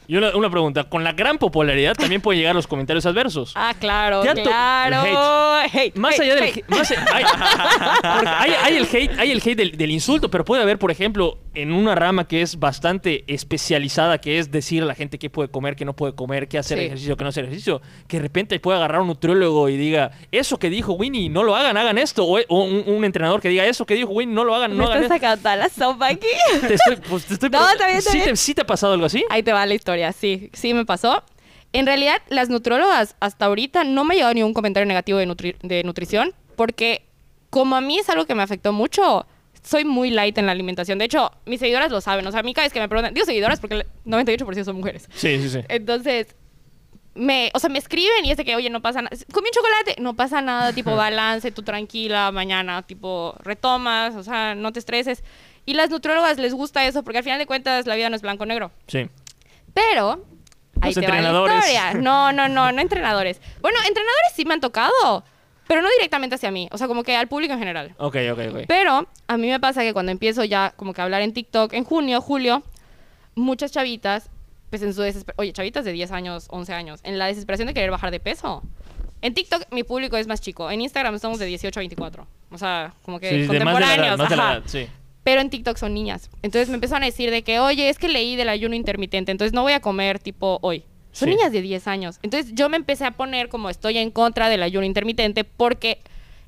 Y 0.07 0.17
una, 0.17 0.35
una 0.35 0.49
pregunta, 0.49 0.83
con 0.85 1.03
la 1.03 1.13
gran 1.13 1.37
popularidad 1.37 1.93
también 1.95 2.21
pueden 2.21 2.39
llegar 2.41 2.55
los 2.55 2.67
comentarios 2.67 3.05
adversos. 3.05 3.53
Ah, 3.55 3.73
claro, 3.79 4.21
¿Te 4.21 4.29
ha 4.29 4.35
to- 4.35 4.43
claro. 4.43 5.01
Hate, 5.73 5.95
Más 5.95 6.13
hate, 6.15 6.21
allá 6.23 6.35
del 6.35 6.43
hate. 6.43 6.65
más 6.67 6.91
hay, 6.91 7.23
porque 7.23 8.29
hay, 8.29 8.51
hay 8.63 8.75
el 8.77 8.83
hate, 8.85 9.19
hay 9.19 9.31
el 9.31 9.37
hate 9.39 9.55
del, 9.57 9.77
del 9.77 9.91
insulto, 9.91 10.29
pero 10.29 10.43
puede 10.45 10.61
haber, 10.61 10.77
por 10.77 10.91
ejemplo, 10.91 11.39
en 11.53 11.71
una 11.71 11.95
rama 11.95 12.27
que 12.27 12.41
es 12.41 12.59
bastante 12.59 13.23
especializada, 13.27 14.17
que 14.19 14.39
es 14.39 14.51
decir 14.51 14.83
a 14.83 14.85
la 14.85 14.95
gente 14.95 15.17
qué 15.19 15.29
puede 15.29 15.49
comer, 15.49 15.75
qué 15.75 15.85
no 15.85 15.93
puede 15.95 16.13
comer, 16.15 16.47
qué 16.47 16.57
hacer 16.57 16.77
Sí. 16.79 16.85
ejercicio, 16.85 17.15
qué 17.15 17.23
no 17.23 17.29
hacer 17.29 17.45
ejercicio, 17.45 17.81
que 18.07 18.17
de 18.17 18.23
repente 18.23 18.59
puede 18.59 18.77
agarrar 18.77 19.01
un 19.01 19.07
nutriólogo 19.07 19.69
y 19.69 19.77
diga, 19.77 20.11
eso 20.31 20.57
que 20.57 20.69
dijo 20.69 20.93
Winnie, 20.93 21.29
no 21.29 21.43
lo 21.43 21.55
hagan, 21.55 21.77
hagan 21.77 21.97
esto, 21.97 22.25
o, 22.25 22.39
o 22.47 22.63
un, 22.63 22.83
un 22.87 23.05
entrenador 23.05 23.41
que 23.41 23.49
diga, 23.49 23.65
eso 23.65 23.85
que 23.85 23.93
dijo 23.95 24.09
Winnie, 24.11 24.33
no 24.33 24.43
lo 24.43 24.55
hagan, 24.55 24.71
Me 24.71 24.77
no 24.77 24.85
hagan 24.85 25.03
estás 25.03 25.15
esto. 25.17 25.25
sacando 25.27 25.41
toda 25.43 25.55
la 25.55 25.69
sopa 25.69 26.07
aquí. 26.07 26.27
Te 26.67 26.73
estoy, 26.73 26.95
pues, 27.09 27.25
te 27.25 27.33
estoy 27.35 27.49
No, 27.53 27.69
está 27.69 27.85
bien, 27.85 27.97
está 27.99 28.11
¿Sí, 28.11 28.17
bien. 28.17 28.29
Te, 28.31 28.35
sí 28.35 28.53
te 28.55 28.61
ha 28.61 28.65
pasado 28.65 28.93
algo 28.93 29.05
así? 29.05 29.23
Ahí 29.29 29.43
te 29.43 29.53
va 29.53 29.65
la 29.65 29.73
historia, 29.75 29.92
sí, 30.13 30.49
sí 30.53 30.73
me 30.73 30.85
pasó. 30.85 31.23
En 31.73 31.85
realidad, 31.85 32.21
las 32.29 32.49
nutrólogas 32.49 33.15
hasta 33.19 33.45
ahorita 33.45 33.83
no 33.83 34.03
me 34.03 34.13
ha 34.13 34.17
llegado 34.17 34.33
ningún 34.33 34.53
comentario 34.53 34.85
negativo 34.85 35.17
de, 35.17 35.27
nutri- 35.27 35.57
de 35.61 35.83
nutrición, 35.83 36.33
porque 36.55 37.03
como 37.49 37.75
a 37.75 37.81
mí 37.81 37.97
es 37.99 38.09
algo 38.09 38.25
que 38.25 38.35
me 38.35 38.43
afectó 38.43 38.73
mucho, 38.73 39.25
soy 39.63 39.85
muy 39.85 40.09
light 40.11 40.37
en 40.37 40.45
la 40.45 40.51
alimentación. 40.51 40.99
De 40.99 41.05
hecho, 41.05 41.31
mis 41.45 41.59
seguidoras 41.59 41.91
lo 41.91 42.01
saben. 42.01 42.27
O 42.27 42.31
sea, 42.31 42.41
a 42.41 42.43
mí 42.43 42.53
cada 42.53 42.65
vez 42.65 42.73
que 42.73 42.79
me 42.79 42.89
preguntan, 42.89 43.13
digo 43.13 43.25
seguidoras 43.25 43.59
porque 43.59 43.75
el 43.75 43.85
98% 44.05 44.63
son 44.65 44.75
mujeres. 44.75 45.07
Sí, 45.15 45.39
sí, 45.41 45.49
sí. 45.49 45.59
Entonces, 45.69 46.35
me, 47.15 47.51
o 47.53 47.59
sea, 47.59 47.69
me 47.69 47.77
escriben 47.79 48.25
y 48.25 48.31
es 48.31 48.37
de 48.37 48.45
que, 48.45 48.55
oye, 48.55 48.69
no 48.69 48.81
pasa 48.81 49.01
nada. 49.01 49.15
Comí 49.31 49.47
un 49.47 49.53
chocolate, 49.53 50.01
no 50.01 50.15
pasa 50.15 50.41
nada, 50.41 50.73
tipo, 50.73 50.95
balance, 50.95 51.51
tú 51.51 51.61
tranquila, 51.61 52.31
mañana, 52.31 52.81
tipo, 52.81 53.35
retomas, 53.39 54.15
o 54.15 54.23
sea, 54.23 54.55
no 54.55 54.71
te 54.73 54.79
estreses. 54.79 55.23
Y 55.65 55.75
las 55.75 55.89
nutrólogas 55.89 56.37
les 56.39 56.53
gusta 56.53 56.85
eso 56.85 57.03
porque 57.03 57.19
al 57.19 57.23
final 57.23 57.39
de 57.39 57.45
cuentas 57.45 57.85
la 57.87 57.95
vida 57.95 58.09
no 58.09 58.15
es 58.15 58.21
blanco 58.21 58.43
o 58.43 58.45
negro. 58.47 58.71
Sí. 58.87 59.07
Pero. 59.73 60.25
Ahí 60.81 60.93
Los 60.93 60.95
te 60.95 61.07
va 61.07 61.13
la 61.13 61.17
entrenadores. 61.19 61.55
historia. 61.55 61.93
No, 61.95 62.31
no, 62.33 62.49
no, 62.49 62.71
no 62.71 62.81
entrenadores. 62.81 63.39
Bueno, 63.61 63.77
entrenadores 63.87 64.31
sí 64.35 64.43
me 64.43 64.53
han 64.55 64.59
tocado, 64.61 65.23
pero 65.67 65.81
no 65.81 65.89
directamente 65.97 66.35
hacia 66.35 66.51
mí. 66.51 66.67
O 66.71 66.77
sea, 66.77 66.87
como 66.87 67.03
que 67.03 67.15
al 67.15 67.27
público 67.27 67.53
en 67.53 67.59
general. 67.59 67.93
Ok, 67.97 68.17
ok, 68.31 68.39
ok. 68.51 68.57
Pero 68.67 69.07
a 69.27 69.37
mí 69.37 69.49
me 69.49 69.59
pasa 69.59 69.81
que 69.81 69.93
cuando 69.93 70.11
empiezo 70.11 70.43
ya 70.43 70.73
como 70.75 70.93
que 70.93 71.01
a 71.01 71.05
hablar 71.05 71.21
en 71.21 71.33
TikTok, 71.33 71.73
en 71.73 71.83
junio, 71.85 72.19
julio, 72.21 72.63
muchas 73.35 73.71
chavitas, 73.71 74.29
pues 74.69 74.81
en 74.81 74.93
su 74.93 75.01
desesperación, 75.03 75.35
oye, 75.41 75.53
chavitas 75.53 75.85
de 75.85 75.91
10 75.93 76.11
años, 76.11 76.47
11 76.49 76.73
años, 76.73 76.99
en 77.03 77.17
la 77.19 77.27
desesperación 77.27 77.67
de 77.67 77.73
querer 77.73 77.91
bajar 77.91 78.11
de 78.11 78.19
peso. 78.19 78.61
En 79.21 79.33
TikTok 79.33 79.71
mi 79.71 79.83
público 79.83 80.17
es 80.17 80.27
más 80.27 80.41
chico, 80.41 80.69
en 80.69 80.81
Instagram 80.81 81.15
estamos 81.15 81.39
de 81.39 81.45
18 81.45 81.79
a 81.79 81.81
24. 81.81 82.27
O 82.51 82.57
sea, 82.57 82.93
como 83.03 83.19
que 83.19 83.29
Sí, 83.29 83.35
de 83.47 83.63
más 83.63 83.75
de 83.75 83.79
la 83.79 83.95
edad, 83.95 84.17
contemporáneos. 84.17 84.17
más 84.17 84.29
de 84.29 84.35
la 84.35 84.43
ajá. 84.43 84.53
edad, 84.55 84.63
sí. 84.65 84.87
Pero 85.23 85.39
en 85.41 85.49
TikTok 85.49 85.77
son 85.77 85.93
niñas. 85.93 86.29
Entonces 86.41 86.67
me 86.69 86.75
empezaron 86.75 87.03
a 87.03 87.05
decir 87.05 87.31
de 87.31 87.43
que, 87.43 87.59
oye, 87.59 87.89
es 87.89 87.97
que 87.97 88.09
leí 88.09 88.35
del 88.35 88.49
ayuno 88.49 88.75
intermitente, 88.75 89.31
entonces 89.31 89.53
no 89.53 89.61
voy 89.61 89.73
a 89.73 89.79
comer 89.79 90.19
tipo 90.19 90.59
hoy. 90.61 90.83
Son 91.13 91.29
Sí. 91.29 91.35
niñas 91.35 91.51
de 91.51 91.61
10 91.61 91.87
años. 91.87 92.19
Entonces 92.23 92.51
yo 92.55 92.69
me 92.69 92.77
empecé 92.77 93.05
a 93.05 93.11
poner 93.11 93.47
como 93.47 93.69
estoy 93.69 93.97
en 93.99 94.09
contra 94.11 94.49
del 94.49 94.63
ayuno 94.63 94.85
intermitente 94.85 95.43
porque 95.43 95.99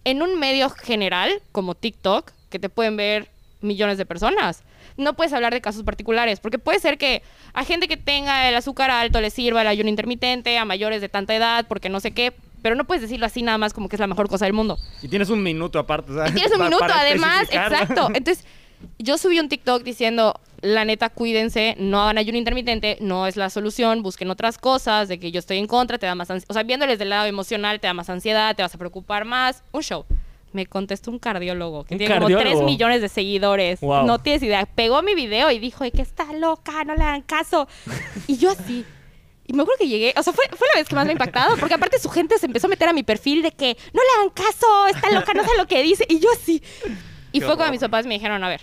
en 0.03 0.21
un 0.21 0.39
medio 0.39 0.69
general 0.69 1.31
como 1.51 1.75
TikTok, 1.75 2.31
que 2.49 2.59
te 2.59 2.69
pueden 2.69 2.97
ver 2.97 3.29
millones 3.61 3.97
de 3.97 4.05
personas, 4.05 4.63
no 4.97 5.13
puedes 5.15 5.33
hablar 5.33 5.53
de 5.53 5.61
casos 5.61 5.83
particulares, 5.83 6.39
porque 6.39 6.57
puede 6.59 6.79
ser 6.79 6.97
que 6.97 7.21
a 7.53 7.63
gente 7.65 7.87
que 7.87 7.97
tenga 7.97 8.47
el 8.49 8.55
azúcar 8.55 8.91
alto 8.91 9.19
le 9.21 9.29
sirva 9.29 9.61
el 9.61 9.67
ayuno 9.67 9.89
intermitente, 9.89 10.57
a 10.57 10.65
mayores 10.65 11.01
de 11.01 11.09
tanta 11.09 11.35
edad, 11.35 11.65
porque 11.67 11.89
no 11.89 11.99
sé 11.99 12.11
qué, 12.11 12.33
pero 12.61 12.75
no 12.75 12.85
puedes 12.85 13.01
decirlo 13.01 13.25
así 13.25 13.41
nada 13.41 13.57
más 13.57 13.73
como 13.73 13.89
que 13.89 13.95
es 13.95 13.99
la 13.99 14.07
mejor 14.07 14.29
cosa 14.29 14.45
del 14.45 14.53
mundo. 14.53 14.77
Y 15.01 15.07
tienes 15.09 15.29
un 15.29 15.43
minuto 15.43 15.79
aparte, 15.79 16.13
¿sabes? 16.13 16.31
Y 16.31 16.35
tienes 16.35 16.51
un 16.53 16.57
Pa- 16.59 16.63
minuto, 16.65 16.85
además, 16.91 17.41
especificar. 17.43 17.71
exacto. 17.73 18.09
Entonces, 18.15 18.45
yo 18.99 19.17
subí 19.17 19.39
un 19.39 19.49
TikTok 19.49 19.83
diciendo, 19.83 20.39
la 20.61 20.85
neta, 20.85 21.09
cuídense, 21.09 21.75
no 21.77 22.01
hagan 22.01 22.17
ayuno 22.17 22.37
intermitente, 22.37 22.97
no 23.01 23.27
es 23.27 23.37
la 23.37 23.49
solución, 23.49 24.01
busquen 24.03 24.29
otras 24.29 24.57
cosas, 24.57 25.07
de 25.07 25.19
que 25.19 25.31
yo 25.31 25.39
estoy 25.39 25.57
en 25.57 25.67
contra, 25.67 25.97
te 25.97 26.05
da 26.05 26.15
más 26.15 26.31
ansiedad. 26.31 26.49
O 26.49 26.53
sea, 26.53 26.63
viéndoles 26.63 26.97
del 26.99 27.09
lado 27.09 27.25
emocional, 27.25 27.79
te 27.79 27.87
da 27.87 27.93
más 27.93 28.09
ansiedad, 28.09 28.55
te 28.55 28.61
vas 28.61 28.73
a 28.73 28.77
preocupar 28.77 29.25
más. 29.25 29.63
Un 29.71 29.83
show. 29.83 30.05
Me 30.53 30.65
contestó 30.65 31.11
un 31.11 31.19
cardiólogo 31.19 31.83
que 31.83 31.95
¿Un 31.95 31.97
tiene 31.97 32.15
como 32.15 32.27
cardiólogo? 32.27 32.59
3 32.59 32.65
millones 32.65 33.01
de 33.01 33.09
seguidores. 33.09 33.81
Wow. 33.81 34.05
No 34.05 34.19
tienes 34.19 34.41
idea. 34.41 34.65
Pegó 34.65 35.01
mi 35.01 35.13
video 35.13 35.51
y 35.51 35.59
dijo, 35.59 35.83
"Ay, 35.83 35.91
que 35.91 36.01
está 36.01 36.31
loca, 36.31 36.83
no 36.85 36.95
le 36.95 37.03
hagan 37.03 37.21
caso. 37.23 37.67
Y 38.27 38.37
yo 38.37 38.51
así. 38.51 38.85
Y 39.47 39.53
me 39.53 39.61
acuerdo 39.61 39.77
que 39.79 39.87
llegué, 39.87 40.13
o 40.17 40.23
sea, 40.23 40.33
fue, 40.33 40.45
fue 40.57 40.67
la 40.73 40.79
vez 40.79 40.87
que 40.87 40.95
más 40.95 41.05
me 41.05 41.11
ha 41.11 41.13
impactado, 41.13 41.55
porque 41.57 41.75
aparte 41.75 41.99
su 41.99 42.09
gente 42.09 42.39
se 42.39 42.47
empezó 42.47 42.65
a 42.65 42.69
meter 42.69 42.87
a 42.89 42.93
mi 42.93 43.03
perfil 43.03 43.43
de 43.43 43.51
que 43.51 43.77
no 43.93 44.01
le 44.01 44.09
hagan 44.17 44.29
caso, 44.31 44.87
está 44.87 45.11
loca, 45.11 45.33
no 45.35 45.43
sé 45.43 45.51
lo 45.57 45.67
que 45.67 45.83
dice. 45.83 46.05
Y 46.09 46.19
yo 46.19 46.29
así. 46.31 46.63
Y 47.37 47.41
fue 47.41 47.55
cuando 47.55 47.71
mis 47.71 47.81
papás 47.81 48.05
me 48.05 48.13
dijeron, 48.15 48.43
a 48.43 48.49
ver, 48.49 48.61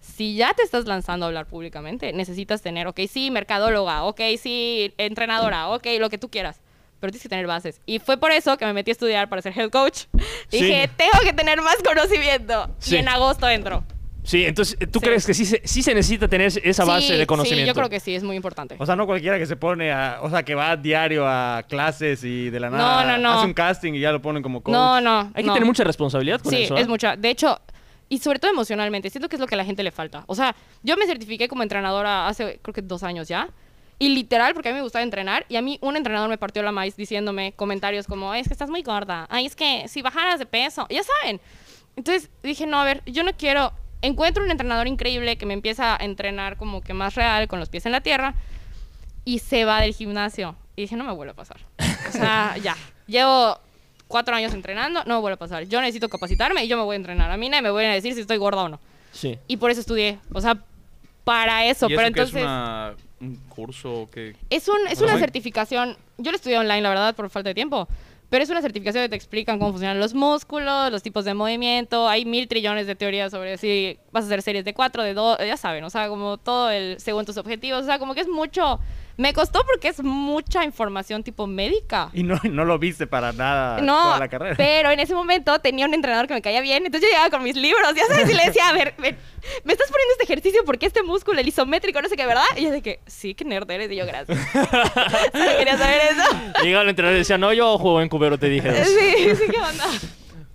si 0.00 0.36
ya 0.36 0.54
te 0.54 0.62
estás 0.62 0.84
lanzando 0.86 1.26
a 1.26 1.28
hablar 1.28 1.46
públicamente, 1.46 2.12
necesitas 2.12 2.62
tener, 2.62 2.86
ok, 2.86 3.00
sí, 3.10 3.30
mercadóloga, 3.30 4.04
ok, 4.04 4.20
sí, 4.40 4.94
entrenadora, 4.98 5.68
ok, 5.68 5.86
lo 5.98 6.08
que 6.10 6.18
tú 6.18 6.30
quieras. 6.30 6.60
Pero 7.00 7.10
tienes 7.10 7.22
que 7.24 7.28
tener 7.28 7.46
bases. 7.46 7.80
Y 7.84 7.98
fue 7.98 8.16
por 8.16 8.30
eso 8.32 8.56
que 8.56 8.64
me 8.64 8.72
metí 8.72 8.90
a 8.90 8.92
estudiar 8.92 9.28
para 9.28 9.42
ser 9.42 9.52
health 9.58 9.70
coach. 9.72 10.04
Sí. 10.48 10.62
Dije, 10.62 10.88
tengo 10.96 11.18
que 11.22 11.32
tener 11.34 11.60
más 11.60 11.76
conocimiento. 11.86 12.70
Sí. 12.78 12.94
Y 12.94 12.98
en 12.98 13.08
agosto 13.08 13.48
entro. 13.48 13.84
Sí, 14.22 14.44
entonces, 14.44 14.76
¿tú 14.90 14.98
Sí. 14.98 15.04
crees 15.06 15.26
que 15.26 15.34
sí 15.34 15.44
se, 15.44 15.60
sí 15.64 15.82
se 15.82 15.94
necesita 15.94 16.26
tener 16.26 16.50
esa 16.64 16.84
base 16.84 17.08
Sí, 17.08 17.16
de 17.16 17.26
conocimiento? 17.26 17.62
Sí, 17.64 17.66
yo 17.68 17.74
creo 17.74 17.88
que 17.90 18.00
sí, 18.00 18.14
es 18.14 18.22
muy 18.24 18.34
importante. 18.34 18.74
O 18.78 18.86
sea, 18.86 18.96
no 18.96 19.06
cualquiera 19.06 19.38
que 19.38 19.46
se 19.46 19.54
pone 19.56 19.92
a... 19.92 20.18
O 20.22 20.30
sea, 20.30 20.42
que 20.42 20.54
va 20.56 20.74
diario 20.76 21.24
a 21.28 21.64
clases 21.68 22.24
y 22.24 22.48
de 22.50 22.58
la 22.58 22.70
No, 22.70 22.76
nada 22.78 23.04
no, 23.04 23.18
no. 23.22 23.32
hace 23.38 23.46
un 23.46 23.54
casting 23.54 23.92
y 23.92 24.00
ya 24.00 24.10
lo 24.10 24.20
ponen 24.22 24.42
como 24.42 24.62
coach. 24.62 24.72
No, 24.72 25.00
no. 25.00 25.30
Hay 25.34 25.42
que 25.42 25.48
no. 25.48 25.52
tener 25.52 25.66
mucha 25.66 25.84
responsabilidad 25.84 26.40
con 26.40 26.50
Sí, 26.52 26.64
eso. 26.64 26.76
¿eh? 26.76 26.80
es 26.80 26.88
mucha. 26.88 27.14
De 27.14 27.30
hecho, 27.30 27.60
y 28.08 28.18
sobre 28.18 28.38
todo 28.38 28.50
emocionalmente, 28.50 29.10
siento 29.10 29.28
que 29.28 29.36
es 29.36 29.40
lo 29.40 29.46
que 29.46 29.54
a 29.54 29.58
la 29.58 29.64
gente 29.64 29.82
le 29.82 29.90
falta. 29.90 30.24
O 30.26 30.34
sea, 30.34 30.54
yo 30.82 30.96
me 30.96 31.06
certifiqué 31.06 31.48
como 31.48 31.62
entrenadora 31.62 32.28
hace, 32.28 32.60
creo 32.62 32.74
que 32.74 32.82
dos 32.82 33.02
años 33.02 33.28
ya. 33.28 33.48
Y 33.98 34.10
literal, 34.10 34.52
porque 34.52 34.68
a 34.68 34.72
mí 34.72 34.76
me 34.76 34.82
gustaba 34.82 35.02
entrenar, 35.02 35.46
y 35.48 35.56
a 35.56 35.62
mí 35.62 35.78
un 35.80 35.96
entrenador 35.96 36.28
me 36.28 36.36
partió 36.36 36.62
la 36.62 36.70
maíz 36.70 36.96
diciéndome 36.96 37.52
comentarios 37.52 38.06
como, 38.06 38.34
es 38.34 38.46
que 38.46 38.52
estás 38.52 38.68
muy 38.68 38.82
gorda, 38.82 39.26
ay, 39.30 39.46
es 39.46 39.56
que 39.56 39.88
si 39.88 40.02
bajaras 40.02 40.38
de 40.38 40.44
peso, 40.44 40.86
ya 40.90 41.02
saben. 41.02 41.40
Entonces 41.96 42.30
dije, 42.42 42.66
no, 42.66 42.78
a 42.78 42.84
ver, 42.84 43.02
yo 43.06 43.24
no 43.24 43.32
quiero, 43.32 43.72
encuentro 44.02 44.44
un 44.44 44.50
entrenador 44.50 44.86
increíble 44.86 45.38
que 45.38 45.46
me 45.46 45.54
empieza 45.54 45.96
a 45.96 46.04
entrenar 46.04 46.58
como 46.58 46.82
que 46.82 46.92
más 46.92 47.14
real, 47.14 47.48
con 47.48 47.58
los 47.58 47.70
pies 47.70 47.86
en 47.86 47.92
la 47.92 48.02
tierra, 48.02 48.34
y 49.24 49.38
se 49.38 49.64
va 49.64 49.80
del 49.80 49.94
gimnasio. 49.94 50.56
Y 50.76 50.82
dije, 50.82 50.96
no 50.96 51.04
me 51.04 51.12
vuelve 51.12 51.32
a 51.32 51.36
pasar. 51.36 51.58
O 52.08 52.12
sea, 52.12 52.56
ya, 52.62 52.76
llevo 53.06 53.58
cuatro 54.08 54.34
años 54.36 54.54
entrenando, 54.54 55.02
no 55.04 55.14
me 55.16 55.20
vuelve 55.20 55.34
a 55.34 55.38
pasar. 55.38 55.64
Yo 55.64 55.80
necesito 55.80 56.08
capacitarme 56.08 56.64
y 56.64 56.68
yo 56.68 56.76
me 56.76 56.82
voy 56.84 56.94
a 56.94 56.96
entrenar. 56.96 57.30
A 57.30 57.36
mí 57.36 57.48
nadie 57.48 57.62
me 57.62 57.70
voy 57.70 57.84
a 57.84 57.90
decir 57.92 58.14
si 58.14 58.20
estoy 58.20 58.36
gorda 58.38 58.62
o 58.62 58.68
no. 58.68 58.80
Sí. 59.12 59.38
Y 59.48 59.56
por 59.56 59.70
eso 59.70 59.80
estudié, 59.80 60.18
o 60.32 60.40
sea, 60.40 60.56
para 61.24 61.64
eso, 61.66 61.86
¿Y 61.88 61.92
eso 61.92 61.96
pero 61.98 62.08
entonces... 62.08 62.36
es 62.36 62.42
una- 62.42 62.94
un 63.18 63.36
curso 63.48 64.08
que 64.12 64.36
Es, 64.50 64.68
un, 64.68 64.76
es 64.90 65.00
una 65.00 65.18
certificación. 65.18 65.96
Yo 66.18 66.30
lo 66.30 66.36
estudié 66.36 66.58
online, 66.58 66.82
la 66.82 66.90
verdad, 66.90 67.14
por 67.14 67.30
falta 67.30 67.48
de 67.48 67.54
tiempo. 67.54 67.88
Pero 68.28 68.42
es 68.44 68.50
una 68.50 68.60
certificación 68.60 69.04
que 69.04 69.08
te 69.08 69.16
explican 69.16 69.58
cómo 69.58 69.70
funcionan 69.70 69.98
los 70.00 70.12
músculos, 70.12 70.90
los 70.92 71.02
tipos 71.02 71.24
de 71.24 71.32
movimiento. 71.32 72.08
Hay 72.08 72.24
mil 72.26 72.46
trillones 72.46 72.86
de 72.86 72.94
teorías 72.94 73.30
sobre 73.30 73.56
si 73.56 73.98
vas 74.12 74.24
a 74.24 74.26
hacer 74.26 74.42
series 74.42 74.64
de 74.66 74.74
cuatro, 74.74 75.02
de 75.02 75.14
dos, 75.14 75.38
ya 75.38 75.56
saben, 75.56 75.82
o 75.84 75.90
sea, 75.90 76.08
como 76.08 76.36
todo 76.36 76.68
el 76.70 76.96
según 77.00 77.24
tus 77.24 77.36
objetivos. 77.38 77.82
O 77.84 77.86
sea, 77.86 77.98
como 77.98 78.14
que 78.14 78.20
es 78.20 78.28
mucho. 78.28 78.78
Me 79.18 79.32
costó 79.32 79.64
porque 79.64 79.88
es 79.88 80.02
mucha 80.02 80.62
información 80.64 81.22
tipo 81.22 81.46
médica. 81.46 82.10
Y 82.12 82.22
no, 82.22 82.38
no 82.44 82.64
lo 82.66 82.78
viste 82.78 83.06
para 83.06 83.32
nada 83.32 83.80
No, 83.80 84.02
toda 84.02 84.18
la 84.18 84.28
carrera. 84.28 84.54
pero 84.56 84.90
en 84.90 85.00
ese 85.00 85.14
momento 85.14 85.58
tenía 85.60 85.86
un 85.86 85.94
entrenador 85.94 86.26
que 86.26 86.34
me 86.34 86.42
caía 86.42 86.60
bien, 86.60 86.84
entonces 86.84 87.08
yo 87.08 87.14
llegaba 87.14 87.30
con 87.30 87.42
mis 87.42 87.56
libros, 87.56 87.94
ya 87.96 88.04
sabes, 88.06 88.28
y 88.30 88.34
le 88.34 88.44
decía, 88.44 88.68
a 88.68 88.72
ver, 88.74 88.94
ven, 88.98 89.16
me 89.64 89.72
estás 89.72 89.90
poniendo 89.90 90.12
este 90.12 90.24
ejercicio 90.24 90.60
porque 90.66 90.84
este 90.86 91.02
músculo, 91.02 91.40
el 91.40 91.48
isométrico, 91.48 92.02
no 92.02 92.08
sé 92.10 92.16
qué, 92.16 92.26
¿verdad? 92.26 92.44
Y 92.56 92.64
yo 92.64 92.70
de 92.70 92.82
que, 92.82 93.00
sí, 93.06 93.34
qué 93.34 93.44
nerd 93.46 93.70
eres, 93.70 93.90
y 93.90 93.96
yo, 93.96 94.04
gracias. 94.06 94.38
Solo 95.32 95.56
quería 95.58 95.78
saber 95.78 96.00
eso. 96.12 96.62
Llegaba 96.62 96.82
el 96.82 96.90
entrenador 96.90 97.16
y 97.16 97.20
decía, 97.20 97.38
no, 97.38 97.52
yo 97.54 97.78
juego 97.78 98.02
en 98.02 98.08
cubero, 98.10 98.38
te 98.38 98.48
dije. 98.50 98.84
Sí, 98.84 99.34
sí, 99.34 99.42
qué 99.50 99.58
onda. 99.58 99.84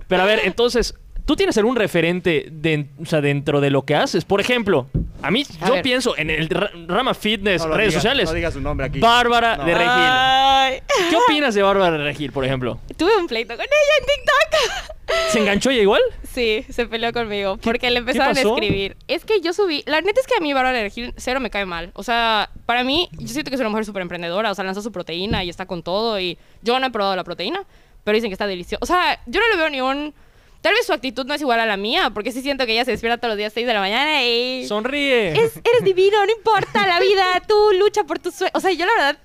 Pero 0.08 0.22
a 0.22 0.26
ver, 0.26 0.42
entonces, 0.44 0.94
¿tú 1.26 1.36
tienes 1.36 1.58
algún 1.58 1.76
referente 1.76 2.48
de- 2.52 2.90
o 3.02 3.06
sea, 3.06 3.22
dentro 3.22 3.60
de 3.62 3.72
lo 3.72 3.84
que 3.86 3.96
haces? 3.96 4.24
Por 4.26 4.40
ejemplo, 4.42 4.88
a 5.24 5.32
mí, 5.32 5.46
A 5.62 5.68
yo 5.68 5.74
ver. 5.74 5.82
pienso 5.84 6.18
en 6.18 6.30
el 6.30 6.50
ra- 6.50 6.72
rama 6.88 7.14
fitness, 7.14 7.66
No 7.66 7.74
redes 7.76 7.94
sociales. 7.94 8.30
No 8.30 8.36
digas 8.36 8.54
su 8.54 8.62
nombre 8.62 8.86
aquí. 8.88 9.00
Bárbara 9.00 9.58
No. 9.58 9.66
de 9.66 9.74
Regil. 9.74 9.90
Ay. 9.94 10.80
¿Qué 11.10 11.16
opinas 11.16 11.54
de 11.56 11.62
Bárbara 11.62 11.98
de 11.98 12.04
Regil, 12.04 12.32
por 12.32 12.46
ejemplo? 12.46 12.80
Tuve 12.98 13.16
un 13.18 13.28
pleito 13.28 13.56
con 13.56 13.66
ella 13.66 13.96
en 14.00 14.06
TikTok. 14.06 14.98
¿Se 15.30 15.40
enganchó 15.40 15.70
ella 15.72 15.82
igual? 15.82 16.02
Sí, 16.32 16.66
se 16.70 16.86
peleó 16.86 17.12
conmigo 17.12 17.58
porque 17.58 17.90
le 17.92 17.98
empezaron 18.00 18.38
a 18.38 18.40
escribir. 18.40 18.96
Es 19.10 19.26
que 19.26 19.42
yo 19.42 19.52
subí, 19.52 19.84
la 19.86 20.00
neta 20.02 20.22
es 20.22 20.28
que 20.28 20.36
a 20.36 20.40
mí 20.40 20.54
Bárbara 20.54 20.78
de 20.78 20.84
Regil 20.84 21.14
cero 21.18 21.40
me 21.42 21.50
cae 21.50 21.66
mal. 21.66 21.92
O 21.96 22.04
sea, 22.04 22.50
para 22.66 22.84
mí, 22.86 23.10
yo 23.14 23.28
siento 23.28 23.50
que 23.52 23.56
es 23.56 23.62
una 23.62 23.70
mujer 23.70 23.86
súper 23.86 24.02
emprendedora, 24.04 24.52
o 24.52 24.56
sea, 24.56 24.64
lanzó 24.64 24.82
su 24.82 24.92
proteína 24.92 25.44
y 25.44 25.50
está 25.50 25.66
con 25.66 25.84
todo 25.84 26.18
y 26.20 26.38
yo 26.62 26.80
no 26.80 26.88
he 26.88 26.92
probado 26.92 27.16
la 27.18 27.24
proteína, 27.26 27.64
pero 28.06 28.16
dicen 28.16 28.30
que 28.30 28.34
está 28.34 28.48
deliciosa. 28.48 28.80
O 28.82 28.86
sea, 28.86 29.20
yo 29.26 29.40
no 29.42 29.50
le 29.50 29.58
veo 29.58 29.70
ni 29.70 29.82
un... 29.82 30.14
Tal 30.62 30.74
vez 30.76 30.86
su 30.86 30.94
actitud 30.94 31.26
no 31.26 31.34
es 31.34 31.42
igual 31.42 31.60
a 31.60 31.66
la 31.66 31.76
mía, 31.76 32.12
porque 32.14 32.32
sí 32.32 32.42
siento 32.42 32.66
que 32.66 32.74
ella 32.74 32.86
se 32.86 32.92
despierta 32.92 33.18
todos 33.18 33.32
los 33.32 33.38
días 33.38 33.52
6 33.54 33.66
de 33.66 33.74
la 33.74 33.80
mañana 33.80 34.24
y... 34.24 34.66
Sonríe. 34.68 35.32
Es, 35.32 35.58
eres 35.58 35.84
divino, 35.84 36.24
no 36.26 36.32
importa 36.32 36.86
la 36.86 37.00
vida, 37.00 37.42
tú 37.48 37.56
lucha 37.80 38.04
por 38.04 38.20
tus 38.20 38.36
sueños. 38.36 38.54
O 38.56 38.60
sea, 38.60 38.72
yo 38.72 38.86
la 38.86 38.94
verdad 38.94 39.20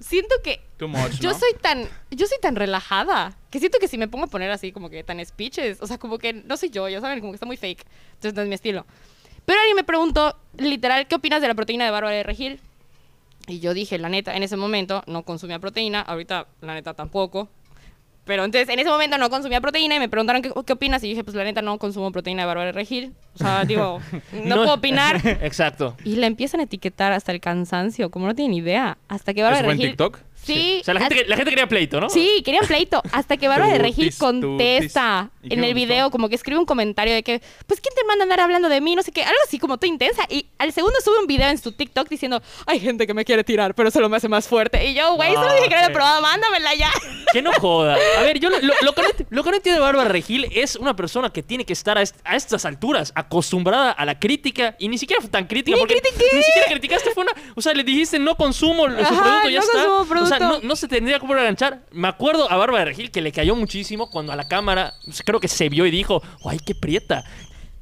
siento 0.00 0.34
que 0.44 0.60
too 0.76 0.88
much, 0.88 1.18
yo 1.20 1.32
¿no? 1.32 1.38
soy 1.38 1.54
tan 1.60 1.88
yo 2.10 2.26
soy 2.26 2.38
tan 2.40 2.54
relajada 2.54 3.36
que 3.50 3.58
siento 3.58 3.78
que 3.80 3.88
si 3.88 3.98
me 3.98 4.06
pongo 4.06 4.26
a 4.26 4.28
poner 4.28 4.50
así 4.50 4.70
como 4.70 4.90
que 4.90 5.02
tan 5.02 5.24
speeches, 5.24 5.78
o 5.80 5.86
sea, 5.86 5.98
como 5.98 6.18
que 6.18 6.32
no 6.34 6.56
soy 6.56 6.70
yo, 6.70 6.88
ya 6.88 7.00
saben, 7.00 7.20
como 7.20 7.32
que 7.32 7.36
está 7.36 7.46
muy 7.46 7.56
fake. 7.56 7.84
Entonces 8.14 8.34
no 8.34 8.42
es 8.42 8.48
mi 8.48 8.54
estilo. 8.54 8.86
Pero 9.46 9.60
alguien 9.60 9.76
me 9.76 9.84
preguntó, 9.84 10.36
literal, 10.58 11.06
¿qué 11.08 11.14
opinas 11.14 11.40
de 11.40 11.48
la 11.48 11.54
proteína 11.54 11.86
de 11.86 11.90
Bárbara 11.90 12.14
de 12.14 12.22
Regil? 12.22 12.60
Y 13.46 13.60
yo 13.60 13.72
dije, 13.72 13.96
la 13.98 14.10
neta, 14.10 14.36
en 14.36 14.42
ese 14.42 14.58
momento 14.58 15.02
no 15.06 15.22
consumía 15.22 15.58
proteína, 15.58 16.02
ahorita 16.02 16.46
la 16.60 16.74
neta 16.74 16.92
tampoco. 16.92 17.48
Pero 18.28 18.44
entonces 18.44 18.68
en 18.68 18.78
ese 18.78 18.90
momento 18.90 19.16
no 19.16 19.30
consumía 19.30 19.62
proteína 19.62 19.96
y 19.96 19.98
me 19.98 20.10
preguntaron 20.10 20.42
qué, 20.42 20.52
qué 20.66 20.72
opinas 20.74 21.02
y 21.02 21.08
dije, 21.08 21.24
pues 21.24 21.34
la 21.34 21.44
neta 21.44 21.62
no 21.62 21.78
consumo 21.78 22.12
proteína 22.12 22.42
de 22.42 22.46
Bárbara 22.46 22.66
de 22.66 22.72
Regil. 22.72 23.14
O 23.34 23.38
sea, 23.38 23.64
digo, 23.66 24.02
no, 24.44 24.56
puedo 24.56 24.74
opinar. 24.74 25.16
Exacto. 25.40 25.96
Y 26.04 26.16
la 26.16 26.26
empiezan 26.26 26.60
a 26.60 26.64
etiquetar 26.64 27.12
hasta 27.12 27.32
el 27.32 27.40
cansancio, 27.40 28.10
como 28.10 28.26
no 28.26 28.34
tienen 28.34 28.52
idea. 28.52 28.98
Hasta 29.08 29.32
que 29.32 29.40
¿Eso 29.40 29.46
Bárbara 29.46 29.64
fue 29.64 29.68
de 29.68 29.72
en 29.72 29.78
Regil... 29.78 29.90
TikTok? 29.92 30.27
Sí. 30.54 30.78
O 30.80 30.84
sea, 30.84 30.94
la 30.94 31.00
gente, 31.00 31.24
la 31.26 31.36
gente 31.36 31.50
quería 31.50 31.66
pleito, 31.68 32.00
¿no? 32.00 32.08
Sí, 32.10 32.42
querían 32.44 32.66
pleito. 32.66 33.02
Hasta 33.12 33.36
que 33.36 33.48
Bárbara 33.48 33.72
de 33.72 33.78
Regil 33.78 34.12
contesta 34.16 35.30
tutis. 35.32 35.44
¿Y 35.44 35.48
qué 35.48 35.54
en 35.54 35.64
el 35.64 35.74
video, 35.74 36.10
como 36.10 36.28
que 36.28 36.34
escribe 36.34 36.58
un 36.58 36.66
comentario 36.66 37.14
de 37.14 37.22
que, 37.22 37.40
pues, 37.66 37.80
¿quién 37.80 37.94
te 37.94 38.04
manda 38.04 38.22
a 38.22 38.24
andar 38.24 38.40
hablando 38.40 38.68
de 38.68 38.80
mí? 38.80 38.94
No 38.96 39.02
sé 39.02 39.12
qué, 39.12 39.22
algo 39.22 39.38
así 39.46 39.58
como 39.58 39.78
tú 39.78 39.86
intensa. 39.86 40.24
Y 40.28 40.46
al 40.58 40.72
segundo 40.72 40.98
sube 41.02 41.18
un 41.18 41.26
video 41.26 41.48
en 41.48 41.58
su 41.58 41.72
TikTok 41.72 42.08
diciendo, 42.08 42.42
hay 42.66 42.80
gente 42.80 43.06
que 43.06 43.14
me 43.14 43.24
quiere 43.24 43.44
tirar, 43.44 43.74
pero 43.74 43.90
solo 43.90 44.08
me 44.08 44.16
hace 44.16 44.28
más 44.28 44.46
fuerte. 44.48 44.84
Y 44.86 44.94
yo, 44.94 45.14
güey, 45.14 45.32
solo 45.34 45.52
dije 45.54 45.68
que 45.68 45.74
era 45.74 45.86
sí. 45.86 45.92
probado, 45.92 46.20
mándamela 46.22 46.74
ya. 46.74 46.90
Que 47.32 47.42
no 47.42 47.52
joda. 47.52 47.96
A 48.18 48.22
ver, 48.22 48.38
yo 48.40 48.48
lo, 48.48 48.58
lo- 48.60 48.72
lo 48.80 48.92
que 48.94 49.02
no, 49.02 49.08
lo 49.28 49.44
que 49.44 49.50
no 49.50 49.56
entiendo 49.56 49.80
de 49.82 49.86
Bárbara 49.86 50.08
Regil 50.08 50.46
es 50.50 50.76
una 50.76 50.96
persona 50.96 51.30
que 51.30 51.42
tiene 51.42 51.66
que 51.66 51.74
estar 51.74 51.98
a, 51.98 52.02
est- 52.02 52.16
a 52.24 52.36
estas 52.36 52.64
alturas 52.64 53.12
acostumbrada 53.14 53.90
a 53.92 54.04
la 54.06 54.18
crítica 54.18 54.76
y 54.78 54.88
ni 54.88 54.96
siquiera 54.96 55.20
fue 55.20 55.30
tan 55.30 55.46
crítica 55.46 55.76
Ni 55.76 55.80
porque 55.82 56.00
critiqué. 56.00 56.24
ni 56.36 56.42
siquiera 56.42 56.68
criticaste 56.68 57.10
fue 57.10 57.24
una, 57.24 57.32
o 57.54 57.60
sea, 57.60 57.74
le 57.74 57.84
dijiste 57.84 58.18
no 58.18 58.34
consumo 58.34 58.86
su 58.88 58.92
Ajá, 58.94 59.22
producto 59.22 59.48
ya 59.50 59.58
no 59.60 59.64
está. 59.66 59.84
consumo 59.84 60.22
O 60.22 60.26
sea, 60.26 60.37
no, 60.38 60.60
no 60.60 60.76
se 60.76 60.88
tendría 60.88 61.18
cómo 61.18 61.34
enganchar. 61.36 61.80
Me 61.92 62.08
acuerdo 62.08 62.50
a 62.50 62.56
Bárbara 62.56 62.84
Regil 62.84 63.10
que 63.10 63.20
le 63.20 63.32
cayó 63.32 63.54
muchísimo 63.56 64.10
cuando 64.10 64.32
a 64.32 64.36
la 64.36 64.48
cámara 64.48 64.94
sea, 65.10 65.24
creo 65.24 65.40
que 65.40 65.48
se 65.48 65.68
vio 65.68 65.86
y 65.86 65.90
dijo, 65.90 66.22
"Ay, 66.44 66.58
qué 66.64 66.74
prieta." 66.74 67.24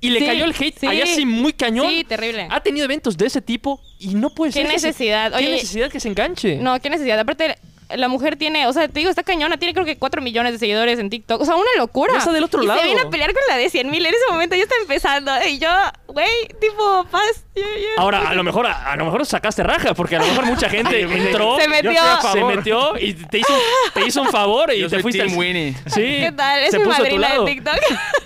Y 0.01 0.11
le 0.11 0.21
Sí, 0.21 0.27
cayó 0.27 0.45
el 0.45 0.55
hate 0.59 0.79
sí. 0.79 0.87
allá 0.87 1.05
así 1.05 1.25
muy 1.25 1.53
cañón. 1.55 1.89
Sí, 1.89 2.05
terrible. 2.05 2.47
Ha 2.51 2.61
tenido 2.63 2.85
eventos 2.85 3.17
de 3.17 3.27
ese 3.27 3.41
tipo 3.41 3.81
y 3.99 4.15
no 4.15 4.31
puede 4.31 4.53
¿Qué 4.53 4.63
ser. 4.63 4.71
que 4.71 4.79
se- 4.79 4.87
necesidad? 4.89 5.31
¿Qué 5.33 5.37
Oye, 5.39 5.51
necesidad 5.53 5.91
que 5.91 6.01
se 6.01 6.09
enganche? 6.09 6.57
No, 6.57 6.79
qué 6.81 6.91
necesidad. 6.91 7.19
Aparte, 7.19 7.57
la 7.95 8.09
mujer 8.09 8.37
tiene, 8.37 8.67
o 8.67 8.73
sea, 8.73 8.89
te 8.89 8.99
digo, 9.01 9.11
está 9.11 9.23
cañona, 9.23 9.57
tiene 9.59 9.73
creo 9.75 9.85
que 9.87 9.97
4 9.99 10.21
millones 10.23 10.53
de 10.53 10.59
seguidores 10.59 10.99
en 10.99 11.11
TikTok. 11.11 11.41
O 11.41 11.45
sea, 11.45 11.55
una 11.57 11.71
locura. 11.77 12.13
Ya 12.13 12.19
está 12.19 12.33
del 12.33 12.45
otro 12.45 12.63
y 12.63 12.67
lado. 12.67 12.81
se 12.81 12.87
viene 12.87 13.01
a 13.03 13.11
pelear 13.11 13.33
con 13.33 13.43
la 13.49 13.57
de 13.57 13.71
100 13.71 13.91
mil. 13.91 14.05
En 14.05 14.15
ese 14.15 14.25
momento 14.31 14.57
ya 14.57 14.63
está 14.63 14.75
empezando. 14.81 15.33
Y 15.49 15.59
yo, 15.59 15.69
güey, 16.09 16.29
tipo, 16.61 17.07
paz. 17.11 17.45
yo- 17.55 17.63
yo- 17.63 17.89
Ahora, 17.99 18.29
a 18.29 18.35
lo 18.35 18.43
mejor, 18.45 18.67
a, 18.67 18.93
a 18.93 18.97
lo 18.97 19.05
mejor 19.05 19.25
sacaste 19.27 19.63
raja, 19.63 19.95
porque 19.95 20.17
a 20.17 20.21
lo 20.21 20.27
mejor 20.27 20.47
mucha 20.47 20.69
gente 20.69 21.01
entró, 21.03 21.59
Se 21.59 21.69
metió. 21.69 21.93
Se 22.33 22.45
metió 22.45 22.99
y 22.99 23.15
te 23.15 23.39
hizo, 23.39 23.55
te 23.95 24.07
hizo 24.07 24.23
un 24.23 24.29
favor 24.29 24.73
y 24.75 24.81
Yo 24.81 24.87
te 24.89 24.97
soy 24.97 25.03
fuiste 25.03 25.25
Team 25.25 25.37
Winnie. 25.39 25.75
Sí, 25.87 26.01
¿Qué 26.21 26.33
tal? 26.37 26.63
Es 26.65 26.71
se 26.73 26.79
mi 26.79 26.85
puso 26.85 26.99
madrina 26.99 27.29
lado. 27.29 27.45
de 27.45 27.53
TikTok. 27.53 27.77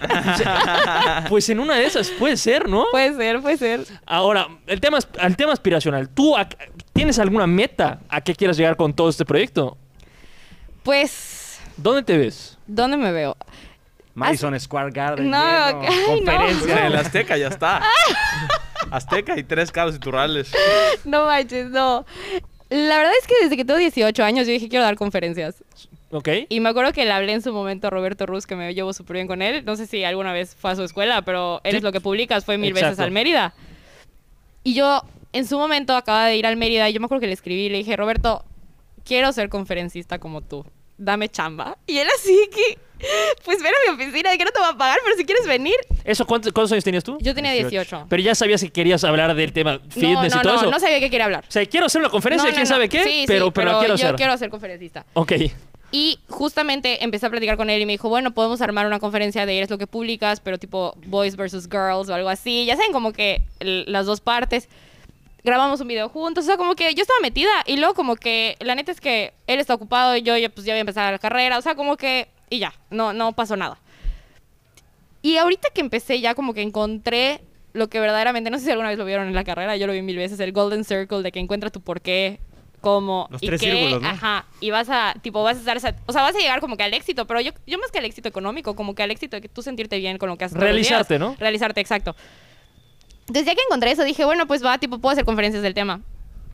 Pues 1.28 1.48
en 1.48 1.60
una 1.60 1.76
de 1.76 1.86
esas 1.86 2.08
puede 2.10 2.36
ser, 2.36 2.68
¿no? 2.68 2.86
puede 2.90 3.14
ser, 3.16 3.40
puede 3.40 3.56
ser. 3.56 3.84
Ahora, 4.06 4.48
el 4.66 4.80
tema, 4.80 4.98
es- 4.98 5.08
al 5.18 5.36
tema 5.36 5.52
aspiracional. 5.52 6.08
¿Tú 6.08 6.36
tienes 7.00 7.18
alguna 7.18 7.46
meta 7.46 8.00
a 8.10 8.20
qué 8.20 8.34
quieras 8.34 8.58
llegar 8.58 8.76
con 8.76 8.92
todo 8.92 9.08
este 9.08 9.24
proyecto? 9.24 9.78
Pues, 10.82 11.58
¿Dónde 11.76 12.02
te 12.02 12.18
ves? 12.18 12.58
¿dónde 12.66 12.96
me 12.98 13.10
veo? 13.10 13.36
Madison 14.14 14.58
Square 14.60 14.90
Garden. 14.90 15.30
No, 15.30 15.38
lleno, 15.38 15.80
ay, 15.82 15.96
no. 16.00 16.06
conferencia. 16.16 16.78
En 16.78 16.84
el 16.86 16.96
Azteca 16.96 17.36
ya 17.38 17.48
está. 17.48 17.80
Azteca 18.90 19.38
y 19.38 19.44
tres 19.44 19.72
carros 19.72 19.94
y 19.96 19.98
turrales. 19.98 20.52
No 21.04 21.24
manches, 21.26 21.70
no. 21.70 22.04
La 22.68 22.98
verdad 22.98 23.12
es 23.18 23.26
que 23.26 23.34
desde 23.42 23.56
que 23.56 23.64
tengo 23.64 23.78
18 23.78 24.22
años 24.22 24.46
yo 24.46 24.52
dije 24.52 24.68
quiero 24.68 24.84
dar 24.84 24.96
conferencias. 24.96 25.64
¿Ok? 26.10 26.28
Y 26.48 26.60
me 26.60 26.68
acuerdo 26.68 26.92
que 26.92 27.04
le 27.04 27.12
hablé 27.12 27.32
en 27.32 27.40
su 27.42 27.52
momento 27.52 27.86
a 27.86 27.90
Roberto 27.90 28.26
Ruz, 28.26 28.46
que 28.46 28.56
me 28.56 28.74
llevo 28.74 28.92
súper 28.92 29.14
bien 29.14 29.26
con 29.26 29.40
él. 29.42 29.64
No 29.64 29.76
sé 29.76 29.86
si 29.86 30.04
alguna 30.04 30.32
vez 30.32 30.54
fue 30.54 30.72
a 30.72 30.76
su 30.76 30.82
escuela, 30.82 31.22
pero 31.22 31.60
Eres 31.64 31.80
Sí. 31.80 31.84
lo 31.84 31.92
que 31.92 32.00
publicas 32.00 32.44
fue 32.44 32.58
mil 32.58 32.72
veces 32.74 32.98
al 33.00 33.10
Mérida. 33.10 33.54
Y 34.64 34.74
yo 34.74 35.02
en 35.32 35.46
su 35.46 35.58
momento 35.58 35.94
acababa 35.96 36.26
de 36.26 36.36
ir 36.36 36.46
al 36.46 36.56
Mérida 36.56 36.88
y 36.88 36.92
yo 36.92 37.00
me 37.00 37.06
acuerdo 37.06 37.20
que 37.20 37.26
le 37.26 37.32
escribí 37.34 37.62
y 37.66 37.68
le 37.68 37.78
dije, 37.78 37.96
Roberto, 37.96 38.44
quiero 39.04 39.32
ser 39.32 39.48
conferencista 39.48 40.18
como 40.18 40.42
tú. 40.42 40.64
Dame 40.98 41.28
chamba. 41.28 41.78
Y 41.86 41.96
él 41.98 42.08
así 42.14 42.36
que, 42.54 42.78
pues 43.44 43.62
ven 43.62 43.72
a 43.72 43.90
mi 43.94 44.02
oficina, 44.02 44.36
que 44.36 44.44
no 44.44 44.50
te 44.50 44.58
voy 44.60 44.68
a 44.70 44.76
pagar, 44.76 44.98
pero 45.02 45.16
si 45.16 45.24
quieres 45.24 45.46
venir. 45.46 45.76
¿Eso 46.04 46.26
cuántos, 46.26 46.52
cuántos 46.52 46.72
años 46.72 46.84
tenías 46.84 47.02
tú? 47.04 47.16
Yo 47.22 47.34
tenía 47.34 47.52
18. 47.52 47.70
18. 47.70 48.06
Pero 48.10 48.22
ya 48.22 48.34
sabías 48.34 48.60
que 48.60 48.70
querías 48.70 49.02
hablar 49.04 49.34
del 49.34 49.52
tema 49.54 49.78
No, 49.78 49.90
fitness 49.90 50.34
no, 50.34 50.40
y 50.40 50.42
todo 50.42 50.52
no, 50.54 50.60
eso. 50.60 50.70
no 50.70 50.78
sabía 50.78 50.96
de 50.96 51.00
qué 51.00 51.08
quiere 51.08 51.24
hablar. 51.24 51.44
O 51.48 51.50
sea, 51.50 51.64
quiero 51.64 51.86
hacer 51.86 52.00
una 52.02 52.10
conferencia, 52.10 52.44
No, 52.44 52.50
no, 52.50 52.54
quién 52.54 52.64
no. 52.68 52.74
sabe 52.74 52.88
qué, 52.90 53.02
Sí, 53.02 53.10
sí, 53.20 53.24
pero, 53.26 53.50
pero, 53.50 53.78
quiero 53.78 53.96
yo 53.96 54.04
hacer. 54.06 54.16
quiero 54.16 54.36
ser 54.36 54.50
conferencista. 54.50 55.06
Ok. 55.14 55.32
Y 55.92 56.18
justamente 56.28 57.02
empecé 57.02 57.26
a 57.26 57.30
platicar 57.30 57.56
con 57.56 57.68
él 57.70 57.80
y 57.80 57.86
me 57.86 57.92
dijo, 57.92 58.08
bueno, 58.10 58.32
podemos 58.32 58.60
armar 58.60 58.86
una 58.86 59.00
conferencia 59.00 59.44
de 59.46 59.56
eres 59.56 59.70
lo 59.70 59.78
que 59.78 59.86
publicas, 59.86 60.38
pero 60.40 60.58
tipo 60.58 60.94
boys 61.06 61.34
versus 61.34 61.64
girls 61.68 62.08
o 62.10 62.14
algo 62.14 62.28
así. 62.28 62.66
Ya 62.66 62.76
saben, 62.76 62.92
como 62.92 63.12
que 63.12 63.42
las 63.60 64.04
dos 64.06 64.20
partes. 64.20 64.68
Grabamos 65.42 65.80
un 65.80 65.88
video 65.88 66.08
juntos, 66.08 66.44
o 66.44 66.46
sea, 66.46 66.56
como 66.56 66.74
que 66.74 66.94
yo 66.94 67.02
estaba 67.02 67.20
metida 67.20 67.50
y 67.66 67.76
luego 67.76 67.94
como 67.94 68.16
que 68.16 68.56
la 68.60 68.74
neta 68.74 68.92
es 68.92 69.00
que 69.00 69.32
él 69.46 69.60
está 69.60 69.74
ocupado 69.74 70.16
y 70.16 70.22
yo 70.22 70.36
ya 70.36 70.48
pues 70.48 70.66
ya 70.66 70.74
voy 70.74 70.78
a 70.78 70.80
empezar 70.80 71.12
la 71.12 71.18
carrera, 71.18 71.58
o 71.58 71.62
sea, 71.62 71.74
como 71.74 71.96
que 71.96 72.28
y 72.50 72.58
ya, 72.58 72.74
no 72.90 73.12
no 73.12 73.32
pasó 73.32 73.56
nada. 73.56 73.78
Y 75.22 75.36
ahorita 75.36 75.68
que 75.74 75.80
empecé 75.80 76.20
ya 76.20 76.34
como 76.34 76.54
que 76.54 76.62
encontré 76.62 77.40
lo 77.72 77.88
que 77.88 78.00
verdaderamente, 78.00 78.50
no 78.50 78.58
sé 78.58 78.64
si 78.64 78.70
alguna 78.70 78.88
vez 78.88 78.98
lo 78.98 79.04
vieron 79.04 79.28
en 79.28 79.34
la 79.34 79.44
carrera, 79.44 79.76
yo 79.76 79.86
lo 79.86 79.92
vi 79.92 80.02
mil 80.02 80.16
veces, 80.16 80.40
el 80.40 80.52
Golden 80.52 80.84
Circle 80.84 81.22
de 81.22 81.30
que 81.30 81.38
encuentra 81.38 81.70
tu 81.70 81.80
porqué, 81.80 82.40
cómo 82.80 83.28
Los 83.30 83.42
y 83.42 83.46
tres 83.46 83.60
qué, 83.60 83.70
círculos, 83.70 84.02
¿no? 84.02 84.08
ajá, 84.08 84.46
y 84.60 84.70
vas 84.70 84.88
a, 84.88 85.14
tipo, 85.22 85.42
vas 85.42 85.56
a 85.56 85.60
estar, 85.60 85.76
o 85.76 86.12
sea, 86.12 86.22
vas 86.22 86.34
a 86.34 86.38
llegar 86.38 86.60
como 86.60 86.76
que 86.76 86.82
al 86.82 86.94
éxito, 86.94 87.26
pero 87.26 87.40
yo, 87.40 87.52
yo 87.66 87.78
más 87.78 87.90
que 87.90 87.98
al 87.98 88.04
éxito 88.06 88.28
económico, 88.28 88.74
como 88.74 88.94
que 88.94 89.02
al 89.02 89.10
éxito 89.10 89.36
de 89.36 89.42
que 89.42 89.48
tú 89.48 89.62
sentirte 89.62 89.98
bien 89.98 90.18
con 90.18 90.28
lo 90.28 90.36
que 90.36 90.44
haces. 90.44 90.58
Realizarte, 90.58 91.18
¿no? 91.18 91.36
Realizarte, 91.38 91.80
exacto. 91.80 92.16
Desde 93.30 93.46
ya 93.46 93.54
que 93.54 93.60
encontré 93.68 93.90
eso, 93.92 94.04
dije, 94.04 94.24
bueno, 94.24 94.46
pues 94.46 94.64
va, 94.64 94.78
tipo, 94.78 94.98
puedo 94.98 95.12
hacer 95.12 95.24
conferencias 95.24 95.62
del 95.62 95.74
tema. 95.74 96.00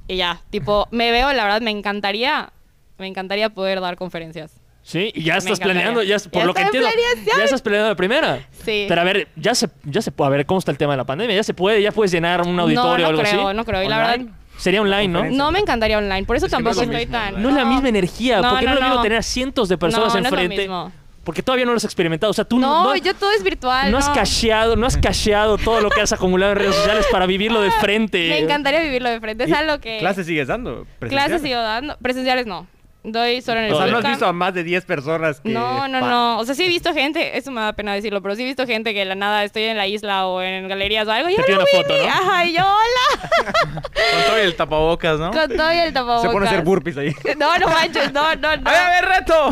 Y 0.08 0.16
ya, 0.16 0.40
tipo, 0.50 0.86
me 0.90 1.10
veo, 1.10 1.32
la 1.32 1.44
verdad, 1.44 1.60
me 1.60 1.70
encantaría, 1.70 2.50
me 2.98 3.06
encantaría 3.06 3.50
poder 3.50 3.80
dar 3.80 3.96
conferencias. 3.96 4.52
Sí, 4.82 5.10
y 5.14 5.24
ya 5.24 5.32
Me 5.32 5.38
estás 5.38 5.58
encantaría. 5.58 5.82
planeando, 5.82 6.02
ya, 6.04 6.16
por 6.30 6.42
Ya 6.42 6.46
lo 6.46 6.54
que 6.54 6.62
entiendo, 6.62 6.88
ya 7.36 7.44
estás 7.44 7.60
planeando 7.60 7.88
la 7.90 7.96
primera. 7.96 8.46
Sí. 8.64 8.84
Pero 8.88 9.00
a 9.00 9.04
ver, 9.04 9.26
ya 9.34 9.52
se, 9.56 9.68
ya 9.82 10.00
se 10.00 10.12
puede, 10.12 10.28
a 10.28 10.30
ver, 10.30 10.46
¿cómo 10.46 10.60
está 10.60 10.70
el 10.70 10.78
tema 10.78 10.92
de 10.92 10.98
la 10.98 11.04
pandemia? 11.04 11.34
Ya 11.34 11.42
se 11.42 11.54
puede, 11.54 11.82
ya 11.82 11.90
puedes 11.90 12.12
llenar 12.12 12.42
un 12.42 12.58
auditorio 12.60 12.82
no, 12.86 12.92
o 12.92 12.98
no 12.98 13.06
algo 13.08 13.22
creo, 13.22 13.48
así. 13.48 13.56
no 13.56 13.64
creo. 13.64 13.82
Y 13.82 13.88
la 13.88 13.98
verdad. 13.98 14.26
Sería 14.58 14.80
online, 14.80 15.08
¿no? 15.08 15.24
No 15.24 15.50
me 15.50 15.58
encantaría 15.58 15.98
online. 15.98 16.24
Por 16.24 16.36
eso 16.36 16.46
Es 16.46 16.52
que 16.52 16.56
no 16.62 16.64
tampoco 16.70 16.82
es 16.82 16.88
estoy 16.88 17.04
mismo, 17.04 17.12
tan... 17.18 17.42
No 17.42 17.48
es 17.50 17.54
la 17.56 17.64
misma 17.66 17.88
energía, 17.90 18.40
No, 18.40 18.50
porque 18.50 18.64
no, 18.64 18.70
no, 18.70 18.74
es 18.76 18.80
lo 18.80 18.86
mismo 18.86 18.96
no. 18.96 19.02
tener 19.02 19.18
a 19.18 19.22
cientos 19.22 19.68
de 19.68 19.76
personas 19.76 20.14
No, 20.14 20.20
no 20.20 20.26
es 20.26 20.32
lo 20.32 20.38
enfrente. 20.38 20.62
mismo. 20.62 20.92
Porque 21.26 21.42
todavía 21.42 21.66
no 21.66 21.72
lo 21.72 21.76
has 21.76 21.84
experimentado. 21.84 22.30
O 22.30 22.34
sea, 22.34 22.44
tú 22.44 22.58
No, 22.58 22.84
no, 22.84 22.96
yo 22.96 23.12
todo 23.14 23.32
es 23.32 23.42
virtual. 23.42 23.90
no 23.90 23.98
has 23.98 24.08
no. 24.08 24.14
casheado, 24.14 24.76
no 24.76 24.86
has 24.86 24.96
casheado 24.96 25.58
todo 25.58 25.80
lo 25.80 25.90
que 25.90 26.00
has 26.00 26.12
acumulado 26.12 26.52
en 26.52 26.58
redes 26.58 26.76
sociales 26.76 27.04
para 27.10 27.26
vivirlo 27.26 27.60
de 27.60 27.72
frente. 27.72 28.28
Me 28.28 28.38
encantaría 28.38 28.80
vivirlo 28.80 29.10
de 29.10 29.20
frente. 29.20 29.44
Es 29.44 29.50
¿Y 29.50 29.52
algo 29.52 29.80
que... 29.80 29.98
¿Clases 29.98 30.24
sigues 30.26 30.46
dando? 30.46 30.86
Clases 31.00 31.42
sigo 31.42 31.60
dando. 31.60 31.98
Presenciales 31.98 32.46
no. 32.46 32.68
Doy 33.08 33.40
solo 33.40 33.60
en 33.60 33.66
el 33.66 33.72
O 33.72 33.76
sea, 33.76 33.86
¿no 33.86 33.98
has 33.98 34.04
visto 34.04 34.26
a 34.26 34.32
más 34.32 34.52
de 34.52 34.64
10 34.64 34.84
personas 34.84 35.40
que... 35.40 35.48
No, 35.48 35.86
no, 35.86 36.00
no. 36.00 36.38
O 36.40 36.44
sea, 36.44 36.56
sí 36.56 36.64
he 36.64 36.68
visto 36.68 36.92
gente, 36.92 37.38
eso 37.38 37.52
me 37.52 37.60
da 37.60 37.72
pena 37.72 37.94
decirlo, 37.94 38.20
pero 38.20 38.34
sí 38.34 38.42
he 38.42 38.44
visto 38.44 38.66
gente 38.66 38.92
que 38.94 39.00
de 39.00 39.04
la 39.04 39.14
nada 39.14 39.44
estoy 39.44 39.62
en 39.62 39.76
la 39.76 39.86
isla 39.86 40.26
o 40.26 40.42
en 40.42 40.66
galerías 40.66 41.06
o 41.06 41.12
algo. 41.12 41.28
Y 41.28 41.36
Te 41.36 41.42
hola, 41.42 41.46
pide 41.46 41.56
una 41.56 41.66
foto. 41.66 42.02
¿no? 42.02 42.08
Ajá, 42.08 42.44
y 42.46 42.52
yo, 42.52 42.62
hola. 42.62 43.52
Con 43.82 44.22
todo 44.26 44.38
y 44.38 44.40
el 44.40 44.56
tapabocas, 44.56 45.20
¿no? 45.20 45.30
Con 45.30 45.56
todo 45.56 45.72
y 45.72 45.78
el 45.78 45.92
tapabocas. 45.92 46.22
Se 46.22 46.30
pone 46.30 46.46
a 46.46 46.50
hacer 46.50 46.64
burpees 46.64 46.96
ahí. 46.96 47.14
No, 47.36 47.56
no 47.58 47.68
manches, 47.68 48.12
no, 48.12 48.34
no, 48.34 48.56
no. 48.56 48.62
¡A 48.70 48.72
ver, 48.72 48.82
a 48.82 48.90
ver, 48.90 49.04
reto! 49.04 49.50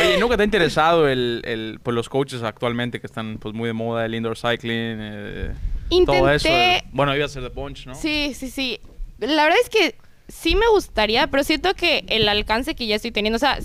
Oye, 0.00 0.16
¿nunca 0.18 0.36
te 0.36 0.42
ha 0.42 0.44
interesado 0.44 1.08
el, 1.08 1.42
el, 1.44 1.80
pues, 1.82 1.94
los 1.94 2.08
coaches 2.08 2.42
actualmente 2.42 3.00
que 3.00 3.06
están 3.06 3.38
pues, 3.38 3.54
muy 3.54 3.66
de 3.66 3.72
moda, 3.72 4.04
el 4.06 4.14
indoor 4.14 4.36
cycling, 4.36 4.98
eh, 5.00 5.52
todo 6.06 6.28
eso? 6.30 6.48
El- 6.48 6.82
bueno, 6.92 7.14
iba 7.16 7.24
a 7.24 7.28
ser 7.28 7.42
de 7.42 7.50
punch, 7.50 7.86
¿no? 7.86 7.94
Sí, 7.94 8.32
sí, 8.34 8.50
sí. 8.50 8.80
La 9.18 9.44
verdad 9.44 9.58
es 9.62 9.68
que 9.70 9.94
sí 10.28 10.56
me 10.56 10.66
gustaría, 10.68 11.26
pero 11.28 11.44
siento 11.44 11.74
que 11.74 12.04
el 12.08 12.28
alcance 12.28 12.74
que 12.74 12.86
ya 12.86 12.96
estoy 12.96 13.10
teniendo, 13.12 13.36
o 13.36 13.40
sea, 13.40 13.58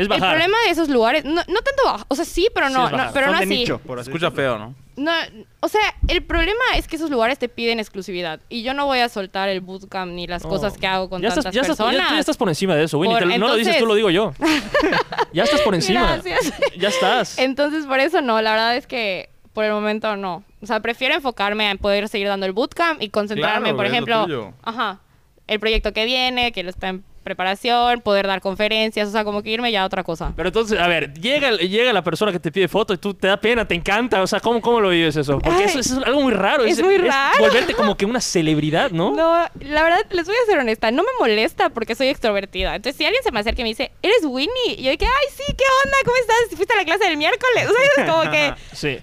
Es 0.00 0.06
el 0.06 0.08
bajar. 0.08 0.30
problema 0.30 0.56
de 0.66 0.70
esos 0.70 0.88
lugares, 0.88 1.24
no, 1.24 1.34
no 1.34 1.42
tanto 1.62 1.82
bajo, 1.84 2.04
o 2.08 2.14
sea, 2.14 2.24
sí, 2.24 2.48
pero 2.54 2.68
no, 2.70 2.82
bajar. 2.84 3.10
pero 3.12 3.26
Son 3.26 3.32
no 3.34 3.38
de 3.40 3.44
así. 3.46 3.54
nicho, 3.58 3.78
por 3.78 3.98
así 3.98 4.10
Escucha 4.10 4.30
feo, 4.30 4.58
¿no? 4.58 4.74
No, 4.96 5.12
o 5.60 5.68
sea, 5.68 5.80
el 6.08 6.22
problema 6.22 6.60
es 6.76 6.86
que 6.86 6.96
esos 6.96 7.10
lugares 7.10 7.38
te 7.38 7.48
piden 7.48 7.80
exclusividad 7.80 8.40
y 8.50 8.62
yo 8.62 8.74
no 8.74 8.84
voy 8.86 8.98
a 8.98 9.08
soltar 9.08 9.48
el 9.48 9.60
bootcamp 9.62 10.12
ni 10.12 10.26
las 10.26 10.42
cosas 10.42 10.76
que 10.76 10.86
hago 10.86 11.08
con 11.08 11.22
ya 11.22 11.28
tantas 11.28 11.46
estás, 11.46 11.54
ya 11.54 11.60
estás- 11.62 11.78
ya- 11.78 11.84
personas. 11.84 12.08
tú 12.08 12.14
ya 12.14 12.20
estás 12.20 12.36
por 12.36 12.48
encima 12.50 12.74
de 12.74 12.84
eso, 12.84 12.98
Winnie. 12.98 13.16
Por- 13.18 13.28
Te 13.28 13.38
lo- 13.38 13.46
no 13.46 13.48
lo 13.48 13.56
dices 13.56 13.78
tú, 13.78 13.86
lo 13.86 13.94
digo 13.94 14.10
yo. 14.10 14.34
ya 15.32 15.44
estás 15.44 15.60
por 15.62 15.74
encima. 15.74 16.18
Gracias. 16.22 16.52
Ya 16.76 16.88
estás. 16.88 17.38
Entonces, 17.38 17.86
por 17.86 18.00
eso 18.00 18.20
no, 18.20 18.40
la 18.42 18.50
verdad 18.52 18.76
es 18.76 18.86
que 18.86 19.30
por 19.54 19.64
el 19.64 19.72
momento 19.72 20.16
no. 20.16 20.44
O 20.62 20.66
sea, 20.66 20.80
prefiero 20.80 21.14
enfocarme 21.14 21.70
en 21.70 21.78
poder 21.78 22.08
seguir 22.08 22.28
dando 22.28 22.44
el 22.46 22.52
bootcamp 22.52 23.00
y 23.02 23.08
concentrarme, 23.08 23.68
Claro, 23.70 23.76
por 23.76 23.86
ejemplo, 23.86 24.52
ajá, 24.62 25.00
el 25.46 25.58
proyecto 25.60 25.92
que 25.92 26.04
viene, 26.04 26.52
que 26.52 26.62
lo 26.62 26.70
está 26.70 26.88
en 26.88 27.04
preparación, 27.22 28.00
poder 28.00 28.26
dar 28.26 28.40
conferencias, 28.40 29.08
o 29.08 29.10
sea, 29.10 29.24
como 29.24 29.42
que 29.42 29.50
irme 29.50 29.70
ya 29.70 29.82
a 29.82 29.86
otra 29.86 30.02
cosa. 30.02 30.32
Pero 30.36 30.48
entonces, 30.48 30.78
a 30.78 30.88
ver, 30.88 31.12
llega, 31.14 31.52
llega 31.52 31.92
la 31.92 32.02
persona 32.02 32.32
que 32.32 32.40
te 32.40 32.50
pide 32.50 32.68
foto 32.68 32.94
y 32.94 32.98
tú 32.98 33.14
te 33.14 33.28
da 33.28 33.36
pena, 33.38 33.66
te 33.66 33.74
encanta. 33.74 34.22
O 34.22 34.26
sea, 34.26 34.40
¿cómo, 34.40 34.60
cómo 34.60 34.80
lo 34.80 34.90
vives 34.90 35.16
eso? 35.16 35.38
Porque 35.38 35.50
Ay, 35.50 35.64
eso, 35.64 35.80
eso 35.80 36.00
es 36.00 36.06
algo 36.06 36.22
muy 36.22 36.32
raro. 36.32 36.64
es 36.64 36.82
muy 36.82 36.98
raro. 36.98 37.38
volverte 37.38 37.74
como 37.74 37.96
que 37.96 38.06
una 38.06 38.20
celebridad, 38.20 38.90
¿no? 38.90 39.12
No, 39.12 39.46
la 39.60 39.82
verdad, 39.82 40.00
les 40.10 40.26
voy 40.26 40.36
a 40.42 40.46
ser 40.46 40.58
honesta, 40.58 40.90
no 40.90 41.02
me 41.02 41.10
molesta 41.18 41.70
porque 41.70 41.94
soy 41.94 42.08
extrovertida. 42.08 42.74
Entonces, 42.74 42.96
si 42.96 43.04
alguien 43.04 43.22
se 43.22 43.30
me 43.32 43.40
acerca 43.40 43.60
y 43.60 43.64
me 43.64 43.70
dice, 43.70 43.92
¿eres 44.02 44.24
Winnie? 44.24 44.74
Y 44.78 44.82
yo 44.84 44.90
dije, 44.90 45.06
ay, 45.06 45.26
sí, 45.36 45.44
¿qué 45.56 45.64
onda? 45.84 45.96
¿Cómo 46.04 46.16
estás? 46.16 46.56
¿Fuiste 46.56 46.74
a 46.74 46.76
la 46.76 46.84
clase 46.84 47.04
del 47.04 47.16
miércoles? 47.16 47.66
O 47.68 47.72
sea, 47.72 48.04
es 48.04 48.10
como 48.10 48.30
que... 48.30 48.54
Sí. 48.72 48.98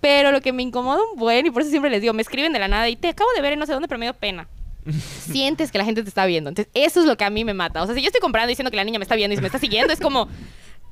Pero 0.00 0.32
lo 0.32 0.40
que 0.40 0.52
me 0.52 0.62
incomoda 0.62 1.00
un 1.12 1.16
buen, 1.18 1.46
y 1.46 1.50
por 1.50 1.62
eso 1.62 1.70
siempre 1.70 1.88
les 1.90 2.00
digo, 2.00 2.12
me 2.12 2.22
escriben 2.22 2.52
de 2.52 2.58
la 2.58 2.66
nada 2.66 2.88
y 2.88 2.96
te 2.96 3.08
acabo 3.08 3.30
de 3.36 3.40
ver 3.40 3.52
en 3.52 3.60
no 3.60 3.66
sé 3.66 3.72
dónde, 3.72 3.86
pero 3.86 4.00
me 4.00 4.06
dio 4.06 4.14
pena. 4.14 4.48
Sientes 4.90 5.70
que 5.70 5.78
la 5.78 5.84
gente 5.84 6.02
te 6.02 6.08
está 6.08 6.26
viendo. 6.26 6.48
Entonces, 6.50 6.70
eso 6.74 7.00
es 7.00 7.06
lo 7.06 7.16
que 7.16 7.24
a 7.24 7.30
mí 7.30 7.44
me 7.44 7.54
mata. 7.54 7.82
O 7.82 7.86
sea, 7.86 7.94
si 7.94 8.02
yo 8.02 8.06
estoy 8.08 8.20
comprando 8.20 8.48
diciendo 8.48 8.70
que 8.70 8.76
la 8.76 8.84
niña 8.84 8.98
me 8.98 9.04
está 9.04 9.14
viendo 9.14 9.32
y 9.32 9.36
se 9.36 9.40
me 9.42 9.48
está 9.48 9.58
siguiendo, 9.58 9.92
es 9.92 10.00
como, 10.00 10.28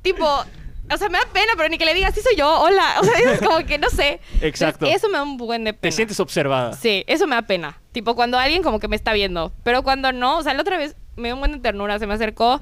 tipo, 0.01 0.25
o 0.25 0.97
sea, 0.97 1.09
me 1.09 1.17
da 1.17 1.25
pena, 1.31 1.53
pero 1.55 1.69
ni 1.69 1.77
que 1.77 1.85
le 1.85 1.93
diga, 1.93 2.11
sí 2.11 2.21
soy 2.21 2.35
yo, 2.35 2.49
hola. 2.61 2.97
O 2.99 3.03
sea, 3.03 3.13
eso 3.19 3.29
es 3.31 3.41
como 3.41 3.65
que 3.65 3.77
no 3.77 3.89
sé. 3.89 4.19
Entonces, 4.33 4.43
Exacto. 4.43 4.85
eso 4.85 5.07
me 5.09 5.17
da 5.17 5.23
un 5.23 5.37
buen 5.37 5.63
de 5.63 5.73
pena. 5.73 5.89
Te 5.89 5.91
sientes 5.91 6.19
observada. 6.19 6.73
Sí, 6.73 7.03
eso 7.07 7.27
me 7.27 7.35
da 7.35 7.41
pena. 7.43 7.79
Tipo, 7.91 8.15
cuando 8.15 8.37
alguien 8.37 8.63
como 8.63 8.79
que 8.79 8.87
me 8.87 8.95
está 8.95 9.13
viendo. 9.13 9.53
Pero 9.63 9.83
cuando 9.83 10.11
no, 10.11 10.37
o 10.37 10.43
sea, 10.43 10.53
la 10.53 10.61
otra 10.61 10.77
vez 10.77 10.95
me 11.15 11.29
dio 11.29 11.35
un 11.35 11.41
buen 11.41 11.51
de 11.51 11.59
ternura, 11.59 11.99
se 11.99 12.07
me 12.07 12.13
acercó. 12.13 12.61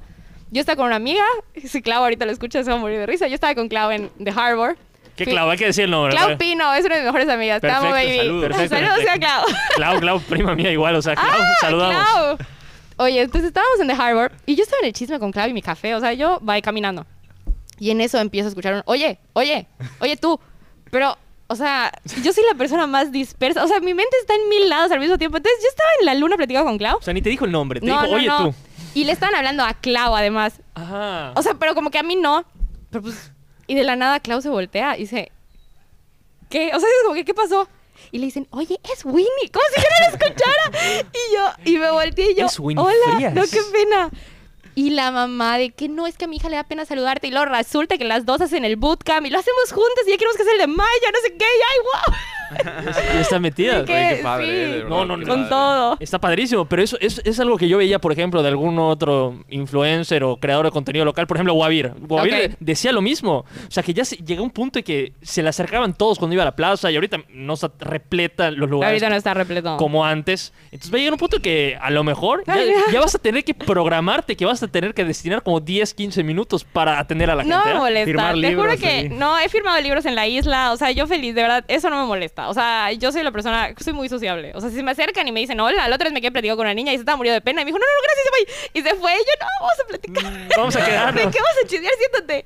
Yo 0.51 0.59
estaba 0.59 0.77
con 0.77 0.88
una 0.88 0.95
amiga, 0.95 1.23
si 1.63 1.82
Clau 1.82 2.03
ahorita 2.03 2.25
lo 2.25 2.32
escucha 2.32 2.63
se 2.63 2.71
va 2.71 2.77
a 2.77 2.80
morir 2.80 2.97
de 2.97 3.05
risa. 3.05 3.27
Yo 3.27 3.36
estaba 3.36 3.53
con 3.53 3.67
Clau 3.67 3.91
en 3.91 4.09
The 4.23 4.32
Harbor. 4.32 4.77
¿Qué 5.26 5.32
Clau? 5.32 5.49
Hay 5.49 5.57
que 5.57 5.65
decir 5.65 5.84
el 5.86 5.91
nombre. 5.91 6.13
Clau 6.15 6.30
¿no? 6.32 6.38
Pino 6.38 6.74
es 6.74 6.86
una 6.86 6.95
de 6.95 7.01
mis 7.01 7.05
mejores 7.05 7.30
amigas. 7.30 7.61
Te 7.61 7.70
amo, 7.70 7.89
Perfecto, 7.91 8.07
baby. 8.07 8.17
saludos. 8.17 8.47
Perfecto, 8.47 8.76
Saludos 8.76 8.91
a 8.91 8.95
perfecto. 8.97 9.20
Clau. 9.20 9.45
Clau, 9.76 9.99
Clau, 9.99 10.20
prima 10.22 10.55
mía 10.55 10.72
igual. 10.72 10.95
O 10.95 11.01
sea, 11.01 11.15
Clau, 11.15 11.28
Ah, 11.32 11.53
saludamos. 11.61 12.03
Clau. 12.03 12.38
Oye, 12.97 13.22
entonces 13.22 13.47
estábamos 13.47 13.80
en 13.80 13.88
The 13.88 13.93
Harbor 13.93 14.32
y 14.45 14.55
yo 14.55 14.63
estaba 14.63 14.80
en 14.82 14.88
el 14.88 14.93
chisme 14.93 15.20
con 15.20 15.32
Clau 15.32 15.47
y 15.49 15.53
mi 15.53 15.61
café. 15.61 15.95
O 15.95 15.99
sea, 15.99 16.13
yo 16.13 16.39
voy 16.41 16.61
caminando. 16.61 17.05
Y 17.80 17.91
en 17.91 18.01
eso 18.01 18.17
empiezo 18.20 18.47
a 18.47 18.49
escuchar 18.49 18.74
un, 18.74 18.82
oye, 18.86 19.20
oye, 19.34 19.67
oye 19.99 20.17
tú. 20.17 20.38
Pero, 20.91 21.17
o 21.47 21.55
sea, 21.55 21.91
yo 22.24 22.34
soy 22.34 22.43
la 22.51 22.55
persona 22.57 22.88
más 22.88 23.11
dispersa. 23.11 23.63
O 23.63 23.67
sea, 23.67 23.80
mi 23.80 23.93
mente 23.93 24.15
está 24.20 24.36
en 24.36 24.49
mil 24.49 24.67
lados 24.67 24.91
al 24.91 24.99
mismo 24.99 25.17
tiempo. 25.17 25.38
Entonces 25.38 25.59
yo 25.63 25.70
estaba 25.70 25.89
en 26.01 26.05
la 26.07 26.13
luna 26.15 26.36
platicando 26.36 26.67
con 26.67 26.78
Clau. 26.78 26.97
O 26.97 27.01
sea, 27.01 27.13
ni 27.13 27.22
te 27.22 27.30
dijo 27.30 27.45
el 27.45 27.51
nombre. 27.51 27.80
Te 27.80 27.86
no, 27.86 27.93
dijo, 28.01 28.05
no, 28.07 28.17
oye 28.17 28.28
no. 28.28 28.49
tú. 28.49 28.55
Y 28.95 29.03
le 29.05 29.11
estaban 29.13 29.36
hablando 29.36 29.63
a 29.63 29.74
Clau, 29.76 30.15
además. 30.15 30.59
Ajá. 30.74 31.32
O 31.36 31.41
sea, 31.41 31.53
pero 31.53 31.76
como 31.76 31.89
que 31.91 31.99
a 31.99 32.03
mí 32.03 32.15
no. 32.17 32.43
Pero 32.89 33.03
pues, 33.03 33.32
y 33.70 33.76
de 33.76 33.84
la 33.84 33.95
nada 33.95 34.20
Clau 34.20 34.41
se 34.41 34.49
voltea 34.49 34.97
y 34.97 35.01
dice, 35.01 35.32
¿qué? 36.49 36.72
O 36.76 36.80
sea, 36.80 36.89
es 36.89 37.03
como 37.03 37.13
que, 37.13 37.24
¿qué 37.24 37.34
pasó? 37.36 37.67
Y 38.11 38.17
le 38.17 38.26
dicen, 38.26 38.47
oye, 38.49 38.80
es 38.91 39.05
Winnie, 39.05 39.49
como 39.53 39.63
si 39.76 39.82
yo 39.82 39.88
no 39.89 39.99
la 39.99 40.07
escuchara. 40.17 41.05
Y 41.13 41.34
yo, 41.36 41.72
y 41.72 41.78
me 41.78 41.91
volteé 41.91 42.32
y 42.32 42.36
yo, 42.36 42.47
Es 42.47 42.59
Winnie 42.59 42.84
hola, 42.84 43.15
Frías. 43.15 43.34
no, 43.36 43.43
qué 43.43 43.59
pena. 43.72 44.09
Y 44.74 44.91
la 44.91 45.11
mamá 45.11 45.57
de 45.57 45.72
que 45.72 45.88
no, 45.89 46.07
es 46.07 46.17
que 46.17 46.26
a 46.26 46.28
mi 46.28 46.38
hija 46.38 46.49
le 46.49 46.55
da 46.55 46.63
pena 46.63 46.86
saludarte. 46.86 47.28
Y 47.28 47.32
luego 47.32 47.45
resulta 47.45 47.97
que 47.97 48.05
las 48.05 48.26
dos 48.26 48.41
hacen 48.41 48.65
el 48.65 48.78
bootcamp 48.78 49.26
y 49.28 49.30
lo 49.30 49.38
hacemos 49.38 49.72
juntas 49.72 50.05
y 50.07 50.11
ya 50.11 50.17
queremos 50.17 50.38
que 50.38 50.43
sea 50.43 50.53
el 50.53 50.59
de 50.59 50.67
Maya, 50.67 51.11
no 51.13 51.20
sé 51.22 51.34
qué. 51.38 51.45
Y 51.45 51.61
ay, 51.72 51.80
wow. 51.84 52.15
Ya 53.13 53.21
está 53.21 53.39
metida. 53.39 53.85
¿Qué? 53.85 53.93
Oye, 53.93 54.15
qué 54.17 54.23
padre, 54.23 54.79
Sí. 54.79 54.83
No, 54.89 55.05
no, 55.05 55.17
qué. 55.17 55.25
Con 55.25 55.35
padre. 55.35 55.49
todo. 55.49 55.97
Está 55.99 56.19
padrísimo, 56.19 56.65
pero 56.65 56.81
eso 56.81 56.97
es, 56.99 57.21
es 57.23 57.39
algo 57.39 57.57
que 57.57 57.67
yo 57.67 57.77
veía, 57.77 57.99
por 57.99 58.11
ejemplo, 58.11 58.41
de 58.41 58.49
algún 58.49 58.77
otro 58.79 59.35
influencer 59.49 60.23
o 60.23 60.37
creador 60.37 60.65
de 60.65 60.71
contenido 60.71 61.05
local, 61.05 61.27
por 61.27 61.37
ejemplo, 61.37 61.53
Guavir. 61.53 61.93
Guavir 61.99 62.55
decía 62.59 62.91
lo 62.91 63.01
mismo. 63.01 63.39
O 63.67 63.71
sea, 63.71 63.83
que 63.83 63.93
ya 63.93 64.05
se, 64.05 64.17
llegó 64.17 64.43
un 64.43 64.51
punto 64.51 64.79
en 64.79 64.85
que 64.85 65.13
se 65.21 65.43
le 65.43 65.49
acercaban 65.49 65.93
todos 65.93 66.17
cuando 66.19 66.33
iba 66.33 66.43
a 66.43 66.45
la 66.45 66.55
plaza 66.55 66.91
y 66.91 66.95
ahorita 66.95 67.17
no 67.29 67.53
está 67.53 67.71
repleta 67.79 68.51
los 68.51 68.69
lugares 68.69 68.93
Ahorita 68.93 69.09
no 69.09 69.15
está 69.15 69.33
repleto. 69.33 69.77
como 69.77 70.05
antes. 70.05 70.53
Entonces 70.71 70.91
va 70.93 70.95
a 70.95 70.99
llegar 70.99 71.13
un 71.13 71.19
punto 71.19 71.39
que 71.41 71.77
a 71.79 71.89
lo 71.91 72.03
mejor 72.03 72.43
ya, 72.45 72.53
Ay, 72.53 72.69
ya. 72.87 72.93
ya 72.93 72.99
vas 73.01 73.15
a 73.15 73.19
tener 73.19 73.43
que 73.43 73.53
programarte, 73.53 74.35
que 74.35 74.45
vas 74.45 74.61
a 74.63 74.67
tener 74.67 74.93
que 74.93 75.03
destinar 75.05 75.43
como 75.43 75.59
10, 75.59 75.93
15 75.93 76.23
minutos 76.23 76.63
para 76.63 76.99
atender 76.99 77.29
a 77.29 77.35
la 77.35 77.43
No 77.43 77.55
gente. 77.59 77.73
me 77.73 77.79
molesta. 77.79 78.05
Firmar 78.05 78.35
Te 78.35 78.55
juro 78.55 78.69
libros, 78.69 78.79
que 78.79 79.01
sí. 79.03 79.09
no, 79.09 79.37
he 79.39 79.49
firmado 79.49 79.79
libros 79.81 80.05
en 80.05 80.15
la 80.15 80.27
isla. 80.27 80.71
O 80.71 80.77
sea, 80.77 80.91
yo 80.91 81.05
feliz, 81.07 81.35
de 81.35 81.41
verdad, 81.41 81.65
eso 81.67 81.89
no 81.89 82.01
me 82.01 82.07
molesta. 82.07 82.38
O 82.47 82.53
sea, 82.53 82.91
yo 82.93 83.11
soy 83.11 83.23
la 83.23 83.31
persona, 83.31 83.73
soy 83.79 83.93
muy 83.93 84.07
sociable. 84.07 84.51
O 84.55 84.61
sea, 84.61 84.69
si 84.69 84.77
se 84.77 84.83
me 84.83 84.91
acercan 84.91 85.27
y 85.27 85.31
me 85.31 85.39
dicen 85.39 85.59
hola, 85.59 85.87
la 85.87 85.95
otra 85.95 86.05
vez 86.05 86.13
me 86.13 86.21
quedé 86.21 86.31
platicando 86.31 86.57
con 86.57 86.67
una 86.67 86.73
niña 86.73 86.93
y 86.93 86.95
se 86.95 87.01
estaba 87.01 87.17
muriendo 87.17 87.35
de 87.35 87.41
pena. 87.41 87.61
Y 87.61 87.65
me 87.65 87.71
dijo, 87.71 87.79
no, 87.79 87.85
no, 87.85 87.91
no, 87.91 88.03
gracias, 88.03 88.25
se. 88.27 88.79
Y 88.79 88.81
se 88.81 88.95
fue. 88.95 89.13
Y 89.13 89.17
yo, 89.17 89.33
no, 89.39 89.47
vamos 89.59 89.79
a 89.79 89.87
platicar. 89.87 90.57
Vamos 90.57 90.75
a 90.75 90.85
quedarnos. 90.85 91.15
¿De 91.25 91.31
qué 91.31 91.39
vamos 91.39 91.63
a 91.63 91.67
chismear? 91.67 91.93
Siéntate. 91.97 92.45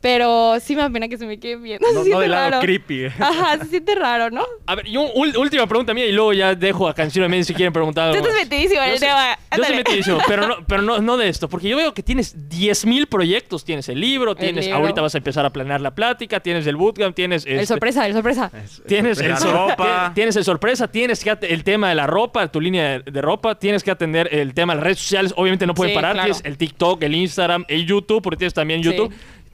Pero 0.00 0.54
sí 0.60 0.76
me 0.76 0.82
da 0.82 0.90
pena 0.90 1.08
que 1.08 1.18
se 1.18 1.26
me 1.26 1.40
queden 1.40 1.60
viendo. 1.60 1.84
No, 1.92 2.04
no 2.04 2.20
del 2.20 2.30
lado 2.30 2.50
raro. 2.50 2.60
creepy. 2.60 3.06
Ajá, 3.06 3.58
se 3.58 3.64
siente 3.66 3.96
raro, 3.96 4.30
¿no? 4.30 4.44
A 4.66 4.76
ver, 4.76 4.86
y 4.86 4.96
un- 4.96 5.10
última 5.36 5.66
pregunta 5.66 5.92
mía 5.92 6.06
y 6.06 6.12
luego 6.12 6.32
ya 6.32 6.54
dejo 6.54 6.86
a 6.88 6.94
Canción 6.94 7.24
en 7.24 7.32
medio 7.32 7.42
si 7.42 7.52
quieren 7.52 7.72
preguntar 7.72 8.12
Tú 8.12 8.16
algo 8.18 8.28
estás 8.28 8.40
más. 8.40 8.48
metidísimo 8.48 8.80
en 8.82 8.88
Yo 8.90 8.94
el 8.94 9.00
tema. 9.00 9.34
Yo 9.36 9.44
Ándale. 9.50 9.76
metidísimo, 9.76 10.18
pero, 10.28 10.46
no, 10.46 10.56
pero 10.68 10.82
no, 10.82 10.98
no 11.00 11.16
de 11.16 11.28
esto, 11.28 11.48
porque 11.48 11.68
yo 11.68 11.76
veo 11.76 11.94
que 11.94 12.04
tienes 12.04 12.48
10.000 12.48 13.06
proyectos. 13.08 13.64
Tienes 13.64 13.88
el 13.88 14.00
libro, 14.00 14.36
tienes 14.36 14.66
libro. 14.66 14.78
ahorita 14.80 15.00
vas 15.02 15.14
a 15.16 15.18
empezar 15.18 15.44
a 15.44 15.50
planear 15.50 15.80
la 15.80 15.92
plática, 15.96 16.38
tienes 16.38 16.64
el 16.68 16.76
bootcamp, 16.76 17.16
tienes... 17.16 17.44
El 17.44 17.54
este, 17.54 17.66
sorpresa, 17.66 18.06
el 18.06 18.12
sorpresa. 18.12 18.52
Tienes 18.86 19.18
el, 19.18 19.30
La 19.30 19.36
sor- 19.40 19.52
ropa. 19.70 20.08
ti- 20.10 20.14
Tienes 20.14 20.36
el 20.36 20.44
sorpresa, 20.44 20.86
tienes 20.88 21.24
que 21.24 21.36
el 21.42 21.64
tema 21.64 21.88
de 21.88 21.96
la 21.96 22.06
ropa, 22.06 22.46
tu 22.46 22.60
línea 22.60 23.00
de, 23.00 23.10
de 23.10 23.20
ropa, 23.20 23.56
tienes 23.58 23.82
que 23.82 23.90
atender 23.90 24.28
el 24.32 24.54
tema 24.54 24.74
de 24.74 24.76
las 24.76 24.84
redes 24.84 24.98
sociales, 25.00 25.32
obviamente 25.36 25.66
no 25.66 25.74
pueden 25.74 25.90
Sí, 25.92 25.94
parar, 25.96 26.12
claro. 26.12 26.26
tienes 26.32 26.44
el 26.44 26.56
TikTok, 26.56 27.02
el 27.02 27.14
Instagram, 27.16 27.64
el 27.66 27.84
YouTube, 27.84 28.22
porque 28.22 28.36
tienes 28.36 28.54
también 28.54 28.80
Sí. 28.82 28.90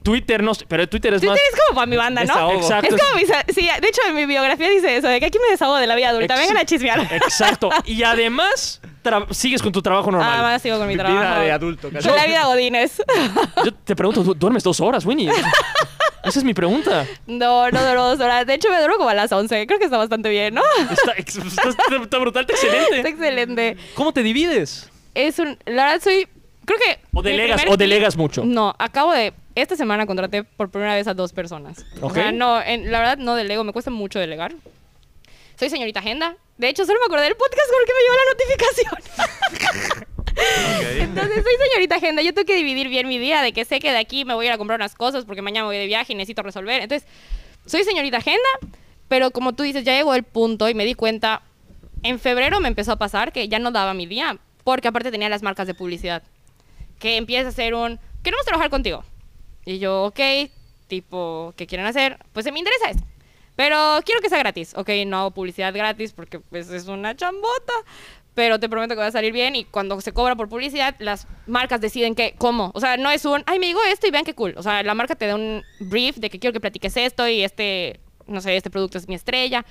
Twitter 0.05 0.41
no, 0.43 0.53
sé, 0.53 0.65
pero 0.67 0.87
Twitter 0.87 1.15
es 1.15 1.19
Twitter 1.21 1.35
más... 1.37 1.53
es 1.53 1.59
como 1.65 1.75
para 1.75 1.87
mi 1.87 1.97
banda, 1.97 2.21
¿no? 2.23 2.27
Desahogo. 2.33 2.53
Exacto. 2.61 2.95
Es 2.95 3.01
como 3.01 3.15
mi... 3.19 3.25
Sí, 3.53 3.67
de 3.81 3.87
hecho 3.87 4.01
en 4.07 4.15
mi 4.15 4.25
biografía 4.25 4.69
dice 4.69 4.95
eso, 4.95 5.07
de 5.09 5.19
que 5.19 5.25
aquí 5.25 5.39
me 5.39 5.49
desahogo 5.49 5.75
de 5.77 5.87
la 5.87 5.95
vida 5.95 6.09
adulta. 6.09 6.35
Ex- 6.35 6.41
Vengan 6.47 6.57
a 6.61 6.65
chismear. 6.65 6.99
Exacto. 7.13 7.69
Y 7.85 8.03
además, 8.03 8.79
tra- 9.03 9.31
sigues 9.33 9.61
con 9.61 9.71
tu 9.71 9.81
trabajo 9.81 10.11
normal. 10.11 10.29
Ah, 10.31 10.39
ahora 10.41 10.59
sigo 10.59 10.77
con 10.77 10.87
mi 10.87 10.93
Vida 10.93 11.03
trabajo. 11.05 11.41
de 11.41 11.51
adulto. 11.51 11.89
casi. 11.91 12.07
Con 12.07 12.15
la 12.17 12.25
vida 12.27 12.45
godines. 12.45 13.01
Yo 13.65 13.73
te 13.73 13.95
pregunto, 13.95 14.23
¿du- 14.23 14.33
¿duermes 14.35 14.63
dos 14.63 14.79
horas, 14.79 15.03
Winnie? 15.05 15.29
Esa 16.23 16.39
es 16.39 16.45
mi 16.45 16.53
pregunta. 16.55 17.05
No, 17.27 17.69
no 17.69 17.81
duermo 17.83 18.03
dos 18.07 18.19
horas. 18.19 18.45
De 18.47 18.53
hecho, 18.55 18.69
me 18.71 18.77
duermo 18.79 18.97
como 18.97 19.09
a 19.09 19.13
las 19.13 19.31
11. 19.31 19.67
Creo 19.67 19.77
que 19.79 19.85
está 19.85 19.97
bastante 19.97 20.29
bien, 20.29 20.55
¿no? 20.55 20.61
Está, 20.91 21.13
ex- 21.17 21.35
está- 21.35 21.69
está- 21.69 21.95
está 22.01 22.17
brutal, 22.17 22.41
está 22.49 22.53
excelente. 22.53 22.97
Está 22.97 23.09
excelente. 23.09 23.77
¿Cómo 23.93 24.11
te 24.11 24.23
divides? 24.23 24.89
Es 25.13 25.37
un... 25.39 25.57
La 25.65 25.85
verdad, 25.85 26.01
soy... 26.03 26.27
Creo 26.65 26.79
que... 26.79 26.99
¿O 27.13 27.21
delegas, 27.21 27.57
primer 27.61 27.73
o 27.73 27.77
delegas 27.77 28.17
mucho? 28.17 28.43
No, 28.43 28.75
acabo 28.79 29.13
de... 29.13 29.33
Esta 29.55 29.75
semana 29.75 30.05
contraté 30.05 30.43
por 30.43 30.69
primera 30.69 30.95
vez 30.95 31.07
a 31.07 31.13
dos 31.13 31.31
personas. 31.33 31.85
O 32.01 32.07
Ok. 32.07 32.13
sea, 32.13 32.31
no, 32.31 32.61
en- 32.61 32.91
la 32.91 32.99
verdad 32.99 33.17
no 33.17 33.35
delego, 33.35 33.63
me 33.63 33.71
cuesta 33.73 33.89
mucho 33.91 34.19
delegar. 34.19 34.53
Soy 35.57 35.69
señorita 35.69 36.01
Agenda. 36.01 36.35
De 36.57 36.67
hecho, 36.69 36.85
solo 36.85 36.99
me 36.99 37.05
acordé 37.05 37.23
del 37.23 37.35
podcast 37.35 37.69
porque 37.71 37.93
me 37.93 38.01
llegó 38.01 38.15
la 38.15 38.31
notificación. 38.33 40.05
Entonces, 41.01 41.43
soy 41.43 41.53
señorita 41.69 41.95
Agenda. 41.95 42.21
Yo 42.21 42.33
tengo 42.33 42.45
que 42.45 42.55
dividir 42.55 42.89
bien 42.89 43.07
mi 43.07 43.17
día 43.17 43.41
de 43.41 43.53
que 43.53 43.63
sé 43.65 43.79
que 43.79 43.91
de 43.91 43.97
aquí 43.97 44.25
me 44.25 44.33
voy 44.33 44.45
a 44.45 44.49
ir 44.49 44.53
a 44.53 44.57
comprar 44.57 44.77
unas 44.79 44.95
cosas 44.95 45.25
porque 45.25 45.41
mañana 45.41 45.65
voy 45.65 45.77
de 45.77 45.85
viaje 45.85 46.13
y 46.13 46.15
necesito 46.15 46.41
resolver. 46.43 46.81
Entonces, 46.81 47.07
soy 47.65 47.83
señorita 47.83 48.17
Agenda, 48.17 48.47
pero 49.07 49.31
como 49.31 49.53
tú 49.53 49.63
dices, 49.63 49.83
ya 49.83 49.95
llegó 49.95 50.13
el 50.15 50.23
punto 50.23 50.67
y 50.69 50.73
me 50.73 50.85
di 50.85 50.93
cuenta. 50.93 51.41
En 52.03 52.19
febrero 52.19 52.59
me 52.59 52.67
empezó 52.67 52.91
a 52.91 52.97
pasar 52.97 53.31
que 53.31 53.47
ya 53.47 53.57
no 53.59 53.71
daba 53.71 53.93
mi 53.93 54.05
día 54.05 54.37
porque 54.63 54.87
aparte 54.89 55.09
tenía 55.11 55.29
las 55.29 55.41
marcas 55.41 55.65
de 55.67 55.73
publicidad. 55.73 56.21
Que 56.99 57.17
empieza 57.17 57.49
a 57.49 57.51
ser 57.51 57.73
un, 57.73 57.99
queremos 58.23 58.45
trabajar 58.45 58.69
contigo. 58.69 59.03
Y 59.65 59.79
yo, 59.79 60.05
ok, 60.05 60.19
tipo, 60.87 61.53
¿qué 61.57 61.67
quieren 61.67 61.87
hacer? 61.87 62.19
Pues 62.33 62.43
se 62.43 62.51
me 62.51 62.59
interesa 62.59 62.89
esto. 62.89 63.03
Pero 63.55 63.99
quiero 64.05 64.21
que 64.21 64.29
sea 64.29 64.39
gratis. 64.39 64.73
Ok, 64.75 64.89
no 65.07 65.17
hago 65.17 65.31
publicidad 65.31 65.73
gratis 65.73 66.13
porque 66.13 66.39
pues 66.39 66.69
es 66.69 66.87
una 66.87 67.15
chambota. 67.15 67.73
Pero 68.33 68.59
te 68.59 68.67
prometo 68.67 68.95
que 68.95 68.99
va 68.99 69.07
a 69.07 69.11
salir 69.11 69.31
bien 69.31 69.55
y 69.55 69.63
cuando 69.63 69.99
se 70.01 70.11
cobra 70.11 70.35
por 70.35 70.49
publicidad, 70.49 70.93
las 70.99 71.25
marcas 71.47 71.79
deciden 71.79 72.15
que, 72.15 72.35
cómo. 72.37 72.71
O 72.73 72.81
sea, 72.81 72.97
no 72.97 73.09
es 73.09 73.23
un, 73.23 73.43
ay, 73.45 73.59
me 73.59 73.67
digo 73.67 73.79
esto 73.89 74.07
y 74.07 74.11
vean 74.11 74.25
qué 74.25 74.35
cool. 74.35 74.53
O 74.57 74.61
sea, 74.61 74.83
la 74.83 74.93
marca 74.93 75.15
te 75.15 75.25
da 75.25 75.35
un 75.35 75.63
brief 75.79 76.17
de 76.17 76.29
que 76.29 76.37
quiero 76.37 76.51
que 76.51 76.59
platiques 76.59 76.97
esto 76.97 77.25
y 77.29 77.43
este, 77.43 78.01
no 78.27 78.41
sé, 78.41 78.57
este 78.57 78.69
producto 78.69 78.97
es 78.97 79.07
mi 79.07 79.15
estrella. 79.15 79.65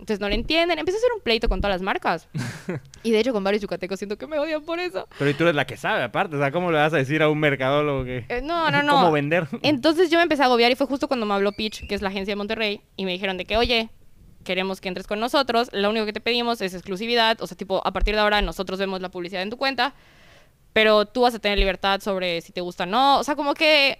Entonces 0.00 0.20
no 0.20 0.28
le 0.28 0.34
entienden. 0.34 0.78
Empieza 0.78 0.96
a 0.96 1.00
hacer 1.00 1.12
un 1.14 1.22
pleito 1.22 1.48
con 1.48 1.60
todas 1.60 1.74
las 1.74 1.82
marcas. 1.82 2.28
y 3.02 3.10
de 3.10 3.20
hecho 3.20 3.32
con 3.32 3.44
varios 3.44 3.62
yucatecos 3.62 3.98
siento 3.98 4.18
que 4.18 4.26
me 4.26 4.38
odian 4.38 4.64
por 4.64 4.80
eso. 4.80 5.06
Pero 5.18 5.30
y 5.30 5.34
tú 5.34 5.44
eres 5.44 5.54
la 5.54 5.66
que 5.66 5.76
sabe, 5.76 6.02
aparte. 6.02 6.36
O 6.36 6.38
sea, 6.38 6.50
¿cómo 6.50 6.72
le 6.72 6.78
vas 6.78 6.92
a 6.92 6.96
decir 6.96 7.22
a 7.22 7.28
un 7.28 7.38
mercadólogo 7.38 8.04
que... 8.04 8.24
Eh, 8.28 8.40
no, 8.42 8.70
no, 8.70 8.82
no. 8.82 8.92
¿Cómo 8.94 9.12
vender? 9.12 9.46
Entonces 9.62 10.10
yo 10.10 10.18
me 10.18 10.24
empecé 10.24 10.42
a 10.42 10.46
agobiar 10.46 10.72
y 10.72 10.74
fue 10.74 10.86
justo 10.86 11.06
cuando 11.06 11.26
me 11.26 11.34
habló 11.34 11.52
Pitch, 11.52 11.86
que 11.86 11.94
es 11.94 12.02
la 12.02 12.08
agencia 12.08 12.32
de 12.32 12.36
Monterrey, 12.36 12.80
y 12.96 13.04
me 13.04 13.12
dijeron 13.12 13.36
de 13.36 13.44
que, 13.44 13.56
oye, 13.56 13.90
queremos 14.44 14.80
que 14.80 14.88
entres 14.88 15.06
con 15.06 15.20
nosotros, 15.20 15.68
lo 15.72 15.90
único 15.90 16.06
que 16.06 16.12
te 16.12 16.20
pedimos 16.20 16.60
es 16.60 16.74
exclusividad, 16.74 17.40
o 17.40 17.46
sea, 17.46 17.56
tipo, 17.56 17.86
a 17.86 17.92
partir 17.92 18.14
de 18.14 18.20
ahora 18.20 18.40
nosotros 18.42 18.78
vemos 18.78 19.00
la 19.00 19.10
publicidad 19.10 19.42
en 19.42 19.50
tu 19.50 19.56
cuenta, 19.56 19.94
pero 20.72 21.04
tú 21.04 21.22
vas 21.22 21.34
a 21.34 21.38
tener 21.38 21.58
libertad 21.58 22.00
sobre 22.00 22.40
si 22.40 22.52
te 22.52 22.60
gusta 22.60 22.84
o 22.84 22.86
no, 22.86 23.18
o 23.18 23.24
sea, 23.24 23.36
como 23.36 23.54
que 23.54 23.98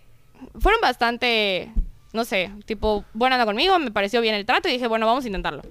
fueron 0.59 0.80
bastante, 0.80 1.70
no 2.12 2.24
sé, 2.24 2.51
tipo, 2.64 3.05
buena 3.12 3.36
onda 3.36 3.46
conmigo, 3.46 3.78
me 3.78 3.90
pareció 3.90 4.20
bien 4.20 4.34
el 4.34 4.46
trato 4.46 4.68
y 4.68 4.72
dije, 4.72 4.86
bueno, 4.86 5.07
vamos 5.07 5.24
a 5.24 5.28
intentarlo. 5.28 5.62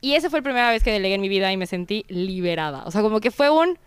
Y 0.00 0.14
esa 0.14 0.30
fue 0.30 0.38
la 0.40 0.44
primera 0.44 0.70
vez 0.70 0.82
que 0.84 0.92
delegué 0.92 1.14
en 1.14 1.20
mi 1.20 1.28
vida 1.28 1.52
y 1.52 1.56
me 1.56 1.66
sentí 1.66 2.04
liberada, 2.08 2.84
o 2.86 2.90
sea, 2.90 3.02
como 3.02 3.20
que 3.20 3.30
fue 3.30 3.50
un... 3.50 3.78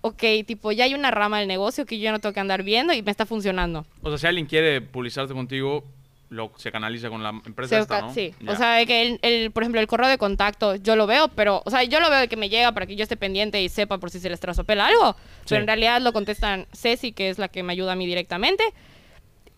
Ok, 0.00 0.22
tipo, 0.46 0.70
ya 0.70 0.84
hay 0.84 0.94
una 0.94 1.10
rama 1.10 1.40
del 1.40 1.48
negocio 1.48 1.84
que 1.84 1.98
yo 1.98 2.04
ya 2.04 2.12
no 2.12 2.20
tengo 2.20 2.32
que 2.32 2.38
andar 2.38 2.62
viendo 2.62 2.92
y 2.92 3.02
me 3.02 3.10
está 3.10 3.26
funcionando. 3.26 3.84
O 4.02 4.08
sea, 4.10 4.18
si 4.18 4.26
alguien 4.28 4.46
quiere 4.46 4.80
publicizarte 4.80 5.34
contigo, 5.34 5.82
lo, 6.30 6.52
se 6.56 6.70
canaliza 6.70 7.08
con 7.10 7.20
la 7.24 7.30
empresa 7.30 7.74
Se 7.74 7.82
esta, 7.82 8.02
¿no? 8.02 8.14
Sí, 8.14 8.32
Ya. 8.40 8.52
o 8.52 8.56
sea, 8.56 8.86
que 8.86 9.02
el, 9.02 9.18
el- 9.22 9.50
por 9.50 9.64
ejemplo, 9.64 9.80
el 9.80 9.88
correo 9.88 10.08
de 10.08 10.16
contacto 10.16 10.76
yo 10.76 10.94
lo 10.94 11.08
veo, 11.08 11.26
pero, 11.34 11.62
o 11.64 11.70
sea, 11.70 11.82
yo 11.82 11.98
lo 11.98 12.08
veo 12.10 12.20
de 12.20 12.28
que 12.28 12.36
me 12.36 12.48
llega 12.48 12.70
para 12.70 12.86
que 12.86 12.94
yo 12.94 13.02
esté 13.02 13.16
pendiente 13.16 13.60
y 13.60 13.68
sepa 13.68 13.98
por 13.98 14.10
si 14.10 14.20
se 14.20 14.30
les 14.30 14.38
trasopela 14.38 14.86
algo. 14.86 15.16
Pero 15.48 15.62
en 15.62 15.66
realidad 15.66 16.00
lo 16.00 16.12
contestan 16.12 16.66
Ceci, 16.72 17.10
que 17.10 17.28
es 17.28 17.38
la 17.40 17.48
que 17.48 17.64
me 17.64 17.72
ayuda 17.72 17.92
a 17.92 17.96
mí 17.96 18.06
directamente. 18.06 18.62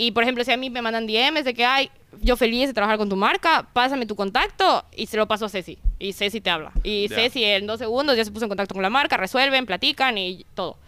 Y, 0.02 0.12
por 0.12 0.22
ejemplo, 0.22 0.42
si 0.44 0.50
a 0.50 0.56
mí 0.56 0.70
me 0.70 0.80
mandan 0.80 1.06
DMs 1.06 1.44
de 1.44 1.52
que, 1.52 1.62
ay, 1.62 1.90
yo 2.22 2.34
feliz 2.34 2.68
de 2.68 2.72
trabajar 2.72 2.96
con 2.96 3.10
tu 3.10 3.16
marca, 3.16 3.66
pásame 3.74 4.06
tu 4.06 4.16
contacto 4.16 4.82
y 4.96 5.04
se 5.04 5.18
lo 5.18 5.28
paso 5.28 5.44
a 5.44 5.50
Ceci. 5.50 5.76
Y 5.98 6.14
Ceci 6.14 6.40
te 6.40 6.48
habla. 6.48 6.72
Y 6.82 7.06
Ya. 7.08 7.16
Ceci 7.16 7.44
en 7.44 7.66
dos 7.66 7.80
segundos 7.80 8.16
ya 8.16 8.24
se 8.24 8.30
puso 8.30 8.46
en 8.46 8.48
contacto 8.48 8.72
con 8.72 8.82
la 8.82 8.88
marca, 8.88 9.18
resuelven, 9.18 9.66
platican 9.66 10.16
y 10.16 10.46
todo. 10.54 10.78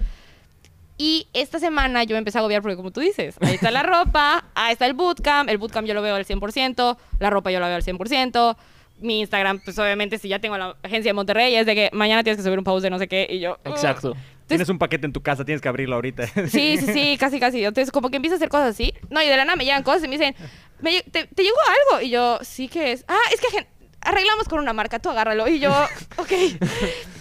Y 0.97 1.27
esta 1.35 1.59
semana 1.59 2.05
yo 2.05 2.15
me 2.15 2.21
empecé 2.21 2.39
a 2.39 2.41
agobiar 2.41 2.63
porque, 2.63 2.77
como 2.77 2.91
tú 2.91 3.01
dices, 3.01 3.37
ahí 3.43 3.57
está 3.57 3.71
la 3.71 3.83
ropa, 3.83 4.47
ahí 4.55 4.73
está 4.73 4.87
el 4.87 4.95
bootcamp, 4.95 5.51
el 5.51 5.59
bootcamp 5.59 5.87
yo 5.87 5.93
lo 5.93 6.01
veo 6.01 6.15
al 6.15 6.25
100%, 6.25 6.97
la 7.19 7.29
ropa 7.29 7.51
yo 7.51 7.61
la 7.61 7.67
veo 7.67 7.77
al 7.77 7.85
100%, 7.85 8.57
mi 9.01 9.21
Instagram, 9.21 9.61
pues 9.63 9.79
obviamente 9.79 10.17
si 10.17 10.29
ya 10.29 10.39
tengo 10.39 10.57
la 10.57 10.75
agencia 10.83 11.11
de 11.11 11.15
Monterrey, 11.15 11.55
es 11.55 11.67
de 11.67 11.75
que 11.75 11.91
mañana 11.93 12.23
tienes 12.23 12.39
que 12.39 12.45
subir 12.45 12.59
un 12.59 12.65
post 12.65 12.83
de 12.83 12.89
no 12.89 12.99
sé 12.99 13.09
qué 13.09 13.27
y 13.29 13.41
yo... 13.41 13.59
Exacto. 13.67 14.17
Tienes 14.53 14.69
un 14.69 14.79
paquete 14.79 15.07
en 15.07 15.13
tu 15.13 15.23
casa, 15.23 15.45
tienes 15.45 15.61
que 15.61 15.69
abrirlo 15.69 15.97
ahorita. 15.97 16.27
Sí, 16.49 16.77
sí, 16.79 16.87
sí, 16.93 17.17
casi, 17.19 17.41
casi. 17.41 17.65
Entonces, 17.65 17.91
como 17.91 18.11
que 18.11 18.17
empiezo 18.17 18.35
a 18.35 18.37
hacer 18.37 18.49
cosas 18.49 18.71
así. 18.71 18.95
No, 19.11 19.23
y 19.23 19.27
de 19.29 19.37
la 19.37 19.45
nada 19.45 19.57
me 19.57 19.65
llegan 19.65 19.83
cosas 19.83 20.05
y 20.05 20.09
me 20.09 20.19
dicen, 20.19 20.35
"Me 20.81 21.03
te, 21.03 21.27
te 21.27 21.43
llegó 21.43 21.57
algo? 21.93 22.05
Y 22.07 22.11
yo, 22.11 22.39
sí, 22.43 22.69
que 22.69 22.93
es? 22.93 23.05
Ah, 23.09 23.19
es 23.33 23.41
que 23.41 23.67
arreglamos 24.01 24.49
con 24.49 24.59
una 24.59 24.73
marca, 24.73 24.99
tú 24.99 25.11
agárralo. 25.11 25.49
Y 25.49 25.59
yo, 25.61 25.71
ok. 26.17 26.33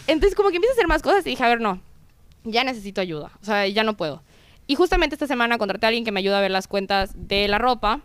Entonces, 0.07 0.36
como 0.36 0.49
que 0.49 0.55
empiezo 0.55 0.73
a 0.73 0.75
hacer 0.75 0.88
más 0.88 1.01
cosas 1.01 1.25
y 1.25 1.32
dije, 1.32 1.43
a 1.43 1.47
ver, 1.47 1.61
no, 1.61 1.82
ya 2.43 2.63
necesito 2.63 3.01
ayuda. 3.01 3.32
O 3.41 3.45
sea, 3.45 3.67
ya 3.67 3.84
no 3.84 3.95
puedo. 3.97 4.23
Y 4.67 4.75
justamente 4.75 5.15
esta 5.15 5.27
semana 5.27 5.57
contraté 5.57 5.86
a 5.86 5.89
alguien 5.89 6.05
que 6.05 6.11
me 6.11 6.19
ayuda 6.19 6.38
a 6.38 6.41
ver 6.41 6.51
las 6.51 6.67
cuentas 6.67 7.11
de 7.15 7.47
la 7.47 7.57
ropa, 7.57 8.01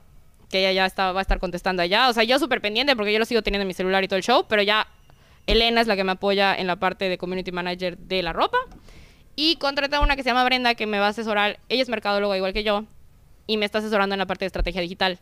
que 0.50 0.60
ella 0.60 0.72
ya 0.72 0.86
está, 0.86 1.12
va 1.12 1.20
a 1.20 1.22
estar 1.22 1.38
contestando 1.38 1.82
allá. 1.82 2.08
O 2.08 2.12
sea, 2.12 2.24
yo 2.24 2.38
súper 2.38 2.60
pendiente 2.60 2.96
porque 2.96 3.12
yo 3.12 3.18
lo 3.18 3.24
sigo 3.24 3.42
teniendo 3.42 3.62
en 3.62 3.68
mi 3.68 3.74
celular 3.74 4.02
y 4.04 4.08
todo 4.08 4.16
el 4.16 4.22
show, 4.22 4.46
pero 4.48 4.62
ya 4.62 4.86
Elena 5.46 5.80
es 5.80 5.86
la 5.86 5.96
que 5.96 6.04
me 6.04 6.12
apoya 6.12 6.54
en 6.54 6.66
la 6.66 6.76
parte 6.76 7.08
de 7.08 7.18
community 7.18 7.52
manager 7.52 7.96
de 7.98 8.22
la 8.22 8.32
ropa. 8.32 8.58
Y 9.36 9.56
contraté 9.56 9.96
a 9.96 10.00
una 10.00 10.16
que 10.16 10.22
se 10.22 10.30
llama 10.30 10.44
Brenda 10.44 10.74
que 10.74 10.86
me 10.86 10.98
va 10.98 11.06
a 11.06 11.10
asesorar. 11.10 11.58
Ella 11.68 11.82
es 11.82 11.88
mercadóloga 11.88 12.36
igual 12.36 12.52
que 12.54 12.64
yo 12.64 12.84
y 13.46 13.58
me 13.58 13.66
está 13.66 13.78
asesorando 13.78 14.14
en 14.14 14.18
la 14.18 14.26
parte 14.26 14.44
de 14.44 14.46
estrategia 14.46 14.80
digital. 14.80 15.18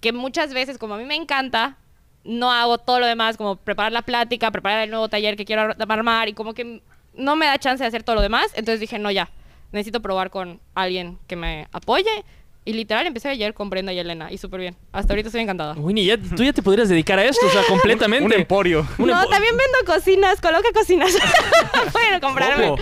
Que 0.00 0.12
muchas 0.12 0.52
veces, 0.52 0.78
como 0.78 0.94
a 0.94 0.98
mí 0.98 1.04
me 1.04 1.14
encanta, 1.14 1.78
no 2.24 2.52
hago 2.52 2.78
todo 2.78 2.98
lo 3.00 3.06
demás, 3.06 3.36
como 3.36 3.56
preparar 3.56 3.92
la 3.92 4.02
plática, 4.02 4.50
preparar 4.50 4.82
el 4.82 4.90
nuevo 4.90 5.08
taller 5.08 5.36
que 5.36 5.44
quiero 5.44 5.62
ar- 5.62 5.76
armar 5.88 6.28
y 6.28 6.32
como 6.34 6.54
que 6.54 6.82
no 7.14 7.36
me 7.36 7.46
da 7.46 7.58
chance 7.58 7.84
de 7.84 7.88
hacer 7.88 8.02
todo 8.02 8.16
lo 8.16 8.22
demás. 8.22 8.46
Entonces 8.54 8.80
dije, 8.80 8.98
no, 8.98 9.10
ya, 9.10 9.30
necesito 9.70 10.02
probar 10.02 10.30
con 10.30 10.60
alguien 10.74 11.18
que 11.28 11.36
me 11.36 11.68
apoye. 11.72 12.24
Y 12.64 12.74
literal 12.74 13.06
empecé 13.08 13.28
ayer 13.28 13.54
con 13.54 13.70
Brenda 13.70 13.92
y 13.92 13.98
Elena 13.98 14.30
y 14.30 14.38
súper 14.38 14.60
bien. 14.60 14.76
Hasta 14.92 15.12
ahorita 15.12 15.28
estoy 15.28 15.40
encantada. 15.42 15.74
Winnie, 15.74 16.04
ya, 16.04 16.16
tú 16.16 16.44
ya 16.44 16.52
te 16.52 16.62
podrías 16.62 16.88
dedicar 16.88 17.18
a 17.18 17.24
esto, 17.24 17.44
o 17.44 17.50
sea, 17.50 17.62
completamente. 17.68 18.24
un 18.24 18.32
emporio. 18.32 18.86
Un 18.98 19.08
no, 19.08 19.14
empo- 19.14 19.30
también 19.30 19.56
vendo 19.56 19.78
cocinas, 19.92 20.40
coloca 20.40 20.68
cocinas. 20.72 21.12
Pueden 21.92 22.20
comprarme. 22.20 22.68
¿Cómo? 22.68 22.78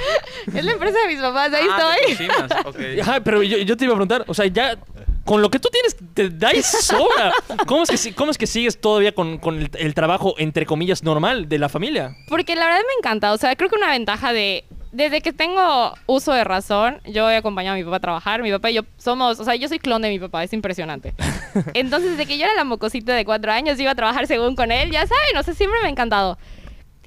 Es 0.55 0.64
la 0.64 0.72
empresa 0.72 0.99
de 1.01 1.07
mis 1.09 1.18
papás, 1.22 1.53
ahí 1.55 1.66
Ah, 1.70 1.95
estoy. 1.97 2.28
cocinas. 2.28 3.01
Ajá, 3.09 3.20
pero 3.24 3.43
yo, 3.43 3.57
yo 3.59 3.76
te 3.76 3.85
iba 3.85 3.95
a 3.95 3.97
preguntar, 3.97 4.24
o 4.26 4.35
sea, 4.35 4.47
ya 4.47 4.76
con 5.24 5.41
lo 5.43 5.51
que 5.51 5.59
tú 5.59 5.68
tienes 5.72 5.97
te 6.14 6.28
da 6.28 6.53
y 6.55 6.62
sobra. 6.62 7.33
¿Cómo 7.66 7.85
es 7.85 7.91
que, 8.05 8.14
cómo 8.14 8.31
es 8.33 8.37
que 8.39 8.47
sigues 8.47 8.78
todavía 8.81 9.12
con, 9.12 9.39
con 9.39 9.61
el, 9.61 9.70
el 9.78 9.95
trabajo, 9.95 10.35
entre 10.39 10.66
comillas, 10.66 11.03
normal 11.05 11.49
de 11.49 11.59
la 11.59 11.68
familia? 11.70 12.16
Porque 12.28 12.55
la 12.55 12.66
verdad 12.66 12.81
me 12.81 12.95
encanta. 12.99 13.33
O 13.33 13.39
sea, 13.39 13.57
creo 13.57 13.70
que 13.70 13.76
una 13.76 13.91
ventaja 13.91 14.33
de. 14.35 14.64
Desde 14.93 15.20
que 15.20 15.32
tengo 15.32 15.95
uso 16.07 16.32
de 16.32 16.43
razón, 16.43 17.01
yo 17.07 17.30
he 17.30 17.36
acompañado 17.36 17.74
a 17.74 17.78
mi 17.78 17.84
papá 17.84 17.97
a 17.97 18.01
trabajar. 18.01 18.43
Mi 18.43 18.51
papá 18.51 18.70
y 18.70 18.74
yo 18.74 18.82
somos. 18.99 19.38
O 19.38 19.45
sea, 19.45 19.55
yo 19.55 19.68
soy 19.68 19.78
clon 19.78 20.03
de 20.03 20.09
mi 20.09 20.18
papá, 20.18 20.43
es 20.43 20.53
impresionante. 20.53 21.14
Entonces, 21.74 22.12
desde 22.12 22.26
que 22.26 22.38
yo 22.38 22.45
era 22.45 22.55
la 22.55 22.64
mocosita 22.64 23.14
de 23.14 23.24
cuatro 23.24 23.53
años, 23.53 23.78
iba 23.78 23.93
a 23.93 23.95
trabajar 23.95 24.26
según 24.26 24.57
con 24.57 24.72
él. 24.72 24.91
Ya 24.91 25.07
saben, 25.07 25.36
o 25.38 25.43
sea, 25.43 25.55
siempre 25.55 25.78
me 25.80 25.88
ha 25.88 25.91
encantado. 25.91 26.38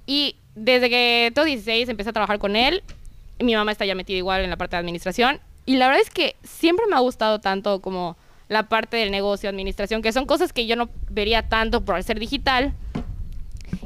Y 0.05 0.37
desde 0.55 0.89
que 0.89 1.31
tengo 1.33 1.45
16 1.45 1.89
empecé 1.89 2.09
a 2.09 2.13
trabajar 2.13 2.39
con 2.39 2.55
él. 2.55 2.83
Mi 3.39 3.55
mamá 3.55 3.71
está 3.71 3.85
ya 3.85 3.95
metida 3.95 4.17
igual 4.17 4.41
en 4.41 4.49
la 4.49 4.57
parte 4.57 4.75
de 4.75 4.79
administración. 4.79 5.39
Y 5.65 5.77
la 5.77 5.87
verdad 5.87 6.01
es 6.01 6.09
que 6.09 6.35
siempre 6.43 6.85
me 6.89 6.95
ha 6.95 6.99
gustado 6.99 7.39
tanto 7.39 7.81
como 7.81 8.17
la 8.47 8.63
parte 8.63 8.97
del 8.97 9.11
negocio, 9.11 9.49
administración, 9.49 10.01
que 10.01 10.11
son 10.11 10.25
cosas 10.25 10.53
que 10.53 10.67
yo 10.67 10.75
no 10.75 10.89
vería 11.09 11.49
tanto 11.49 11.81
por 11.81 12.01
ser 12.03 12.19
digital. 12.19 12.73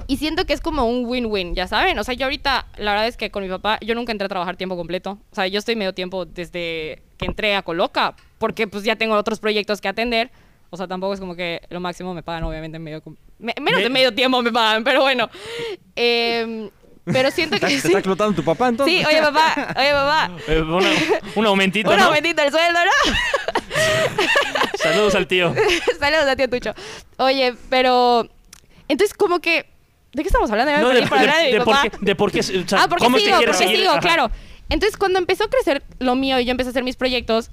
Y 0.07 0.17
siento 0.17 0.45
que 0.45 0.53
es 0.53 0.61
como 0.61 0.85
un 0.85 1.05
win-win, 1.05 1.55
ya 1.55 1.67
saben. 1.67 1.97
O 1.99 2.03
sea, 2.03 2.13
yo 2.13 2.25
ahorita, 2.25 2.65
la 2.77 2.91
verdad 2.91 3.07
es 3.07 3.17
que 3.17 3.29
con 3.31 3.43
mi 3.43 3.49
papá, 3.49 3.77
yo 3.81 3.95
nunca 3.95 4.11
entré 4.11 4.25
a 4.25 4.29
trabajar 4.29 4.55
tiempo 4.57 4.75
completo. 4.75 5.17
O 5.31 5.35
sea, 5.35 5.47
yo 5.47 5.59
estoy 5.59 5.75
medio 5.75 5.93
tiempo 5.93 6.25
desde 6.25 7.01
que 7.17 7.25
entré 7.25 7.55
a 7.55 7.61
Coloca, 7.63 8.15
porque 8.37 8.67
pues 8.67 8.83
ya 8.83 8.95
tengo 8.95 9.15
otros 9.15 9.39
proyectos 9.39 9.81
que 9.81 9.87
atender. 9.87 10.29
O 10.69 10.77
sea, 10.77 10.87
tampoco 10.87 11.13
es 11.13 11.19
como 11.19 11.35
que 11.35 11.61
lo 11.69 11.79
máximo 11.79 12.13
me 12.13 12.23
pagan, 12.23 12.43
obviamente, 12.43 12.77
medio, 12.79 13.01
me- 13.39 13.55
menos 13.61 13.79
de 13.81 13.89
Me- 13.89 13.93
medio 13.93 14.13
tiempo 14.13 14.41
me 14.41 14.51
pagan, 14.51 14.83
pero 14.83 15.01
bueno. 15.01 15.29
Em, 15.95 16.69
pero 17.05 17.31
siento 17.31 17.57
¿Te 17.57 17.67
que 17.67 17.75
está 17.75 17.87
sí. 17.87 17.93
explotando 17.93 18.35
tu 18.35 18.43
papá 18.43 18.67
entonces? 18.67 18.99
Sí, 18.99 19.05
oye 19.05 19.21
papá, 19.21 19.73
oye 19.79 19.91
papá. 19.91 20.31
Eh, 20.49 20.61
una- 20.61 20.89
un 21.35 21.45
aumentito, 21.45 21.89
Un 21.89 21.97
¿no? 21.97 22.03
aumentito 22.07 22.41
el 22.43 22.51
sueldo, 22.51 22.79
¿no? 22.83 23.13
Saludos 24.77 25.15
al 25.15 25.27
tío. 25.27 25.53
Saludos 25.99 26.25
a 26.27 26.35
tío 26.35 26.49
Tucho. 26.49 26.73
Oye, 27.17 27.55
pero... 27.69 28.27
Entonces, 28.87 29.15
como 29.15 29.39
que... 29.39 29.65
¿De 30.17 30.23
qué 30.23 30.29
estamos 30.29 30.49
hablando? 30.49 30.71
No, 30.79 30.89
de, 30.89 30.95
de 30.95 31.01
de- 31.01 31.05
de 31.05 31.61
por 31.63 31.81
qué, 31.81 31.91
de 32.01 32.15
por 32.15 32.31
qué, 32.31 32.39
o 32.39 32.43
sea, 32.43 32.83
ah, 32.83 32.87
porque 32.89 33.05
¿cómo 33.05 33.17
sigo, 33.19 33.31
que 33.33 33.37
quieres 33.37 33.55
porque 33.55 33.67
seguir? 33.69 33.79
sigo, 33.81 33.91
Ajá. 33.91 33.99
claro. 33.99 34.31
Entonces, 34.69 34.97
cuando 34.97 35.19
empezó 35.19 35.43
a 35.43 35.47
crecer 35.47 35.83
lo 35.99 36.15
mío 36.15 36.39
y 36.39 36.45
yo 36.45 36.51
empecé 36.51 36.69
a 36.69 36.71
hacer 36.71 36.83
mis 36.83 36.95
proyectos, 36.95 37.51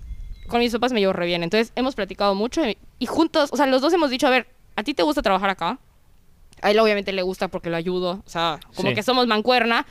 con 0.48 0.60
mis 0.60 0.72
papás 0.72 0.92
me 0.92 1.00
llevo 1.00 1.12
re 1.12 1.26
bien. 1.26 1.42
Entonces, 1.42 1.72
hemos 1.76 1.94
platicado 1.94 2.34
mucho 2.34 2.62
y, 2.66 3.06
juntos, 3.06 3.50
o 3.52 3.56
sea, 3.58 3.66
los 3.66 3.82
dos 3.82 3.92
hemos 3.92 4.08
dicho, 4.10 4.26
a 4.26 4.30
ver, 4.30 4.48
¿a 4.76 4.82
ti 4.82 4.94
te 4.94 5.02
gusta 5.02 5.20
trabajar 5.22 5.50
acá? 5.50 5.78
A 6.62 6.70
él 6.70 6.78
obviamente 6.80 7.12
le 7.12 7.20
gusta 7.22 7.48
porque 7.48 7.68
lo 7.68 7.76
ayudo, 7.76 8.22
o 8.26 8.28
sea, 8.30 8.58
como 8.74 8.88
Sí. 8.88 8.94
que 8.94 9.02
somos 9.02 9.26
mancuerna. 9.26 9.84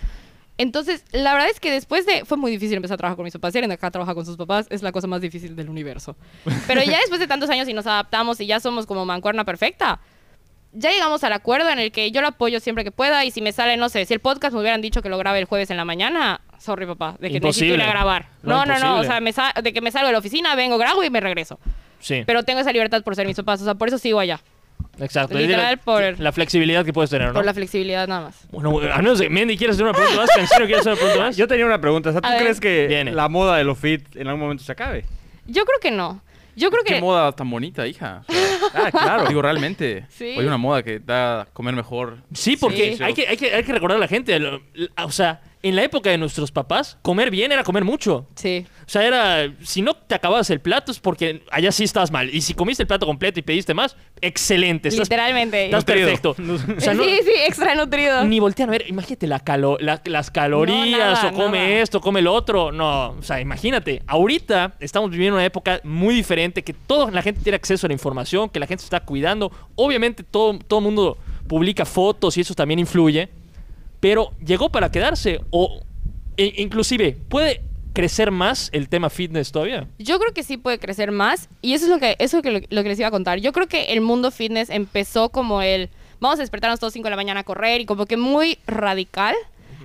Entonces, 0.57 1.03
la 1.11 1.33
verdad 1.33 1.49
es 1.49 1.59
que 1.59 1.71
después 1.71 2.05
de... 2.05 2.25
Fue 2.25 2.37
muy 2.37 2.51
difícil 2.51 2.75
empezar 2.75 2.95
a 2.95 2.97
trabajar 2.97 3.15
con 3.17 3.23
mis 3.23 3.33
papás. 3.33 3.53
Si 3.53 3.59
alguien 3.59 3.71
acá 3.71 3.89
trabaja 3.91 4.13
con 4.15 4.25
sus 4.25 4.37
papás, 4.37 4.67
es 4.69 4.81
la 4.83 4.91
cosa 4.91 5.07
más 5.07 5.21
difícil 5.21 5.55
del 5.55 5.69
universo. 5.69 6.15
Pero 6.67 6.81
ya 6.83 6.97
después 6.99 7.19
de 7.19 7.27
tantos 7.27 7.49
años 7.49 7.67
y 7.69 7.73
nos 7.73 7.85
adaptamos 7.87 8.39
y 8.39 8.45
ya 8.47 8.59
somos 8.59 8.85
como 8.87 9.05
mancuerna 9.05 9.45
perfecta, 9.45 9.99
ya 10.73 10.91
llegamos 10.91 11.23
al 11.23 11.33
acuerdo 11.33 11.69
en 11.69 11.79
el 11.79 11.91
que 11.91 12.11
yo 12.11 12.21
lo 12.21 12.27
apoyo 12.29 12.59
siempre 12.59 12.83
que 12.83 12.91
pueda 12.91 13.23
y 13.25 13.31
si 13.31 13.41
me 13.41 13.51
sale, 13.51 13.77
no 13.77 13.89
sé, 13.89 14.05
si 14.05 14.13
el 14.13 14.19
podcast 14.19 14.53
me 14.53 14.59
hubieran 14.61 14.81
dicho 14.81 15.01
que 15.01 15.09
lo 15.09 15.17
grabe 15.17 15.39
el 15.39 15.45
jueves 15.45 15.69
en 15.69 15.77
la 15.77 15.85
mañana, 15.85 16.41
sorry 16.59 16.85
papá, 16.85 17.15
de 17.19 17.29
que 17.29 17.39
necesito 17.39 17.65
ir 17.65 17.71
Imposible. 17.71 17.83
a 17.83 17.87
grabar. 17.89 18.25
No, 18.41 18.65
No, 18.65 18.65
no, 18.65 18.65
no, 18.65 18.73
o 18.73 18.77
imposible. 19.03 19.07
sea, 19.07 19.21
me 19.21 19.33
sa- 19.33 19.53
de 19.61 19.71
que 19.73 19.81
me 19.81 19.91
salgo 19.91 20.07
de 20.07 20.13
la 20.13 20.19
oficina, 20.19 20.55
vengo, 20.55 20.77
grabo 20.77 21.03
y 21.03 21.09
me 21.09 21.19
regreso. 21.21 21.59
Sí. 21.99 22.23
Pero 22.25 22.43
tengo 22.43 22.59
esa 22.59 22.71
libertad 22.71 23.01
por 23.03 23.15
ser 23.15 23.27
mis 23.27 23.37
papás, 23.37 23.61
o 23.61 23.65
sea, 23.65 23.75
por 23.75 23.87
eso 23.87 23.97
sigo 23.97 24.19
allá. 24.19 24.39
Exacto. 24.99 25.37
Literal 25.37 25.71
la- 25.71 25.77
por- 25.77 26.19
la 26.19 26.31
flexibilidad 26.31 26.85
que 26.85 26.93
puedes 26.93 27.09
tener, 27.09 27.29
¿no? 27.29 27.33
Por 27.33 27.45
la 27.45 27.53
flexibilidad 27.53 28.07
nada 28.07 28.21
más. 28.21 28.47
Bueno, 28.51 28.77
al 28.79 29.01
menos 29.03 29.19
eh, 29.21 29.29
Mendy, 29.29 29.57
¿quieres 29.57 29.75
hacer 29.75 29.85
una 29.85 29.93
pregunta 29.93 30.21
más? 30.21 30.29
¿Cancino 30.35 30.65
quiere 30.65 30.79
hacer 30.81 30.91
una 30.93 30.99
pregunta 31.01 31.19
más? 31.25 31.37
Yo 31.37 31.47
tenía 31.47 31.65
una 31.65 31.81
pregunta. 31.81 32.09
O 32.09 32.11
sea, 32.11 32.21
¿tú 32.21 32.27
A 32.27 32.31
ver. 32.31 32.41
crees 32.41 32.59
que 32.59 32.87
Viene. 32.87 33.11
la 33.11 33.27
moda 33.29 33.57
de 33.57 33.63
lo 33.63 33.73
fit 33.75 34.15
en 34.15 34.27
algún 34.27 34.41
momento 34.41 34.63
se 34.63 34.71
acabe? 34.71 35.05
Yo 35.45 35.65
creo 35.65 35.79
que 35.81 35.91
no. 35.91 36.21
Yo 36.55 36.69
creo 36.69 36.83
Qué 36.83 36.95
que... 36.95 37.01
moda 37.01 37.31
tan 37.31 37.49
bonita, 37.49 37.87
hija. 37.87 38.23
O 38.27 38.31
sea, 38.33 38.59
Ah, 38.85 38.91
claro. 38.91 39.27
digo, 39.27 39.41
realmente. 39.41 40.05
Sí. 40.09 40.25
Hoy 40.25 40.39
hay 40.41 40.45
una 40.47 40.57
moda 40.57 40.83
que 40.83 40.99
da 40.99 41.41
a 41.41 41.45
comer 41.45 41.75
mejor. 41.75 42.17
Sí, 42.33 42.57
porque 42.57 42.95
Sí. 42.97 43.03
Hay, 43.03 43.13
que, 43.13 43.27
hay, 43.27 43.37
que, 43.37 43.53
hay 43.53 43.63
que 43.63 43.73
recordar 43.73 43.97
a 43.97 43.99
la 44.01 44.07
gente. 44.07 44.37
lo- 44.39 44.61
O 45.03 45.11
sea, 45.11 45.41
en 45.63 45.75
la 45.75 45.83
época 45.83 46.09
de 46.09 46.17
nuestros 46.17 46.51
papás, 46.51 46.97
comer 47.01 47.31
bien 47.31 47.51
era 47.51 47.63
comer 47.63 47.83
mucho. 47.85 48.27
Sí. 48.35 48.65
O 48.85 48.89
sea, 48.89 49.05
era. 49.07 49.51
Si 49.63 49.81
no 49.81 49.93
te 49.95 50.13
acababas 50.13 50.49
el 50.49 50.59
plato 50.59 50.91
es 50.91 50.99
porque 50.99 51.41
allá 51.51 51.71
sí 51.71 51.85
estabas 51.85 52.11
mal. 52.11 52.29
Y 52.33 52.41
si 52.41 52.53
comiste 52.53 52.83
el 52.83 52.87
plato 52.87 53.05
completo 53.05 53.39
y 53.39 53.43
pediste 53.43 53.73
más, 53.73 53.95
excelente. 54.21 54.89
Estás, 54.89 55.07
Literalmente. 55.07 55.65
estás 55.65 55.81
Nutrido. 55.87 56.07
perfecto. 56.07 56.35
O 56.77 56.79
sea, 56.81 56.93
no- 56.93 57.03
sí, 57.05 57.17
sí, 57.23 57.31
extra 57.47 57.75
nutrido. 57.75 58.23
Ni 58.25 58.39
voltean 58.39 58.69
a 58.69 58.73
ver, 58.73 58.85
imagínate 58.89 59.25
la 59.27 59.39
calo- 59.39 59.77
la- 59.79 60.01
las 60.05 60.29
calorías, 60.31 61.23
nada, 61.23 61.29
o 61.29 61.33
come 61.33 61.57
nada. 61.59 61.69
esto, 61.81 62.01
come 62.01 62.21
lo 62.21 62.33
otro. 62.33 62.71
No, 62.71 63.11
o 63.11 63.21
sea, 63.23 63.39
imagínate. 63.39 64.01
Ahorita 64.05 64.75
estamos 64.79 65.11
viviendo 65.11 65.35
una 65.37 65.45
época 65.45 65.79
muy 65.83 66.13
diferente, 66.13 66.63
que 66.63 66.73
toda 66.73 67.09
la 67.11 67.21
gente 67.21 67.41
tiene 67.41 67.55
acceso 67.55 67.87
a 67.87 67.89
la 67.89 67.93
información, 67.93 68.49
que 68.49 68.59
la 68.59 68.67
gente 68.67 68.81
se 68.81 68.87
está 68.87 68.99
cuidando. 68.99 69.51
Obviamente 69.75 70.23
todo 70.23 70.59
todo 70.59 70.79
el 70.79 70.85
mundo 70.85 71.17
publica 71.47 71.85
fotos 71.85 72.37
y 72.37 72.41
eso 72.41 72.53
también 72.53 72.79
influye. 72.79 73.29
Pero 74.03 74.33
llegó 74.45 74.69
para 74.69 74.91
quedarse. 74.91 75.39
O 75.49 75.79
e- 76.35 76.55
inclusive, 76.57 77.15
¿puede 77.29 77.61
crecer 77.93 78.31
más 78.31 78.69
el 78.73 78.89
tema 78.89 79.09
fitness 79.09 79.53
todavía? 79.53 79.87
Yo 79.97 80.19
creo 80.19 80.33
que 80.33 80.43
sí 80.43 80.57
puede 80.57 80.77
crecer 80.77 81.11
más 81.13 81.47
y 81.61 81.73
eso 81.73 81.85
es 81.85 81.89
lo 81.89 81.99
que 81.99 82.17
eso 82.19 82.37
es 82.37 82.43
lo, 82.45 82.59
que- 82.59 82.67
lo 82.69 82.83
que 82.83 82.89
les 82.89 82.99
iba 82.99 83.07
a 83.07 83.11
contar. 83.11 83.39
Yo 83.39 83.53
creo 83.53 83.67
que 83.67 83.93
el 83.93 84.01
mundo 84.01 84.29
fitness 84.29 84.69
empezó 84.69 85.29
como 85.29 85.61
el 85.61 85.89
vamos 86.19 86.37
a 86.39 86.41
despertarnos 86.41 86.81
todos 86.81 86.91
5 86.91 87.05
de 87.05 87.11
la 87.11 87.15
mañana 87.15 87.39
a 87.39 87.43
correr 87.45 87.79
y 87.79 87.85
como 87.85 88.05
que 88.05 88.17
muy 88.17 88.57
radical. 88.67 89.35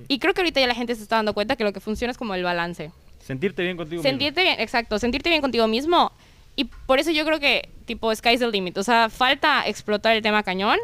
Y 0.09 0.19
creo 0.19 0.35
que 0.35 0.41
ahorita 0.41 0.59
ya 0.61 0.67
la 0.67 0.75
gente 0.75 0.97
se 0.97 1.03
está 1.05 1.15
dando 1.17 1.33
cuenta 1.33 1.55
que 1.55 1.63
lo 1.63 1.73
que 1.73 1.79
funciona 1.79 2.11
es 2.11 2.19
como 2.19 2.35
el 2.35 2.43
balance. 2.43 2.91
Sentirte 3.21 3.63
bien 3.63 3.77
contigo 3.77 4.03
mismo. 4.03 4.11
Sentirte 4.11 4.43
bien, 4.43 4.59
exacto, 4.59 4.99
sentirte 4.99 5.29
bien 5.31 5.43
contigo 5.43 5.69
mismo. 5.69 6.11
Y 6.57 6.65
por 6.65 6.99
eso 6.99 7.13
yo 7.13 7.25
creo 7.25 7.39
que, 7.39 7.69
tipo, 7.85 8.13
sky's 8.13 8.41
the 8.41 8.49
limit. 8.51 8.79
O 8.79 8.83
sea, 8.83 9.11
falta 9.11 9.65
explotar 9.69 10.17
el 10.17 10.23
tema 10.23 10.43
cañón 10.43 10.79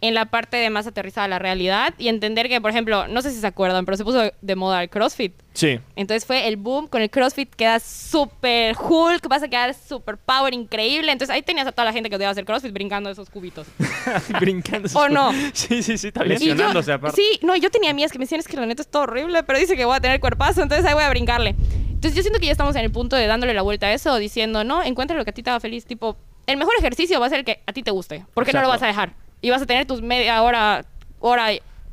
en 0.00 0.14
la 0.14 0.26
parte 0.26 0.56
de 0.56 0.68
más 0.70 0.86
aterrizada 0.86 1.24
a 1.24 1.28
la 1.28 1.38
realidad 1.38 1.94
y 1.98 2.08
entender 2.08 2.48
que, 2.48 2.60
por 2.60 2.70
ejemplo, 2.70 3.08
no 3.08 3.22
sé 3.22 3.30
si 3.30 3.40
se 3.40 3.46
acuerdan, 3.46 3.84
pero 3.84 3.96
se 3.96 4.04
puso 4.04 4.32
de 4.40 4.56
moda 4.56 4.82
el 4.82 4.90
CrossFit. 4.90 5.32
Sí. 5.54 5.80
Entonces 5.96 6.26
fue 6.26 6.46
el 6.48 6.56
boom, 6.56 6.88
con 6.88 7.00
el 7.00 7.10
CrossFit 7.10 7.54
quedas 7.54 7.82
súper 7.82 8.76
Hulk, 8.78 9.26
vas 9.28 9.42
a 9.42 9.48
quedar 9.48 9.74
súper 9.74 10.18
power, 10.18 10.52
increíble. 10.52 11.10
Entonces 11.10 11.34
ahí 11.34 11.42
tenías 11.42 11.66
a 11.66 11.72
toda 11.72 11.86
la 11.86 11.92
gente 11.92 12.10
que 12.10 12.16
odiaba 12.16 12.32
hacer 12.32 12.44
CrossFit 12.44 12.72
brincando 12.72 13.08
esos 13.08 13.30
cubitos. 13.30 13.66
Brincando. 14.40 14.88
¿O 14.94 15.08
no? 15.08 15.32
Sí, 15.54 15.82
sí, 15.82 15.96
sí, 15.96 16.08
está 16.08 16.20
aparte. 16.20 17.16
Sí, 17.16 17.38
no, 17.42 17.56
yo 17.56 17.70
tenía 17.70 17.90
amigas 17.90 18.12
que 18.12 18.18
me 18.18 18.24
decían 18.24 18.40
es 18.40 18.48
que 18.48 18.56
la 18.56 18.66
neta 18.66 18.82
es 18.82 18.88
todo 18.88 19.04
horrible, 19.04 19.42
pero 19.42 19.58
dice 19.58 19.76
que 19.76 19.84
voy 19.84 19.96
a 19.96 20.00
tener 20.00 20.20
cuerpazo, 20.20 20.62
entonces 20.62 20.84
ahí 20.86 20.94
voy 20.94 21.04
a 21.04 21.10
brincarle. 21.10 21.54
Entonces 22.04 22.16
yo 22.16 22.22
siento 22.22 22.38
que 22.38 22.46
ya 22.46 22.52
estamos 22.52 22.76
en 22.76 22.84
el 22.84 22.90
punto 22.90 23.16
de 23.16 23.26
dándole 23.26 23.54
la 23.54 23.62
vuelta 23.62 23.86
a 23.86 23.92
eso, 23.94 24.16
diciendo, 24.16 24.64
no, 24.64 24.82
encuentra 24.82 25.16
lo 25.16 25.24
que 25.24 25.30
a 25.30 25.32
ti 25.32 25.42
te 25.42 25.50
haga 25.50 25.60
feliz. 25.60 25.86
Tipo, 25.86 26.16
el 26.46 26.58
mejor 26.58 26.74
ejercicio 26.78 27.18
va 27.18 27.26
a 27.26 27.28
ser 27.30 27.38
el 27.38 27.44
que 27.44 27.62
a 27.66 27.72
ti 27.72 27.82
te 27.82 27.90
guste, 27.90 28.26
porque 28.34 28.52
no 28.52 28.60
lo 28.60 28.68
vas 28.68 28.82
a 28.82 28.86
dejar. 28.86 29.14
Y 29.44 29.50
vas 29.50 29.60
a 29.62 29.66
tener 29.66 29.84
tus 29.86 30.00
media 30.00 30.42
hora, 30.42 30.84
hora 31.20 31.48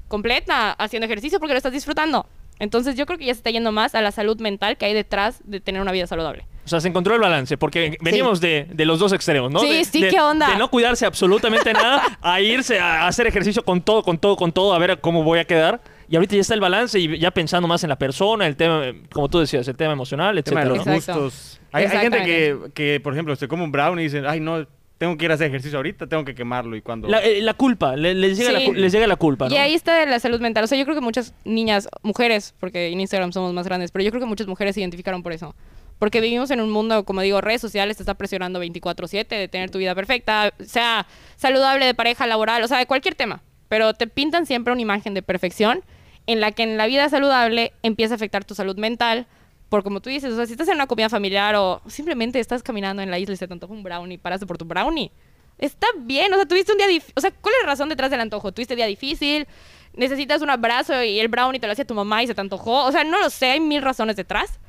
completa 0.08 0.72
haciendo 0.74 1.06
ejercicio 1.06 1.39
porque 1.39 1.54
lo 1.54 1.58
estás 1.58 1.74
disfrutando. 1.74 2.26
Entonces 2.60 2.95
yo 2.95 3.06
creo 3.08 3.18
que 3.18 3.26
ya 3.26 3.34
se 3.34 3.39
está 3.39 3.49
yendo 3.49 3.72
más 3.72 3.95
a 3.95 4.02
la 4.02 4.12
salud 4.12 4.39
mental 4.39 4.78
que 4.78 4.86
hay 4.86 4.93
detrás 4.93 5.41
de 5.45 5.60
tener 5.60 5.82
una 5.82 5.91
vida 5.91 6.06
saludable. 6.06 6.45
O 6.64 6.68
sea, 6.68 6.80
se 6.80 6.88
encontró 6.88 7.16
el 7.16 7.20
balance, 7.22 7.58
porque 7.58 7.97
veníamos 8.02 8.39
de, 8.39 8.68
de 8.72 8.86
los 8.86 8.99
dos 8.99 9.14
extremos, 9.14 9.52
¿no? 9.52 9.60
Sí, 9.60 9.70
De- 9.80 9.84
sí, 9.86 10.02
de- 10.04 10.10
¿qué 10.10 10.22
onda? 10.22 10.47
De 10.49 10.58
no 10.58 10.70
cuidarse 10.70 11.06
absolutamente 11.08 11.74
nada, 11.74 12.20
a 12.22 12.39
irse 12.39 12.80
a 12.80 13.08
hacer 13.08 13.26
ejercicio 13.26 13.66
con 13.66 13.82
todo, 13.82 14.04
con 14.04 14.20
todo, 14.20 14.36
con 14.36 14.52
todo, 14.52 14.74
a 14.74 14.78
ver 14.78 14.99
cómo 15.02 15.24
voy 15.24 15.39
a 15.39 15.45
quedar. 15.45 15.82
Y 16.08 16.16
ahorita 16.18 16.36
ya 16.36 16.41
está 16.41 16.54
el 16.54 16.60
balance 16.62 16.99
y 16.99 17.18
ya 17.18 17.32
pensando 17.32 17.68
más 17.68 17.84
en 17.84 17.89
la 17.89 17.97
persona, 17.97 18.45
el 18.45 18.56
tema, 18.56 18.84
como 19.12 19.28
tú 19.28 19.39
decías, 19.39 19.68
el 19.68 19.76
tema 19.76 19.93
emocional, 19.93 20.38
El 20.38 20.43
tema 20.43 20.62
etcétera. 20.62 20.84
de 20.84 20.89
los 20.95 21.06
gustos. 21.08 21.60
Hay, 21.72 21.86
hay 21.86 21.97
gente 21.97 22.24
que, 22.24 22.58
que, 22.76 22.99
por 22.99 23.14
ejemplo, 23.14 23.36
se 23.36 23.47
come 23.47 23.64
un 23.64 23.72
brownie 23.72 24.04
y 24.04 24.06
dicen, 24.06 24.26
ay, 24.28 24.39
no, 24.39 24.68
tengo 25.02 25.18
que 25.18 25.26
ir 25.26 25.32
a 25.32 25.34
hacer 25.34 25.47
ejercicio 25.47 25.80
ahorita, 25.80 26.06
tengo 26.06 26.24
que 26.24 26.36
quemarlo. 26.36 26.76
Y 26.76 26.84
cuando... 26.84 27.08
La, 27.08 27.18
eh, 27.24 27.41
la 27.41 27.56
culpa, 27.56 27.95
le- 27.95 28.14
les, 28.14 28.38
llega 28.38 28.60
Sí. 28.60 28.68
la, 28.72 28.80
les 28.80 28.91
llega 28.93 29.08
la 29.08 29.16
culpa, 29.16 29.49
¿no? 29.49 29.56
Y 29.56 29.58
ahí 29.58 29.74
está 29.74 30.06
la 30.06 30.20
salud 30.20 30.39
mental. 30.39 30.64
O 30.64 30.68
sea, 30.68 30.78
yo 30.78 30.84
creo 30.86 30.93
que 30.93 31.02
muchas 31.02 31.34
niñas, 31.43 31.89
mujeres, 32.04 32.54
porque 32.60 32.89
en 32.89 33.02
Instagram 33.02 33.32
somos 33.34 33.52
más 33.52 33.66
grandes, 33.66 33.89
pero 33.91 34.04
yo 34.06 34.12
creo 34.12 34.22
que 34.22 34.28
muchas 34.28 34.45
mujeres 34.45 34.76
se 34.76 34.82
identificaron 34.82 35.24
por 35.24 35.34
eso. 35.34 35.56
Porque 35.97 36.22
vivimos 36.22 36.52
en 36.52 36.62
un 36.62 36.70
mundo, 36.70 37.04
como 37.04 37.22
digo, 37.22 37.41
redes 37.41 37.62
sociales 37.62 37.97
te 37.97 38.04
está 38.04 38.14
presionando 38.14 38.60
24/7 38.60 39.28
de 39.39 39.47
tener 39.47 39.72
tu 39.72 39.80
vida 39.80 39.95
perfecta, 39.95 40.54
sea 40.60 41.08
saludable 41.36 41.88
de 41.88 41.95
pareja, 41.95 42.28
laboral, 42.28 42.62
o 42.64 42.68
sea, 42.68 42.78
de 42.78 42.86
cualquier 42.86 43.16
tema. 43.16 43.41
Pero 43.70 43.95
te 43.95 44.06
pintan 44.06 44.45
siempre 44.45 44.72
una 44.72 44.84
imagen 44.84 45.16
de 45.16 45.24
perfección 45.24 45.82
en 46.28 46.41
la 46.41 46.52
que 46.52 46.62
en 46.62 46.78
la 46.78 46.86
vida 46.86 47.10
saludable 47.10 47.74
empieza 47.82 48.14
a 48.14 48.18
afectar 48.18 48.45
tu 48.45 48.54
salud 48.54 48.78
mental. 48.78 49.26
Por 49.72 49.84
como 49.84 50.01
tú 50.01 50.09
dices, 50.09 50.34
o 50.34 50.36
sea, 50.36 50.45
si 50.45 50.51
estás 50.51 50.67
en 50.67 50.76
una 50.76 50.86
comida 50.86 51.07
familiar 51.07 51.55
o 51.55 51.82
simplemente 51.88 52.41
estás 52.41 52.61
caminando 52.61 53.01
en 53.01 53.09
la 53.09 53.17
isla 53.17 53.36
y 53.36 53.38
se 53.38 53.47
te 53.47 53.53
antoja 53.53 53.72
un 53.72 53.84
brownie, 53.84 54.17
paraste 54.17 54.45
por 54.45 54.57
tu 54.57 54.65
brownie. 54.65 55.13
Está 55.57 55.88
bien, 55.97 56.34
o 56.34 56.36
sea, 56.36 56.45
tuviste 56.45 56.74
un 56.74 56.78
día 56.78 56.88
difícil. 56.88 57.13
O 57.15 57.22
sea, 57.22 57.32
¿cuál 57.32 57.55
es 57.55 57.63
la 57.63 57.69
razón 57.69 57.88
detrás 57.88 58.11
del 58.11 58.19
antojo? 58.19 58.51
¿Tuviste 58.51 58.76
día 58.76 58.86
difícil? 58.86 59.47
¿Necesitas 59.93 60.41
un 60.41 60.49
abrazo 60.49 61.01
y 61.01 61.22
el 61.22 61.30
brownie 61.30 61.61
te 61.61 61.67
lo 61.67 61.72
hacía 61.72 61.86
tu 61.86 61.93
mamá 61.93 62.22
y 62.22 62.28
se 62.28 62.36
te 62.36 62.41
antojó? 62.41 62.84
O 62.84 62.91
sea, 62.91 63.05
no 63.05 63.17
lo 63.22 63.30
sé, 63.30 63.51
hay 63.51 63.59
mil 63.61 63.82
razones 63.82 64.17
detrás. 64.17 64.59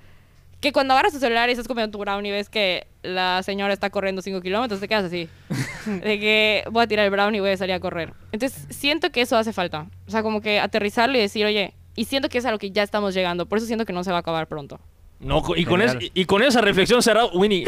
Que 0.61 0.71
cuando 0.71 0.95
agarras 0.95 1.13
tu 1.13 1.19
celular 1.19 1.49
y 1.49 1.53
estás 1.53 1.67
comiendo 1.67 1.91
tu 1.91 1.99
brownie 1.99 2.29
y 2.29 2.33
ves 2.33 2.49
que 2.49 2.87
la 3.03 3.43
señora 3.43 3.75
está 3.75 3.91
corriendo 3.91 4.23
5 4.23 4.41
kilómetros, 4.41 4.79
te 4.79 4.87
quedas 4.87 5.07
así. 5.07 5.29
de 5.87 6.21
que 6.21 6.63
voy 6.71 6.85
a 6.85 6.87
tirar 6.87 7.07
el 7.07 7.11
brownie 7.11 7.39
y 7.39 7.41
voy 7.41 7.51
a 7.51 7.57
salir 7.57 7.75
a 7.75 7.81
correr. 7.81 8.15
Entonces, 8.31 8.69
siento 8.71 9.11
que 9.11 9.23
eso 9.23 9.37
hace 9.37 9.53
falta. 9.53 9.89
O 10.07 10.13
sea, 10.13 10.23
como 10.23 10.41
que 10.41 10.61
aterrizarlo 10.61 11.19
y 11.19 11.21
decir, 11.23 11.45
oye, 11.45 11.75
y 11.95 12.05
siento 12.05 12.29
que 12.29 12.39
es 12.39 12.45
a 12.47 12.51
lo 12.51 12.59
que 12.59 12.71
ya 12.71 12.83
estamos 12.83 13.15
llegando. 13.15 13.47
Por 13.47 13.59
eso 13.59 13.67
siento 13.67 13.85
que 13.85 13.93
no 13.93 14.05
se 14.05 14.11
va 14.11 14.19
a 14.19 14.21
acabar 14.21 14.47
pronto. 14.47 14.81
No, 15.23 15.43
y, 15.57 15.65
con 15.65 15.81
Genial. 15.81 15.99
es- 16.03 16.11
y 16.15 16.25
con 16.25 16.43
esa 16.43 16.61
reflexión 16.61 17.03
cerrada, 17.03 17.29
Winnie, 17.33 17.65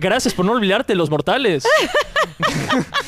gracias 0.00 0.34
por 0.34 0.44
no 0.44 0.52
olvidarte 0.52 0.94
los 0.94 1.08
mortales. 1.10 1.64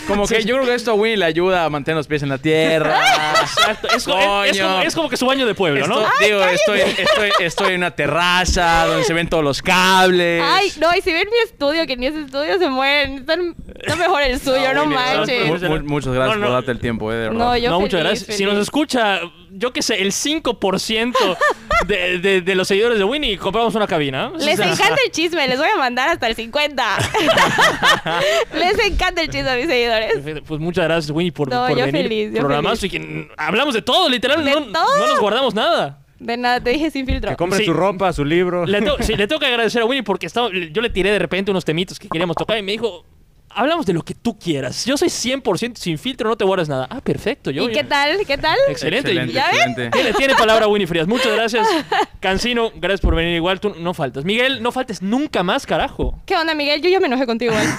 Como 0.06 0.26
que 0.26 0.44
yo 0.44 0.56
creo 0.56 0.66
que 0.66 0.74
esto 0.74 0.90
a 0.90 0.94
Winnie 0.94 1.16
le 1.16 1.24
ayuda 1.24 1.64
a 1.64 1.70
mantener 1.70 1.96
los 1.96 2.06
pies 2.06 2.22
en 2.22 2.28
la 2.28 2.38
tierra. 2.38 2.98
Exacto. 3.40 3.88
Es, 3.96 4.04
como, 4.04 4.42
es 4.82 4.94
como 4.94 5.08
que 5.08 5.16
su 5.16 5.24
baño 5.26 5.46
de 5.46 5.54
pueblo, 5.54 5.86
¿no? 5.86 6.00
Digo, 6.20 6.42
estoy, 6.44 6.80
estoy, 6.80 7.30
estoy 7.40 7.68
en 7.72 7.78
una 7.78 7.90
terraza 7.92 8.84
donde 8.86 9.04
se 9.04 9.14
ven 9.14 9.28
todos 9.28 9.42
los 9.42 9.62
cables. 9.62 10.42
Ay, 10.46 10.70
no, 10.78 10.94
y 10.94 11.00
si 11.00 11.12
ven 11.12 11.26
mi 11.30 11.38
estudio, 11.50 11.86
que 11.86 11.96
ni 11.96 12.06
ese 12.06 12.20
estudio 12.22 12.58
se 12.58 12.68
mueren. 12.68 13.18
Están, 13.18 13.54
está 13.80 13.96
mejor 13.96 14.22
el 14.22 14.38
suyo, 14.40 14.74
no, 14.74 14.82
Winnie, 14.82 14.94
manches. 14.96 15.46
mu- 15.62 15.68
mu- 15.78 15.84
muchas 15.88 16.12
gracias 16.12 16.36
No, 16.36 16.40
no. 16.40 16.46
por 16.48 16.54
darte 16.54 16.70
el 16.72 16.80
tiempo, 16.80 17.10
eh, 17.12 17.16
de 17.16 17.20
verdad. 17.30 17.38
No, 17.38 17.56
yo 17.56 17.70
no, 17.70 17.80
muchas 17.80 18.00
feliz, 18.00 18.10
gracias. 18.20 18.36
Si 18.36 18.42
feliz. 18.42 18.54
nos 18.54 18.62
escucha, 18.62 19.20
yo 19.56 19.72
qué 19.72 19.82
sé, 19.82 20.02
el 20.02 20.12
5% 20.12 21.14
de, 21.86 22.18
de- 22.18 22.40
de 22.40 22.54
los 22.54 22.68
seguidores 22.68 22.98
de 22.98 23.04
Winnie, 23.04 23.38
compramos 23.38 23.74
una 23.74 23.86
cabina. 23.86 24.32
Les 24.38 24.58
O 24.58 24.62
sea, 24.62 24.72
encanta 24.72 24.96
el 25.04 25.10
chisme, 25.12 25.46
les 25.48 25.58
voy 25.58 25.68
a 25.74 25.78
mandar 25.78 26.08
hasta 26.08 26.26
el 26.26 26.34
50. 26.34 26.84
les 28.54 28.78
encanta 28.86 29.22
el 29.22 29.28
chisme 29.28 29.50
a 29.50 29.56
mis 29.56 29.66
seguidores. 29.66 30.42
Pues 30.46 30.60
muchas 30.60 30.84
gracias, 30.84 31.10
Winnie, 31.10 31.32
por, 31.32 31.48
No, 31.50 31.66
por 31.68 31.76
yo 31.78 31.84
venir. 31.86 32.02
feliz, 32.02 32.30
yo 32.32 32.38
programazo 32.40 32.76
feliz. 32.82 32.94
y 32.94 32.98
que 32.98 33.28
hablamos 33.36 33.74
de 33.74 33.82
todo, 33.82 34.08
literal. 34.08 34.44
De 34.44 34.50
no, 34.50 34.60
todo. 34.72 34.98
no 34.98 35.06
nos 35.06 35.20
guardamos 35.20 35.54
nada. 35.54 36.00
De 36.18 36.36
nada, 36.36 36.60
te 36.60 36.70
dije 36.70 36.90
sin 36.90 37.06
filtro. 37.06 37.30
Que 37.30 37.36
compre 37.36 37.58
Sí. 37.58 37.64
su 37.66 37.72
ropa, 37.74 38.12
su 38.12 38.24
libro. 38.24 38.64
Le, 38.66 38.80
tengo- 38.80 38.96
sí, 39.00 39.14
le 39.16 39.26
tengo 39.26 39.40
que 39.40 39.46
agradecer 39.46 39.82
a 39.82 39.84
Winnie 39.84 40.02
porque 40.02 40.26
estaba, 40.26 40.48
yo 40.50 40.80
le 40.82 40.90
tiré 40.90 41.10
de 41.10 41.18
repente 41.18 41.50
unos 41.50 41.64
temitos 41.64 41.98
que 41.98 42.08
queríamos 42.08 42.36
tocar 42.36 42.56
y 42.58 42.62
me 42.62 42.72
dijo, 42.72 43.04
hablamos 43.54 43.86
de 43.86 43.92
lo 43.92 44.02
que 44.02 44.14
tú 44.14 44.38
quieras. 44.38 44.84
Yo 44.84 44.96
soy 44.96 45.08
100% 45.08 45.76
sin 45.76 45.98
filtro, 45.98 46.28
no 46.28 46.36
te 46.36 46.44
guardas 46.44 46.68
nada. 46.68 46.86
Ah, 46.90 47.00
perfecto. 47.00 47.50
Yo, 47.50 47.68
¿Y 47.68 47.72
qué 47.72 47.84
tal? 47.84 48.18
¿Qué 48.26 48.38
tal? 48.38 48.56
Excelente. 48.68 49.10
Excelente, 49.10 49.32
¿Ya 49.32 49.46
ven? 49.50 49.56
excelente. 49.56 49.90
Tiene, 49.90 50.12
tiene 50.14 50.34
palabra 50.34 50.66
Winnie 50.68 50.86
Frías. 50.86 51.06
Muchas 51.06 51.32
gracias. 51.36 51.66
Cancino, 52.20 52.70
gracias 52.74 53.00
por 53.00 53.14
venir 53.14 53.34
igual. 53.36 53.60
Tú 53.60 53.74
no 53.78 53.94
faltas. 53.94 54.24
Miguel, 54.24 54.62
no 54.62 54.72
faltes 54.72 55.02
nunca 55.02 55.42
más, 55.42 55.66
carajo. 55.66 56.20
¿Qué 56.26 56.36
onda, 56.36 56.54
Miguel? 56.54 56.82
Yo 56.82 56.88
ya 56.90 57.00
me 57.00 57.06
enojé 57.06 57.26
contigo. 57.26 57.52
igual. 57.52 57.66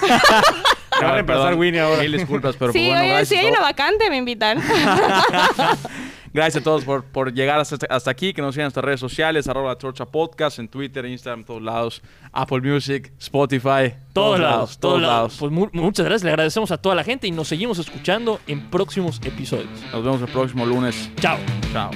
Te 0.98 1.04
va 1.04 1.10
a 1.10 1.14
reemplazar 1.14 1.44
perdón. 1.46 1.60
Winnie 1.60 1.80
ahora. 1.80 2.02
Mil 2.02 2.12
disculpas, 2.12 2.56
pero 2.58 2.72
sí, 2.72 2.78
pues, 2.78 2.88
bueno, 2.88 3.00
oye, 3.02 3.08
gracias. 3.10 3.28
si 3.28 3.36
hay 3.36 3.50
una 3.50 3.60
vacante, 3.60 4.08
me 4.08 4.16
invitan. 4.16 4.62
Gracias 6.36 6.60
a 6.60 6.64
todos 6.64 6.84
por, 6.84 7.02
por 7.02 7.32
llegar 7.32 7.58
hasta, 7.58 7.78
hasta 7.88 8.10
aquí. 8.10 8.32
Que 8.34 8.42
nos 8.42 8.54
sigan 8.54 8.64
en 8.64 8.66
nuestras 8.66 8.84
redes 8.84 9.00
sociales, 9.00 9.48
arroba 9.48 9.70
la 9.70 9.78
Torcha 9.78 10.04
Podcast, 10.04 10.58
en 10.58 10.68
Twitter, 10.68 11.04
Instagram, 11.06 11.44
todos 11.44 11.62
lados. 11.62 12.02
Apple 12.30 12.60
Music, 12.60 13.10
Spotify. 13.18 13.94
Todos 14.12 14.38
lados, 14.38 14.78
todos 14.78 15.00
lados. 15.00 15.14
lados. 15.16 15.36
Pues 15.38 15.50
mu- 15.50 15.70
muchas 15.72 16.04
gracias, 16.04 16.24
le 16.24 16.30
agradecemos 16.30 16.70
a 16.70 16.76
toda 16.76 16.94
la 16.94 17.02
gente 17.04 17.26
y 17.26 17.30
nos 17.30 17.48
seguimos 17.48 17.78
escuchando 17.78 18.38
en 18.46 18.68
próximos 18.70 19.18
episodios. 19.24 19.68
Nos 19.92 20.04
vemos 20.04 20.20
el 20.20 20.28
próximo 20.28 20.66
lunes. 20.66 21.10
Chao. 21.20 21.38
Chao. 21.72 21.90